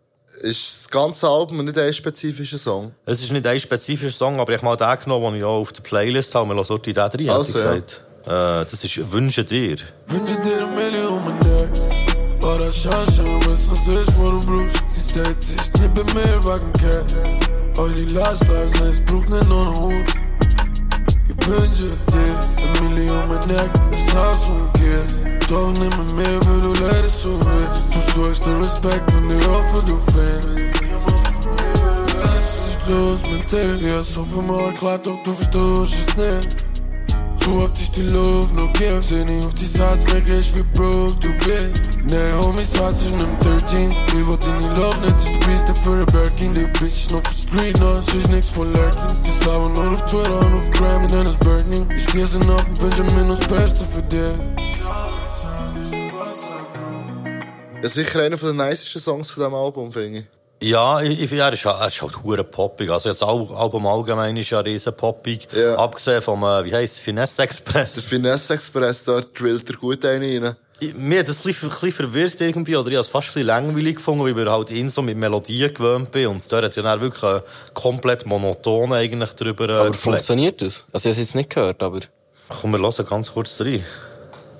[0.41, 2.93] Ist das ganze Album nicht ein spezifischer Song?
[3.07, 5.61] Es ist nicht ein spezifischer Song, aber ich habe mal den genommen, den ich auch
[5.61, 6.49] auf der Playlist habe.
[6.51, 7.73] Wir lassen dort die da drin, Also, hätte ich ja.
[7.75, 8.67] gesagt.
[8.67, 9.77] Äh, das ist «Wünsche dir».
[10.07, 12.45] Wünsche dir ein Million um Neck.
[12.45, 14.71] Oder Sunshine, was das ist von dem Blues.
[14.89, 17.79] Sie steht sich nicht bei mir wegen Cash.
[17.79, 20.15] Eure Lifestyles, es braucht nicht nur einen Hut.
[21.29, 22.39] Ich wünsche dir
[22.81, 23.71] ein Million um Neck.
[23.91, 24.47] Das Haus
[25.51, 25.51] umgekehrt.
[25.51, 27.95] Doch nicht mit mir, weil du leider so willst.
[27.95, 30.83] Du suchst den Respekt und ich hoffe, du findest.
[32.23, 33.75] Was ist los mit dir?
[33.81, 36.69] Ich hab so viel mal erklärt, doch du verstehst es nicht.
[37.41, 40.63] Zu oft ist die Luft noch gibt, seh nicht auf die Satz, merke ich wie
[40.75, 41.99] broke du bist.
[42.05, 43.91] Nee, Homies, Satz ist nem 13.
[43.91, 46.55] Ich wollt deine Love nicht, ist du bist der für Birkin.
[46.55, 49.07] Die Bitch ist noch für Street, no, es ist nix von Lurking.
[49.07, 51.87] Das Leben nur auf Twitter und auf Gram und dann ist Burning.
[51.97, 54.88] Ich gießen ab und wünsche mir nur das Beste für dich.
[57.83, 60.19] Ja, sicher einer der nicesten Songs von diesem Album, finde
[60.61, 60.69] ich.
[60.69, 62.91] Ja, ich, ich, er ist, er ist halt hure poppig.
[62.91, 65.47] Also jetzt das Al- Album allgemein ist ja riesen poppig.
[65.77, 67.95] Abgesehen vom, äh, wie heisst Finesse Express.
[67.95, 70.57] Der Finesse Express, da drillt er gut einen rein.
[70.81, 73.29] Ich, mir hat das ein bisschen, ein bisschen verwirrt irgendwie, oder ich habe es fast
[73.29, 76.27] ein bisschen langweilig gefunden, weil ich halt ihn so mit Melodien gewöhnt bin.
[76.27, 77.41] Und da hat ja dann wirklich äh,
[77.75, 80.03] komplett monoton eigentlich drüber äh, Aber gefleckt.
[80.03, 80.85] funktioniert das?
[80.93, 82.01] Also ich habe es jetzt nicht gehört, aber...
[82.49, 83.85] Komm, wir hören ganz kurz rein.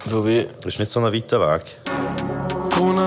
[0.05, 0.45] Wo wir...
[0.61, 1.65] Das ist nicht so ein weiter Weg.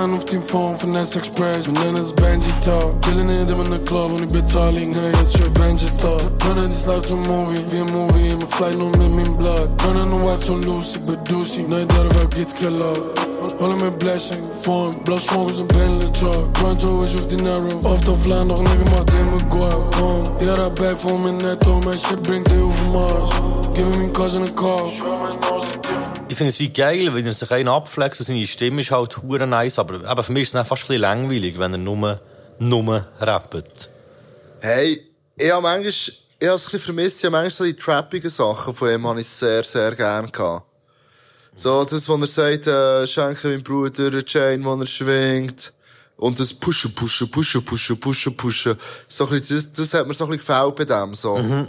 [0.02, 1.68] Aan op die phone van S Express.
[1.68, 2.94] Mijn naam is Benji Talk.
[3.00, 4.10] Chillen in them in the club.
[4.10, 6.22] Wanneer betaling, hey, als je Benji talk.
[6.38, 7.64] Kunnen die sluit zo'n movie.
[7.66, 9.68] Weer een movie in mijn flight, no met blood.
[9.76, 11.64] Kunnen een wife zo loose, ik ben douchey.
[11.68, 12.94] Nee, daar waar ik iets killen.
[13.60, 15.04] Alle mijn blessing, vorm.
[15.04, 16.52] Blauw smokers en Bentley truck.
[16.52, 17.68] Pronto is of dinero.
[17.84, 19.96] Oft of laan, nog nigga macht in mijn guap.
[20.40, 21.80] Ja, dat back voor mijn netto.
[21.80, 23.30] Mijn shit brengt heel veel Mars.
[23.74, 24.92] Give me cousin a call.
[26.32, 29.18] Ich finde es wie geil, wenn er sich einen abflext und seine Stimme ist halt
[29.18, 32.22] hure nice, aber eben für mich ist es fast ein bisschen langweilig, wenn er nur,
[32.58, 33.90] nur rappt.
[34.62, 37.74] Hey, ich habe manchmal, ich habe es ein bisschen vermisst, ich habe manchmal so die
[37.74, 40.68] trappigen Sachen von ihm habe ich sehr, sehr gerne gehabt.
[41.54, 45.74] So, das, wo er sagt, äh, schenke meinem Bruder eine Chain, wo er schwingt.
[46.16, 48.78] Und das Pushen, Pushen, Pushen, Pushen, Pushen, Pushen.
[49.10, 51.68] So ein bisschen, das, das hat mir so ein bisschen gefällt bei dem, so.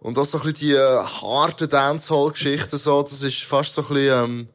[0.00, 3.88] Und auch so ein bisschen die äh, harten Dancehall-Geschichten, so, das ist fast so ein
[3.88, 4.46] bisschen, ähm,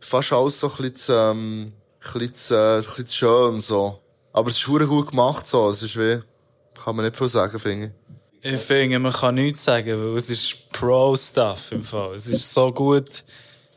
[0.00, 3.98] fast alles so ein bisschen, zu, ähm, ein bisschen, zu, äh, ein bisschen schön, so.
[4.32, 5.68] Aber es ist gut gemacht, so.
[5.68, 6.20] Es ist wie,
[6.74, 7.86] kann man nicht viel sagen, finde
[8.40, 8.52] ich.
[8.54, 12.14] Ich finde, man kann nichts sagen, weil es ist Pro-Stuff im Fall.
[12.14, 13.22] Es ist so gut.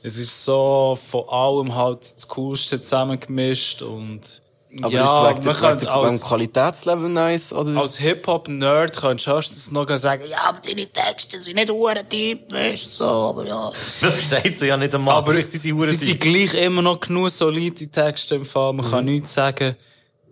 [0.01, 4.41] Es ist so von allem halt das Coolste zusammengemischt und
[4.81, 7.79] Aber ja, ist es man wegen, kann wegen, wegen als, Qualitätslevel nice, oder?
[7.79, 12.51] als Hip-Hop-Nerd kannst du höchstens noch sagen, ja, aber deine Texte sind nicht hure deep,
[12.51, 13.69] weißt du, so, aber ja.
[13.69, 15.15] Das versteht sie ja nicht einmal.
[15.15, 18.73] Aber sie sind hure sie sind gleich immer noch genug solide Texte im Fall.
[18.73, 19.75] Man kann nichts sagen.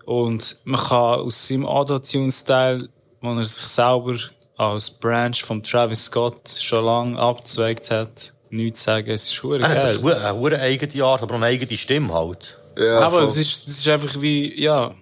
[0.06, 2.90] Und man kann aus seinem Auto-Tune-Style,
[3.22, 4.18] wo er sich selber
[4.57, 9.09] als Branch von Travis Scott schon lange abgezweigt hat, nichts sagen.
[9.11, 9.97] Es ist hure Er hat geil.
[10.01, 12.57] das eine hure eigene Art, aber eine eigene Stimme halt.
[12.77, 14.93] Aber es ist, es ist einfach wie, ja,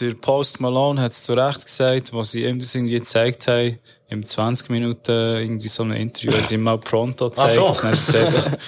[0.00, 3.78] der Post Malone hat es zu Recht gesagt, was sie ihm das irgendwie gezeigt haben,
[4.08, 7.82] im 20 Minuten irgendwie so ein Interview, als sie ihm mal Pronto Ach gezeigt so.
[7.82, 8.58] Dann hat gesagt,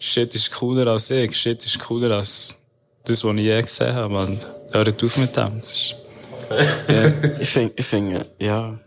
[0.00, 2.56] Shit ist cooler als ich, Shit ist cooler als
[3.04, 4.16] das, was ich je gesehen habe.
[4.16, 5.58] Und hört auf mit dem.
[5.58, 5.94] Das ist,
[7.40, 8.78] Ich finde, ich finde, ja,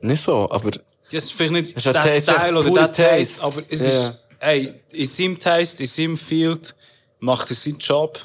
[0.00, 0.70] nicht so, aber...
[0.70, 3.86] das ist vielleicht nicht Style echt oder der Taste, aber es Ja.
[4.08, 6.74] ist, ey, in seinem Taste, in seinem Field
[7.18, 8.18] macht er seinen Job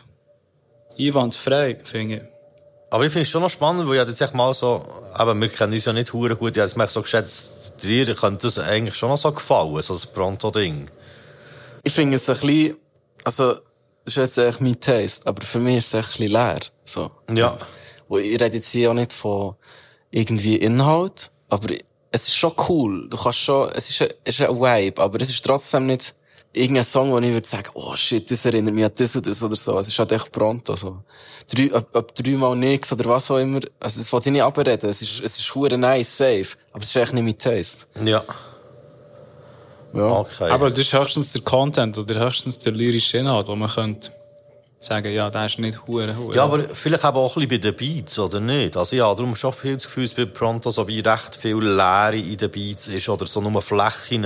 [0.98, 2.22] einwandfrei, finde ich.
[2.92, 4.84] Aber ich finde es schon noch spannend, weil ich jetzt echt mal so,
[5.14, 8.48] aber wir kennen uns ja nicht hure gut, ich habe es so geschätzt, dir könnte
[8.48, 10.90] das eigentlich schon noch so gefallen, so das Pronto-Ding.
[11.84, 12.78] Ich finde es ein bisschen,
[13.24, 13.62] also, das
[14.08, 17.12] ist jetzt echt mein Taste, aber für mich ist es ein bisschen leer, so.
[17.32, 17.58] Ja.
[18.08, 19.56] Wo ich rede jetzt hier auch nicht von
[20.10, 21.76] irgendwie Inhalt, aber
[22.12, 23.08] es ist schon cool.
[23.10, 26.14] Du kannst schon, es ist ein, es ist ein Vibe, aber es ist trotzdem nicht
[26.54, 29.44] irgendein Song, wo ich würde sagen, oh shit, das erinnert mich an das und das
[29.44, 29.78] oder so.
[29.80, 31.00] Es ist halt echt pronto, so.
[31.54, 33.60] Drei, ob, ob dreimal nix oder was auch immer.
[33.80, 34.90] Also, das wollte ich nicht abreden.
[34.90, 36.48] Es ist, es ist hure nice, safe.
[36.72, 37.88] Aber es ist echt nicht mein Taste.
[38.04, 38.24] Ja.
[39.94, 40.04] Ja.
[40.04, 40.50] Okay.
[40.50, 44.12] Aber das ist höchstens der Content oder höchstens der lyrische Inhalt, wo man könnte
[44.80, 46.36] sagen, ja, der ist nicht hure hure.
[46.36, 48.78] Ja, aber vielleicht eben auch ein bisschen bei den Beats, oder nicht?
[48.78, 52.18] Also ja, darum schon viel das Gefühl, dass bei Pronto so wie recht viel Leere
[52.18, 54.26] in den Beats ist oder so nur Flächen,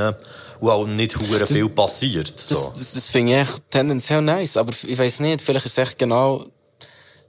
[0.59, 2.33] wo auch nicht hure viel passiert.
[2.37, 2.55] So.
[2.55, 5.89] Das, das, das finde ich echt tendenziell nice, aber ich weiß nicht, vielleicht ist es
[5.89, 6.45] echt genau,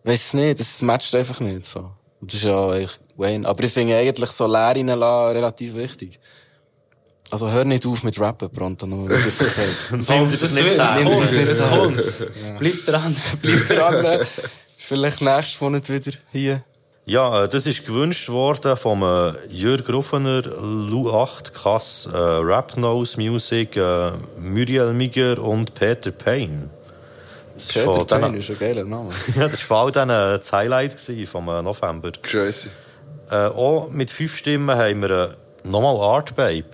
[0.04, 1.90] weiß nicht, das matcht einfach nicht so.
[2.20, 3.48] Und Das ist ja eigentlich Wayne.
[3.48, 6.20] Aber ich finde eigentlich so leer reinlassen relativ wichtig.
[7.30, 9.90] Also hör nicht auf mit Rappen, Pronto, nur wie das gesagt.
[9.90, 11.08] Nimm dir das nicht Nimm sagen.
[11.30, 11.96] dir das kommt.
[12.44, 12.58] Ja.
[12.58, 13.16] Bleib dran.
[13.42, 14.20] Bleib dran.
[14.76, 16.62] Vielleicht nächstes Monat wieder hier.
[17.06, 22.76] Ja, äh, das ist gewünscht worden vom äh, Jörg Ruffener, Lou 8, Kass, äh, Rap
[22.76, 26.68] Nose Music, äh, Muriel Miger und Peter Payne.
[27.54, 29.10] Das ist Peter Payne denen- ist ein geiler Name.
[29.36, 30.96] ja, das war vor allem dann das Highlight
[31.26, 32.12] vom äh, November.
[32.22, 32.68] Crazy.
[33.30, 35.28] Äh, auch mit fünf Stimmen haben wir äh,
[35.68, 36.64] nochmal Art Babe.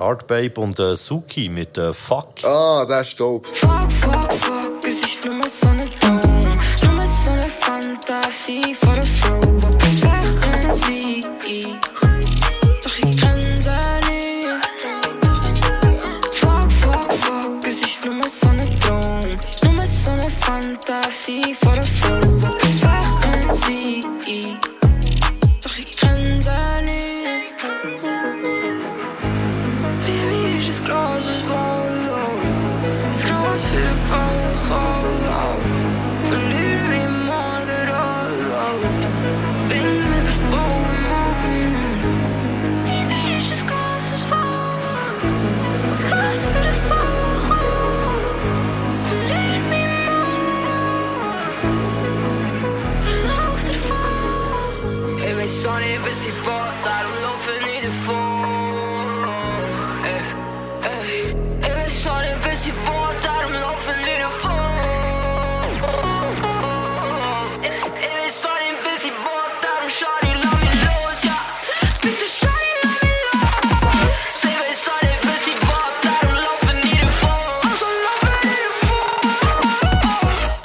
[0.00, 2.42] Art Babe und äh, Suki mit äh, Fuck.
[2.44, 3.46] Ah, der ist dope.
[3.52, 6.20] Fuck, fuck, fuck, es ist nur so eine Traum.
[6.94, 9.40] Nur so eine Fantasie vor der Flow.
[9.44, 11.20] Wo perfekt können sie.
[12.82, 13.70] Doch ich kann sie
[14.10, 14.48] nicht.
[16.40, 19.20] Fuck, fuck, fuck, es ist nur so eine Traum.
[19.64, 21.99] Nur so eine Fantasie vor der Flow.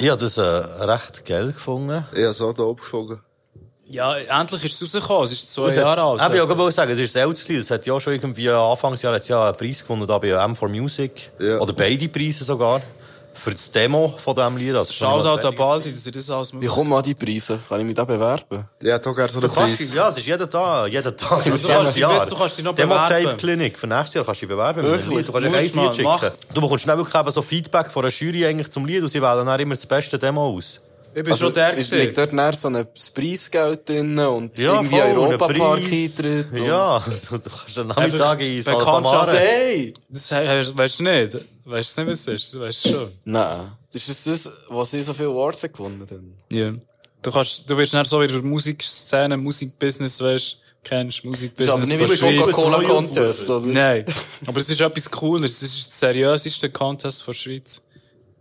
[0.06, 2.04] Ich habe das äh, recht geil gefunden.
[2.14, 3.20] Ich habe so dope gefunden.
[3.88, 5.24] Ja, endlich ist es rausgekommen.
[5.24, 6.32] Es ist zwei Das hat- Jahre alt.
[6.32, 7.58] Ich wollte sagen, es ist älteres Lied.
[7.58, 11.32] Es hat ja schon irgendwie Anfangsjahr hat's ja einen Preis gewonnen, da bei M4 Music.
[11.58, 12.80] Oder beide Preise sogar.
[13.36, 14.74] Für das Demo von diesem Lied.
[14.74, 17.58] Also Shoutout an Baldi, dass er das alles Wie kommen an die Preise?
[17.68, 18.64] Kann ich mich da bewerben?
[18.82, 21.66] Ja, da gerne so Du kannst, ja, es ist jeden Tag, jeden Tag, Du das
[21.66, 22.26] kannst Jahr.
[22.26, 23.36] du kannst dich noch bewerben.
[23.36, 24.82] Clinic für nächstes Jahr kannst du dich bewerben.
[24.82, 25.26] Wirklich?
[25.26, 26.22] Du kannst ein Lied mach.
[26.22, 26.36] schicken.
[26.54, 29.20] Du bekommst schnell wirklich eben so Feedback von einer Jury eigentlich zum Lied und sie
[29.22, 30.80] wählen dann immer das beste Demo aus.
[31.18, 31.98] Ich bin schon der Es gewesen.
[31.98, 36.58] liegt dort näher so ein Preisgeld drin und Ja, irgendwie voll, ein Europapark eintritt.
[36.58, 38.62] Ja, du, du kannst einen Nachmittag in.
[38.62, 39.38] Saltamare.
[39.38, 39.94] Hey!
[40.10, 41.38] Das weißt du nicht.
[41.64, 42.54] Weißt du nicht, was es ist?
[42.54, 43.12] Du weißt es schon.
[43.24, 43.72] Nein.
[43.90, 46.36] Das ist das, was sie so viele Awards gewonnen haben.
[46.50, 46.74] Ja.
[47.22, 51.74] Du kannst, du wirst nicht so in der Musikszene, Musikbusiness, weißt kennst, Musikbusiness.
[51.74, 52.36] aber nicht wie.
[52.36, 53.66] Coca-Cola Contest, oder?
[53.66, 54.04] Nein.
[54.44, 55.62] Aber es ist etwas Cooles.
[55.62, 57.80] Es ist der seriöseste Contest der Schweiz.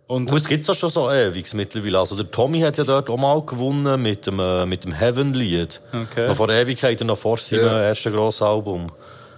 [0.08, 1.98] Und es gibt es schon so ewig mittlerweile.
[2.00, 5.82] Also der Tommy hat ja dort auch mal gewonnen mit dem, äh, mit dem Heaven-Lied.
[6.12, 6.28] Okay.
[6.28, 8.84] Noch vor Ewigkeiten, noch vor seinem ersten grossen Album.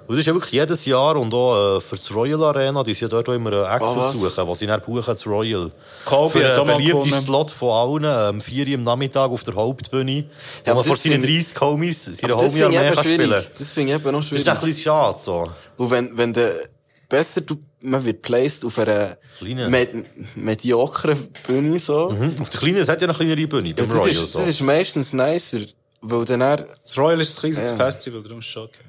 [0.10, 2.94] Und das ist ja wirklich jedes Jahr und auch äh, für das Royal Arena, die
[2.94, 4.14] sind ja dort auch immer einen Ah, was?
[4.14, 5.70] suchen, wo sie dann buchen, das Royal.
[6.06, 7.22] Kobe für einen beliebten.
[7.22, 10.84] Slot von allen, ähm, 4 Uhr am Nachmittag auf der Hauptbühne, Ja, wo aber man
[10.86, 13.30] vor das seinen find- 30 Homies, seine Aber das finde ich Homie-Armee eben kann spielen.
[13.30, 13.50] schwierig.
[13.58, 14.42] Das finde ich eben noch Das schwierig.
[14.48, 15.48] ist ein bisschen schade, so.
[15.78, 16.70] Und wenn, wenn du
[17.10, 20.06] besser du, man wird placed auf einer med
[20.36, 21.18] mediokren
[21.48, 22.10] Bühne so.
[22.10, 22.36] Mhm.
[22.40, 24.10] Auf der kleinen, es hat ja eine kleinere Bühne, Ja, beim das, Royal.
[24.10, 24.40] ist, so.
[24.40, 25.60] das ist meistens nicer,
[26.02, 27.76] weil dann er, Das Royal ist ein kleines Ja.
[27.76, 28.80] Festival, darum ist es schon okay.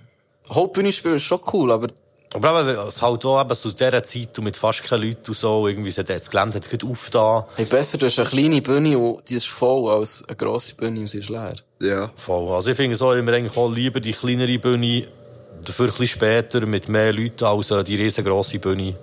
[0.50, 1.88] Hauptbühne spielen ist schon cool, aber
[2.34, 5.36] Aber eben, es halt auch eben zu dieser Zeit und mit fast keinen Leuten und
[5.36, 7.44] so, irgendwie, so, das Gelände hat gerade aufgetan.
[7.56, 11.00] hey, besser du hast eine kleine Bühne und die ist voll als eine grosse Bühne
[11.00, 11.56] und sie ist leer.
[11.80, 12.10] Ja.
[12.16, 12.54] Voll.
[12.54, 15.06] Also ich finde es auch immer eigentlich auch lieber die kleinere Bühne,
[15.64, 18.94] dafür ein bisschen später mit mehr Leuten als äh, die riesengroße Bühne.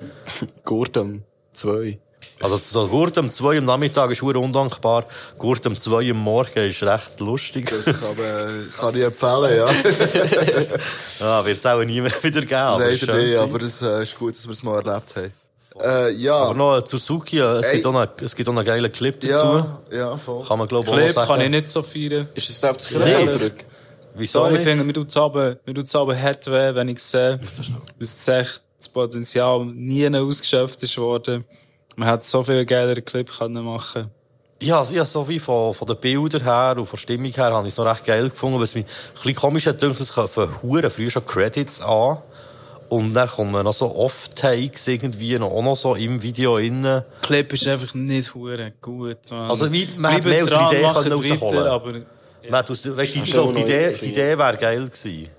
[0.64, 1.24] Gurt am
[1.54, 2.00] 2.
[2.42, 5.06] Also so Gurt um 2 am Nachmittag ist sehr undankbar,
[5.38, 7.70] Gurt um 2 am Morgen ist recht lustig.
[7.70, 9.68] Das kann, man, kann ich empfehlen, ja.
[11.20, 12.82] ja, wird es auch nie mehr wieder geben.
[12.82, 13.40] es nicht, gewesen.
[13.40, 15.32] aber es äh, ist gut, dass wir es mal erlebt haben.
[15.82, 16.36] Äh, ja.
[16.36, 17.76] Aber noch zu Suzuki, äh, es, Ey.
[17.76, 19.34] gibt auch einen, es gibt auch einen geilen Clip dazu.
[19.34, 20.46] Ja, ja, voll.
[20.46, 21.28] Kann man glaube ich auch Clip noch sagen.
[21.28, 22.28] kann ich nicht so feiern.
[22.34, 23.66] Ist das auf der Nicht?
[24.18, 24.82] Wieso Sorry, ich finde,
[25.16, 27.40] aber, mir tut's aber hart weh, wenn ich sehe,
[28.00, 31.44] dass echt das Potenzial nie ausgeschöpft ist worden.
[31.96, 34.10] Man hat so viele geilere Clip können machen.
[34.62, 37.54] Ja, also, ja, so wie von, von den Bildern her und von der Stimmung her
[37.54, 40.14] habe ich es noch recht geil gefunden, was mich ein bisschen komisch hat gedacht, es
[40.14, 42.20] kommen Huren früh schon Credits an.
[42.88, 47.04] Und dann kommen noch so Off-Takes irgendwie noch, auch noch so im Video innen.
[47.22, 49.18] Clip ist einfach nicht hure gut.
[49.32, 49.50] Man.
[49.50, 51.94] Also, wie, man hätte mehr aus der Idee können weiter, aber
[52.50, 55.30] Weißt, du, ich Schon glaube, die Idee, die Idee wäre geil gewesen.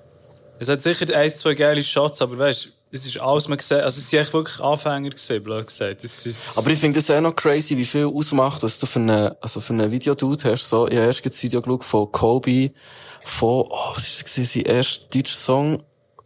[0.59, 3.99] es hat sicher ein, zwei geile Shots, aber weißt, es ist alles, man gesehen, also
[3.99, 6.05] es sind echt wirklich Anfänger gesehen, blöd gesagt.
[6.05, 9.37] Ist, Aber ich finde das auch noch crazy, wie viel ausmacht, was du für eine,
[9.41, 10.69] also für eine Videodude hast.
[10.69, 12.71] So, ich habe erst das Video geschaut von Kobe,
[13.25, 15.83] von, oh, was ist das gewesen, sein erster deutscher Song,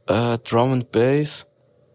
[0.06, 1.46] äh, Drum and Bass.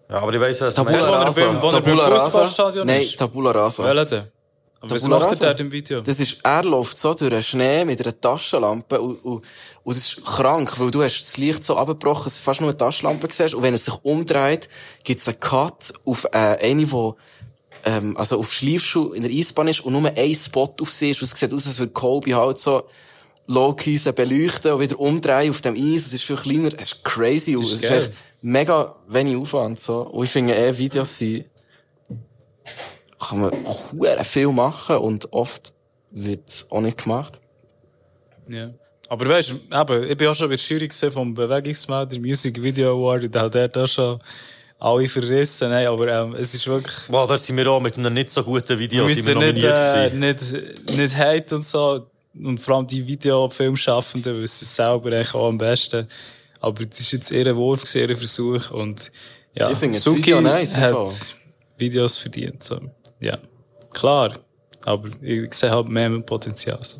[0.09, 1.53] Ja, aber ich weiss, was Tabula Rasa.
[1.69, 2.25] Tabula Rasa.
[2.25, 3.17] Fußballstadion Nein, ist?
[3.17, 3.83] Tabula Rasa.
[3.83, 4.34] Welcher denn?
[4.85, 6.01] Aber was macht er dort im Video?
[6.01, 9.43] Das ist, er läuft so durch den Schnee mit einer Taschenlampe und, und,
[9.83, 12.69] und das ist krank, weil du hast das Licht so abgebrochen, dass du fast nur
[12.69, 14.69] eine Taschenlampe siehst und wenn er sich umdreht,
[15.03, 17.15] gibt es einen Cut auf äh, eine, wo
[17.83, 21.21] ähm, also auf Schleifschuh in der Eisbahn ist und nur ein Spot auf sie ist
[21.21, 22.83] und es sieht aus, als würde Colby halt so
[23.47, 26.07] low-key beleuchten und wieder umdrehen auf dem Eis.
[26.07, 26.69] Es ist viel kleiner.
[26.77, 27.55] Es ist crazy.
[27.55, 30.01] und ist es ist echt mega wenig Aufwand, so.
[30.01, 31.45] Und ich finde eh, Videos sind,
[33.29, 35.73] kann man hure viel machen und oft
[36.11, 37.39] wird's auch nicht gemacht.
[38.49, 38.71] Ja.
[39.07, 42.61] Aber weißt du, eben, ich bin auch schon bei der Jury gesehen vom Bewegungsmelder Music
[42.61, 44.19] Video Award und auch der hat auch schon
[44.79, 45.69] alle verrissen.
[45.69, 46.95] Nein, aber ähm, es ist wirklich.
[47.07, 49.55] Wow, da sind wir auch mit einem nicht so guten Video wir sind wir müssen
[49.55, 52.07] nicht, nominiert äh, nicht, nicht hate und so.
[52.33, 56.07] Und vor allem die Videofilmschaffenden wissen es selber eigentlich auch am besten.
[56.59, 58.71] Aber es ist jetzt ihr Wurf, gewesen, ihr Versuch.
[58.71, 59.11] Und
[59.53, 61.35] Ja, Ich finde Suki Video nice, hat.
[61.77, 62.63] Videos verdient.
[62.63, 62.79] So.
[63.19, 63.37] Ja,
[63.93, 64.33] klar.
[64.85, 66.79] Aber ich sehe halt mehr Potenzial.
[66.83, 66.97] So.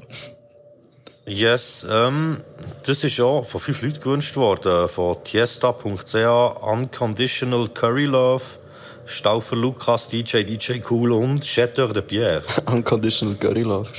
[1.27, 2.37] Yes, ähm,
[2.83, 4.87] das ist ja von fünf Leuten gewünscht worden.
[4.87, 6.15] Von tiesta.ch,
[6.61, 8.43] Unconditional Curry Love,
[9.05, 12.43] Stauffer Lukas, DJ, DJ Cool und Chateau de Pierre.
[12.67, 13.89] Unconditional Curry Love.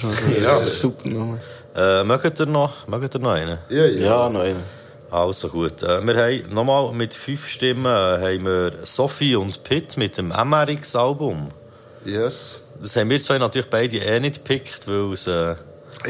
[0.40, 0.59] Ja.
[0.59, 1.40] Super Name.
[1.74, 3.59] Äh, mögt ihr noch, mögt ihr noch einen?
[3.70, 4.62] Ja, Ja, noch einen.
[5.10, 5.82] Also gut.
[5.82, 7.88] Äh, wir haben nochmal mit fünf Stimmen äh,
[8.36, 11.48] haben wir Sophie und Pitt mit dem MRX-Album.
[12.06, 12.62] Yes.
[12.80, 15.26] Das haben wir zwei natürlich beide eh nicht gepickt, weil es...
[15.26, 15.56] Äh,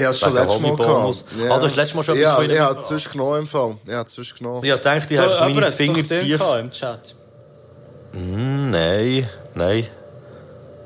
[0.05, 1.25] habe es schon letztes Mal gehabt.
[1.49, 3.77] Ah, du hast letztes Mal schon etwas ja, habe es sonst genommen im Fall.
[3.87, 4.65] Ich habe es sonst genommen.
[4.65, 6.39] Ich dachte, ich habe aber meine Finger zu tief.
[6.39, 7.15] gehabt im Chat.
[8.13, 9.87] Mm, nein, nein.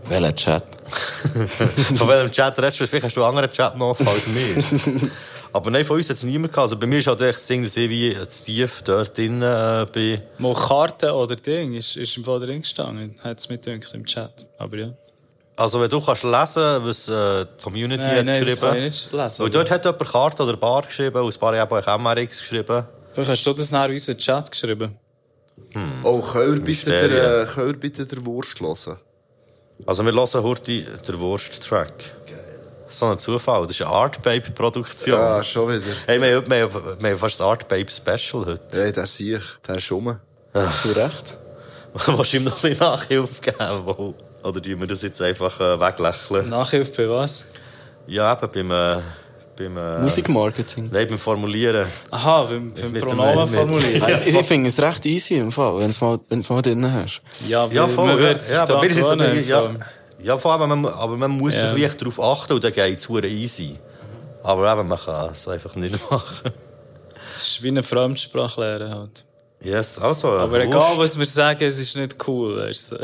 [0.08, 0.64] Welcher Chat?
[1.96, 2.86] von welchem Chat redest du?
[2.86, 5.10] Vielleicht hast du einen anderen Chat noch als mir.
[5.52, 6.64] Aber nein, von uns hat es niemand gehabt.
[6.64, 9.42] Also bei mir ist halt echt das Ding, dass ich wie zu tief dort drin
[9.42, 10.20] äh, bin.
[10.38, 13.16] Mal Karte oder Ding ist, ist im Fall drin gestanden.
[13.20, 14.46] Hat es mir gedacht im Chat.
[14.58, 14.92] Aber ja.
[15.60, 18.60] Also wenn du kannst lesen, was äh, die Community Nein, hat nein, das geschrieben.
[18.60, 21.54] kann ich nicht lesen, Weil dort hat jemand Karte oder Bar geschrieben, und ein paar
[21.58, 22.84] haben auch MRX geschrieben.
[23.12, 24.96] Vielleicht hast du das nach unseren Chat geschrieben.
[26.02, 28.96] Oh, können wir bitte der, äh, können wir bitte der Wurst hören?
[29.86, 31.92] Also wir hören heute den Wurst-Track.
[32.88, 35.14] So ein Zufall, das ist eine Art Babe-Produktion.
[35.14, 35.82] Ja, schon wieder.
[36.06, 38.60] Hey, wir, haben- wir, haben- wir haben fast ein Art Babe-Special heute.
[38.82, 39.44] Hey, der sehe ich.
[39.68, 40.18] Der ist rum.
[40.80, 41.36] Zu Recht.
[42.34, 44.14] Ihm noch ein bisschen Nachhilfe geben?
[44.42, 46.48] Oder tun wir das jetzt einfach äh, weglächeln?
[46.48, 47.46] Nachhilfe bei was?
[48.06, 48.98] Ja, eben beim...
[48.98, 49.02] Äh,
[49.56, 50.88] beim äh, Musikmarketing.
[50.90, 51.86] Nein, beim Formulieren.
[52.10, 54.02] Aha, beim, beim Mit Pronomen mit- formulieren.
[54.02, 56.62] Also, ich finde es recht easy im Fall, wenn du es mal, wenn du's mal
[56.62, 57.20] drin hast.
[57.46, 58.06] Ja, Ja, voll.
[58.06, 59.78] man wird ja, aber wir sind jetzt, ja, vor allem.
[60.22, 61.66] ja, vor allem, man, aber man muss Ja.
[61.72, 63.76] sich wirklich darauf achten und dann geht es hure easy.
[64.42, 66.50] Aber eben, man kann es einfach nicht machen.
[67.36, 69.24] Es ist wie eine Fremdsprache lernen halt.
[69.62, 70.28] Yes, also.
[70.30, 70.66] Aber Wurst.
[70.68, 72.56] egal, was wir sagen, es ist nicht cool.
[72.56, 72.96] Weißt du?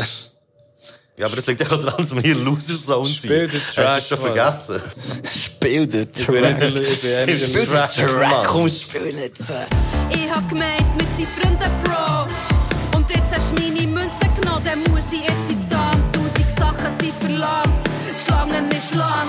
[1.18, 3.16] Ja, aber das liegt auch daran, dass wir hier Loser Zone sind.
[3.24, 4.82] Spiel den Track, Hast du schon vergessen?
[5.34, 9.32] Spiel den der- Spiel den Track, Track, komm, spiel nicht.
[10.10, 12.26] Ich hab gemeint, wir sind Freunde, Bro.
[12.98, 16.02] Und jetzt hast du meine Münze genommen, dann muss ich jetzt in die Zahn.
[16.12, 17.72] Tausend Sachen sind verlangt,
[18.06, 19.28] die Schlangen ist lang.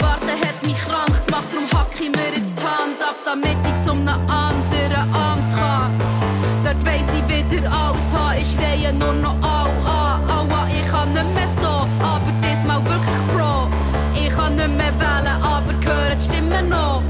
[0.00, 3.86] Warten hat mich krank gemacht, darum hack ich mir jetzt die Hand ab, damit ich
[3.86, 5.98] zum einem anderen Amt kann.
[6.62, 10.45] Dort weiss ich wieder alles haben, ich schreie nur noch au, au, aua.
[11.06, 13.68] Kann nicht mehr so, aber diesmal wirklich Bro.
[14.14, 17.02] Ich kann nicht mehr wählen, aber die Stimmen noch.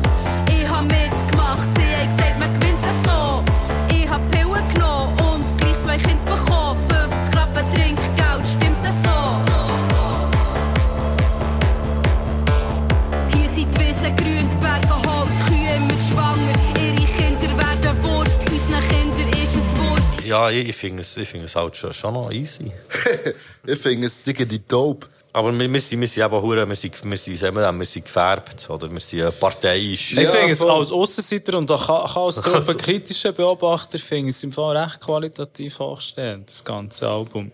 [20.27, 22.73] Ja, ich, ich finde es, ich finde es halt schon, schon noch easy.
[23.67, 25.07] ich finde es dicke die dope.
[25.33, 28.07] Aber wir, wir, sind, wir sind eben hure, wir sind, wir sind, sagen wir, sind
[28.07, 30.13] gefärbt, oder wir sind äh, parteiisch.
[30.13, 34.77] Ich finde es als Aussenseiter und auch als gruppenkritischer Beobachter finde ich es im Fall
[34.77, 37.53] recht qualitativ hochstehend, das ganze Album.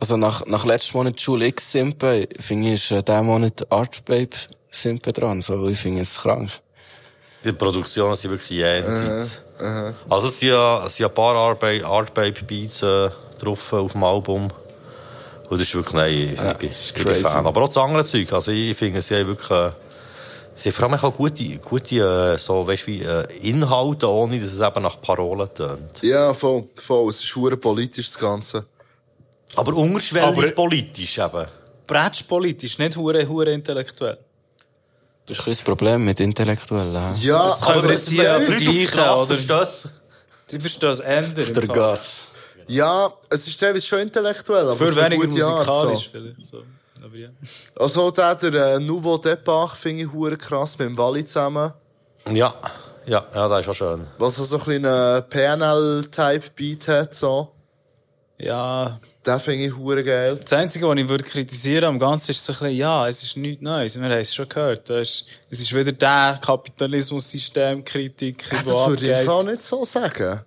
[0.00, 4.04] Also nach, nach letztem Monat Schule X Simpe, finde ich, ist äh, diesen Monat Art
[4.04, 4.36] Babe
[4.70, 5.40] Simpe dran.
[5.40, 6.50] So, ich finde es krank.
[7.44, 9.42] Die Produktionen sind wirklich jenseits.
[9.60, 9.94] Aha.
[10.08, 13.72] Also es sind ja, es sind ein paar Art Babe, Art Babe Beats äh, drauf
[13.72, 14.48] auf dem Album.
[15.48, 17.14] Und das ist wirklich, nein, ich, Ja, ich bin, ich bin.
[17.16, 17.46] Fan.
[17.46, 19.70] Aber auch das andere Zeug, also ich finde, sie haben wirklich, äh,
[20.54, 21.96] sie haben vor allem auch gute, gute
[22.34, 26.02] äh, so, weißt, wie, äh, Inhalte, ohne dass es eben nach Parolen tönt.
[26.02, 27.10] Ja, voll, voll.
[27.10, 28.64] Es ist hure politisch, das Ganze.
[29.56, 31.46] Aber unterschwellig Aber- politisch eben.
[31.88, 34.18] Bretschpolitisch, nicht hure, hure intellektuell.
[35.30, 37.14] Das ist ein das Problem mit Intellektuellen.
[37.14, 37.20] hä?
[37.20, 39.26] Ja, Das können wir jetzt hier vergleichen, oder?
[39.36, 39.90] verstehen
[40.50, 41.44] Die verstehen es ändern.
[41.44, 42.24] Auf der Gas.
[42.66, 46.10] Ja, es ist teilweise schon intellektuell, aber Für weniger musikalisch so.
[46.10, 46.46] vielleicht.
[46.46, 46.62] So.
[47.04, 47.28] Aber ja.
[47.76, 51.72] Also der, der äh, Nouveau Depart finde ich hure krass mit dem Wally zusammen.
[52.32, 52.52] Ja,
[53.06, 54.06] ja, ja, das ist auch schön.
[54.18, 54.82] Was so ein bisschen
[55.30, 57.52] PNL-Type-Beat hat, so.
[58.42, 60.38] Ja, Den finde ich hure geil.
[60.42, 63.36] das Einzige, was ich würde kritisieren am Ganzen ist so ein bisschen, ja, es ist
[63.36, 63.96] nichts Neues.
[64.00, 64.88] Wir haben es schon gehört.
[64.88, 70.40] Das ist, es ist wieder der Kapitalismus-System-Kritik, Ja, das würde ich Fall nicht so sagen.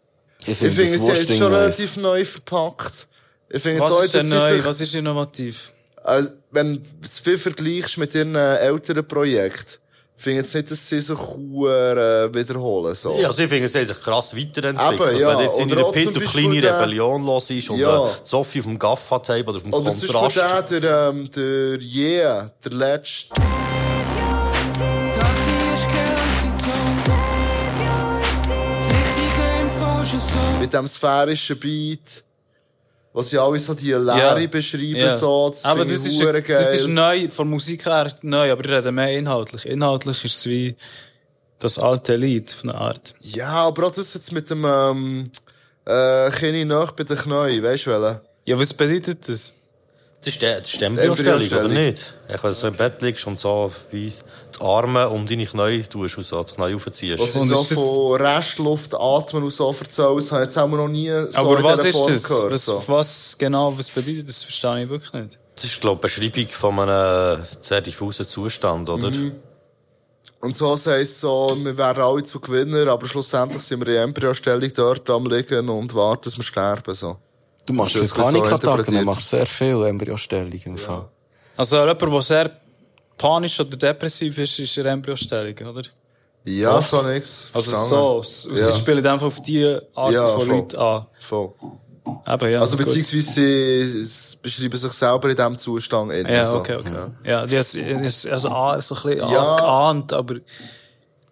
[0.45, 3.07] Ich finde, das haben es Wurstding schon relativ neu verpackt.
[3.49, 4.55] Ich jetzt Was auch, ist denn neu?
[4.55, 5.71] sich- Was ist innovativ?
[6.03, 9.77] Also, wenn du es viel vergleichst mit ihren äh, älteren Projekten,
[10.15, 12.95] finde jetzt nicht, dass sie sich äh, wiederholen.
[12.95, 13.17] So.
[13.19, 15.11] Ja, also ich finde, sie haben sich krass weiterentwickelt.
[15.11, 15.37] Eben, ja.
[15.37, 18.07] Wenn jetzt in Oder der Pit zum auf kleine der- Rebellion los ist und Ja.
[18.07, 20.35] äh, Sophie auf dem Gaffa-Tape oder auf dem Oder zum Kontrast.
[20.35, 23.33] Beispiel der, der, ähm, der Yeah, der letzte.
[23.33, 23.41] Das
[25.45, 26.95] hier ist Geld, sie Zone.
[28.77, 30.59] Das Richtige im falschen Song.
[30.59, 32.23] mit dem sphärischen Beat,
[33.13, 35.17] was sie alle so die Leere beschreiben, Ja.
[35.17, 36.43] so, das aber das ist, geil.
[36.47, 39.65] das ist neu, von Musik her neu, aber ich rede mehr inhaltlich.
[39.65, 40.75] Inhaltlich ist es wie
[41.59, 43.13] das alte Lied von einer Art.
[43.21, 45.23] Ja, aber auch das jetzt mit dem, ähm,
[45.85, 48.19] äh, Kini nach bei den Knien, weißt du welchen?
[48.45, 49.53] Ja, was bedeutet das?
[50.23, 52.13] Das ist, der, das ist die Embryostellung, oder nicht?
[52.29, 54.13] Ich, wenn du so im Bett liegst und so wie
[54.57, 57.19] die Arme um deine Knie tust und so die Knie aufziehst.
[57.19, 60.87] Was sie so von Restluft atmen und so erzählen, das habe ich jetzt auch noch
[60.87, 62.23] nie so aber in was ist Form das?
[62.23, 62.51] gehört.
[62.53, 62.83] Was, so.
[62.87, 64.43] was genau, was bedeutet das?
[64.43, 65.39] Verstehe ich wirklich nicht.
[65.55, 69.11] Das ist, glaube ich, die Beschreibung von einem sehr diffusen Zustand, oder?
[69.11, 69.33] Mhm.
[70.39, 74.09] Und so heisst es so, wir werden alle zu Gewinner, aber schlussendlich sind wir in
[74.09, 76.93] Embryostellung dort am liegen und warten, dass wir sterben.
[76.93, 77.17] So.
[77.65, 81.05] Du machst Das Panikattacken, du machst sehr viel Embryostellung im Fall.
[81.55, 82.51] Also jemand, der sehr
[83.17, 85.83] panisch oder depressiv ist, ist in Embryostellung, oder?
[86.45, 86.89] Ja, Was?
[86.89, 87.49] so nix.
[87.53, 88.23] Also Verstanden.
[88.23, 88.65] so, Ja.
[88.73, 89.65] sie spielen einfach auf die
[89.95, 90.49] Art Ja, von voll.
[90.57, 91.05] Leuten an.
[91.19, 91.53] Voll.
[92.25, 92.85] Aber ja, also gut.
[92.87, 96.11] beziehungsweise sie s- beschreiben sich selber in diesem Zustand.
[96.11, 96.57] innen, Ja, so.
[96.57, 96.91] okay, okay.
[97.23, 97.45] Ja.
[97.45, 99.55] Ja, die ist, also ah, so ein bisschen Ja.
[99.55, 100.35] geahnt, aber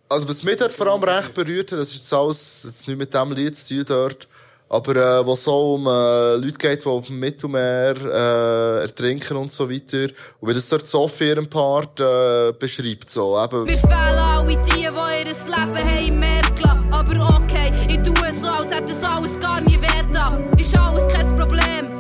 [0.07, 2.97] Also was mich dort vor allem recht berührt hat, das ist jetzt alles, jetzt nicht
[2.97, 4.27] mit dem Lied zu tun dort,
[4.72, 9.35] aber äh, wo es so um äh, Leute geht, die auf dem Mittelmeer äh, ertrinken
[9.35, 10.07] und so weiter.
[10.39, 13.68] Und wie das dort Sophie ihren Part äh, beschreibt, so eben...
[13.68, 16.88] Wir fehlen alle die, die ihr Leben haben gelassen.
[16.89, 20.57] Aber okay, ich tue so, als hätte das alles gar nie wert.
[20.57, 21.91] Ist alles kein Problem.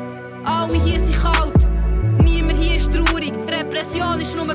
[0.45, 1.67] Alle hier sind kalt.
[2.23, 3.33] Niemand hier ist traurig.
[3.49, 4.45] Repression ist nur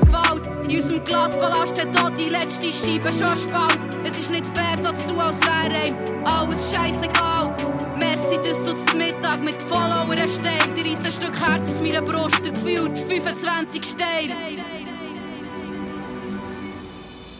[1.26, 3.78] Glaspalast hat auch die letzte Scheibe schon spalt.
[4.04, 7.56] Es ist nicht fair, so zu tun, als wäre einem alles scheißegal.
[7.98, 10.68] Merci, dass du zum Mittag mit Followern erstellt.
[10.76, 14.34] Dir ein Stück Herz aus meiner Brust, der gefühlt 25 Steine.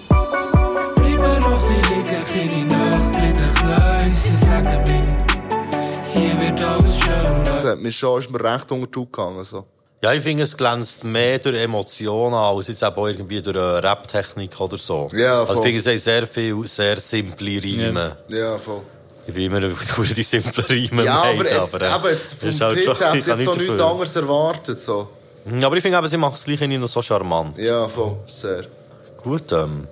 [0.08, 4.14] Bleiben noch ein liegen, kleine Nacht mit den Kleinen.
[4.14, 5.26] Sie sagen mir,
[6.12, 7.42] hier wird alles schön.
[7.44, 9.64] Das hat mich schon, ist mir recht unter die Haut gegangen, so.
[10.02, 13.82] Ja, ich finde, es glänzt mehr durch Emotionen als jetzt eben auch irgendwie durch eine
[13.82, 15.06] Rap-Technik oder so.
[15.12, 15.66] Ja, also voll.
[15.68, 18.16] ich finde, es haben sehr viel, sehr simple Reime.
[18.28, 18.82] Ja, voll.
[19.26, 22.76] Ich bin immer über die simplen Reime Ja, aber jetzt, äh, eben jetzt vom halt
[22.76, 25.08] Pit schon- hätte ich jetzt so nichts anderes erwartet, so.
[25.46, 27.58] Mhm, Aber ich finde eben, sie macht es gleich irgendwie noch so charmant.
[27.58, 28.64] Ja, voll, sehr.
[29.16, 29.88] Gut, ähm,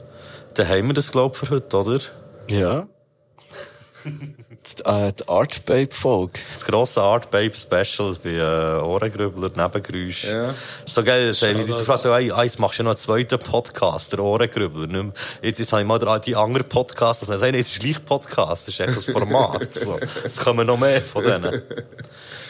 [0.55, 2.01] dann haben wir das, glaube ich, für heute, oder?
[2.51, 2.87] Ja.
[4.67, 6.33] die, äh, die Art Babe Folge.
[6.55, 10.25] Das grosse Art Babe Special bei äh, Ohrengrübler, Nebengeräusch.
[10.25, 10.55] Ja.
[10.87, 12.99] So geil, das haben wir diese Frage so, hey, jetzt machst du ja noch einen
[12.99, 14.87] zweiten Podcast, der Ohrengrübler.
[14.87, 15.13] Mehr-
[15.43, 18.69] Jetzt, jetzt habe ich mal den- die anderen Podcasts, also sagen, es ist gleich Podcast,
[18.69, 19.73] das ist echt das Format.
[19.75, 19.99] so.
[20.25, 21.63] Es kommen noch mehr von denen.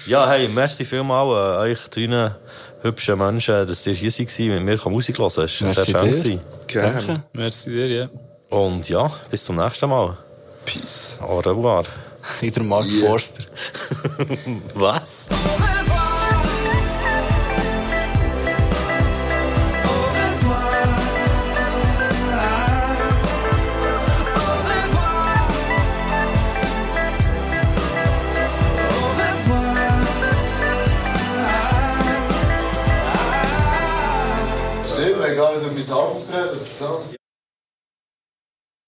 [0.06, 1.26] Ja, hey, merci vielmal
[1.66, 2.34] äh, euch drinnen
[2.82, 5.28] hübschen Menschen, dass ihr hier seid, mit mir Musik hören.
[5.28, 6.40] Es war sehr Merci schön.
[6.66, 7.24] Gerne.
[7.32, 8.08] Merci dir, ja.
[8.50, 10.16] Und ja, bis zum nächsten Mal.
[10.64, 11.18] Peace.
[11.20, 11.84] Au revoir.
[12.40, 13.08] Wieder Mark yeah.
[13.08, 13.44] Forster.
[14.74, 15.28] Was?
[34.86, 37.23] Stimmt, wir haben gerade mein Album geredet.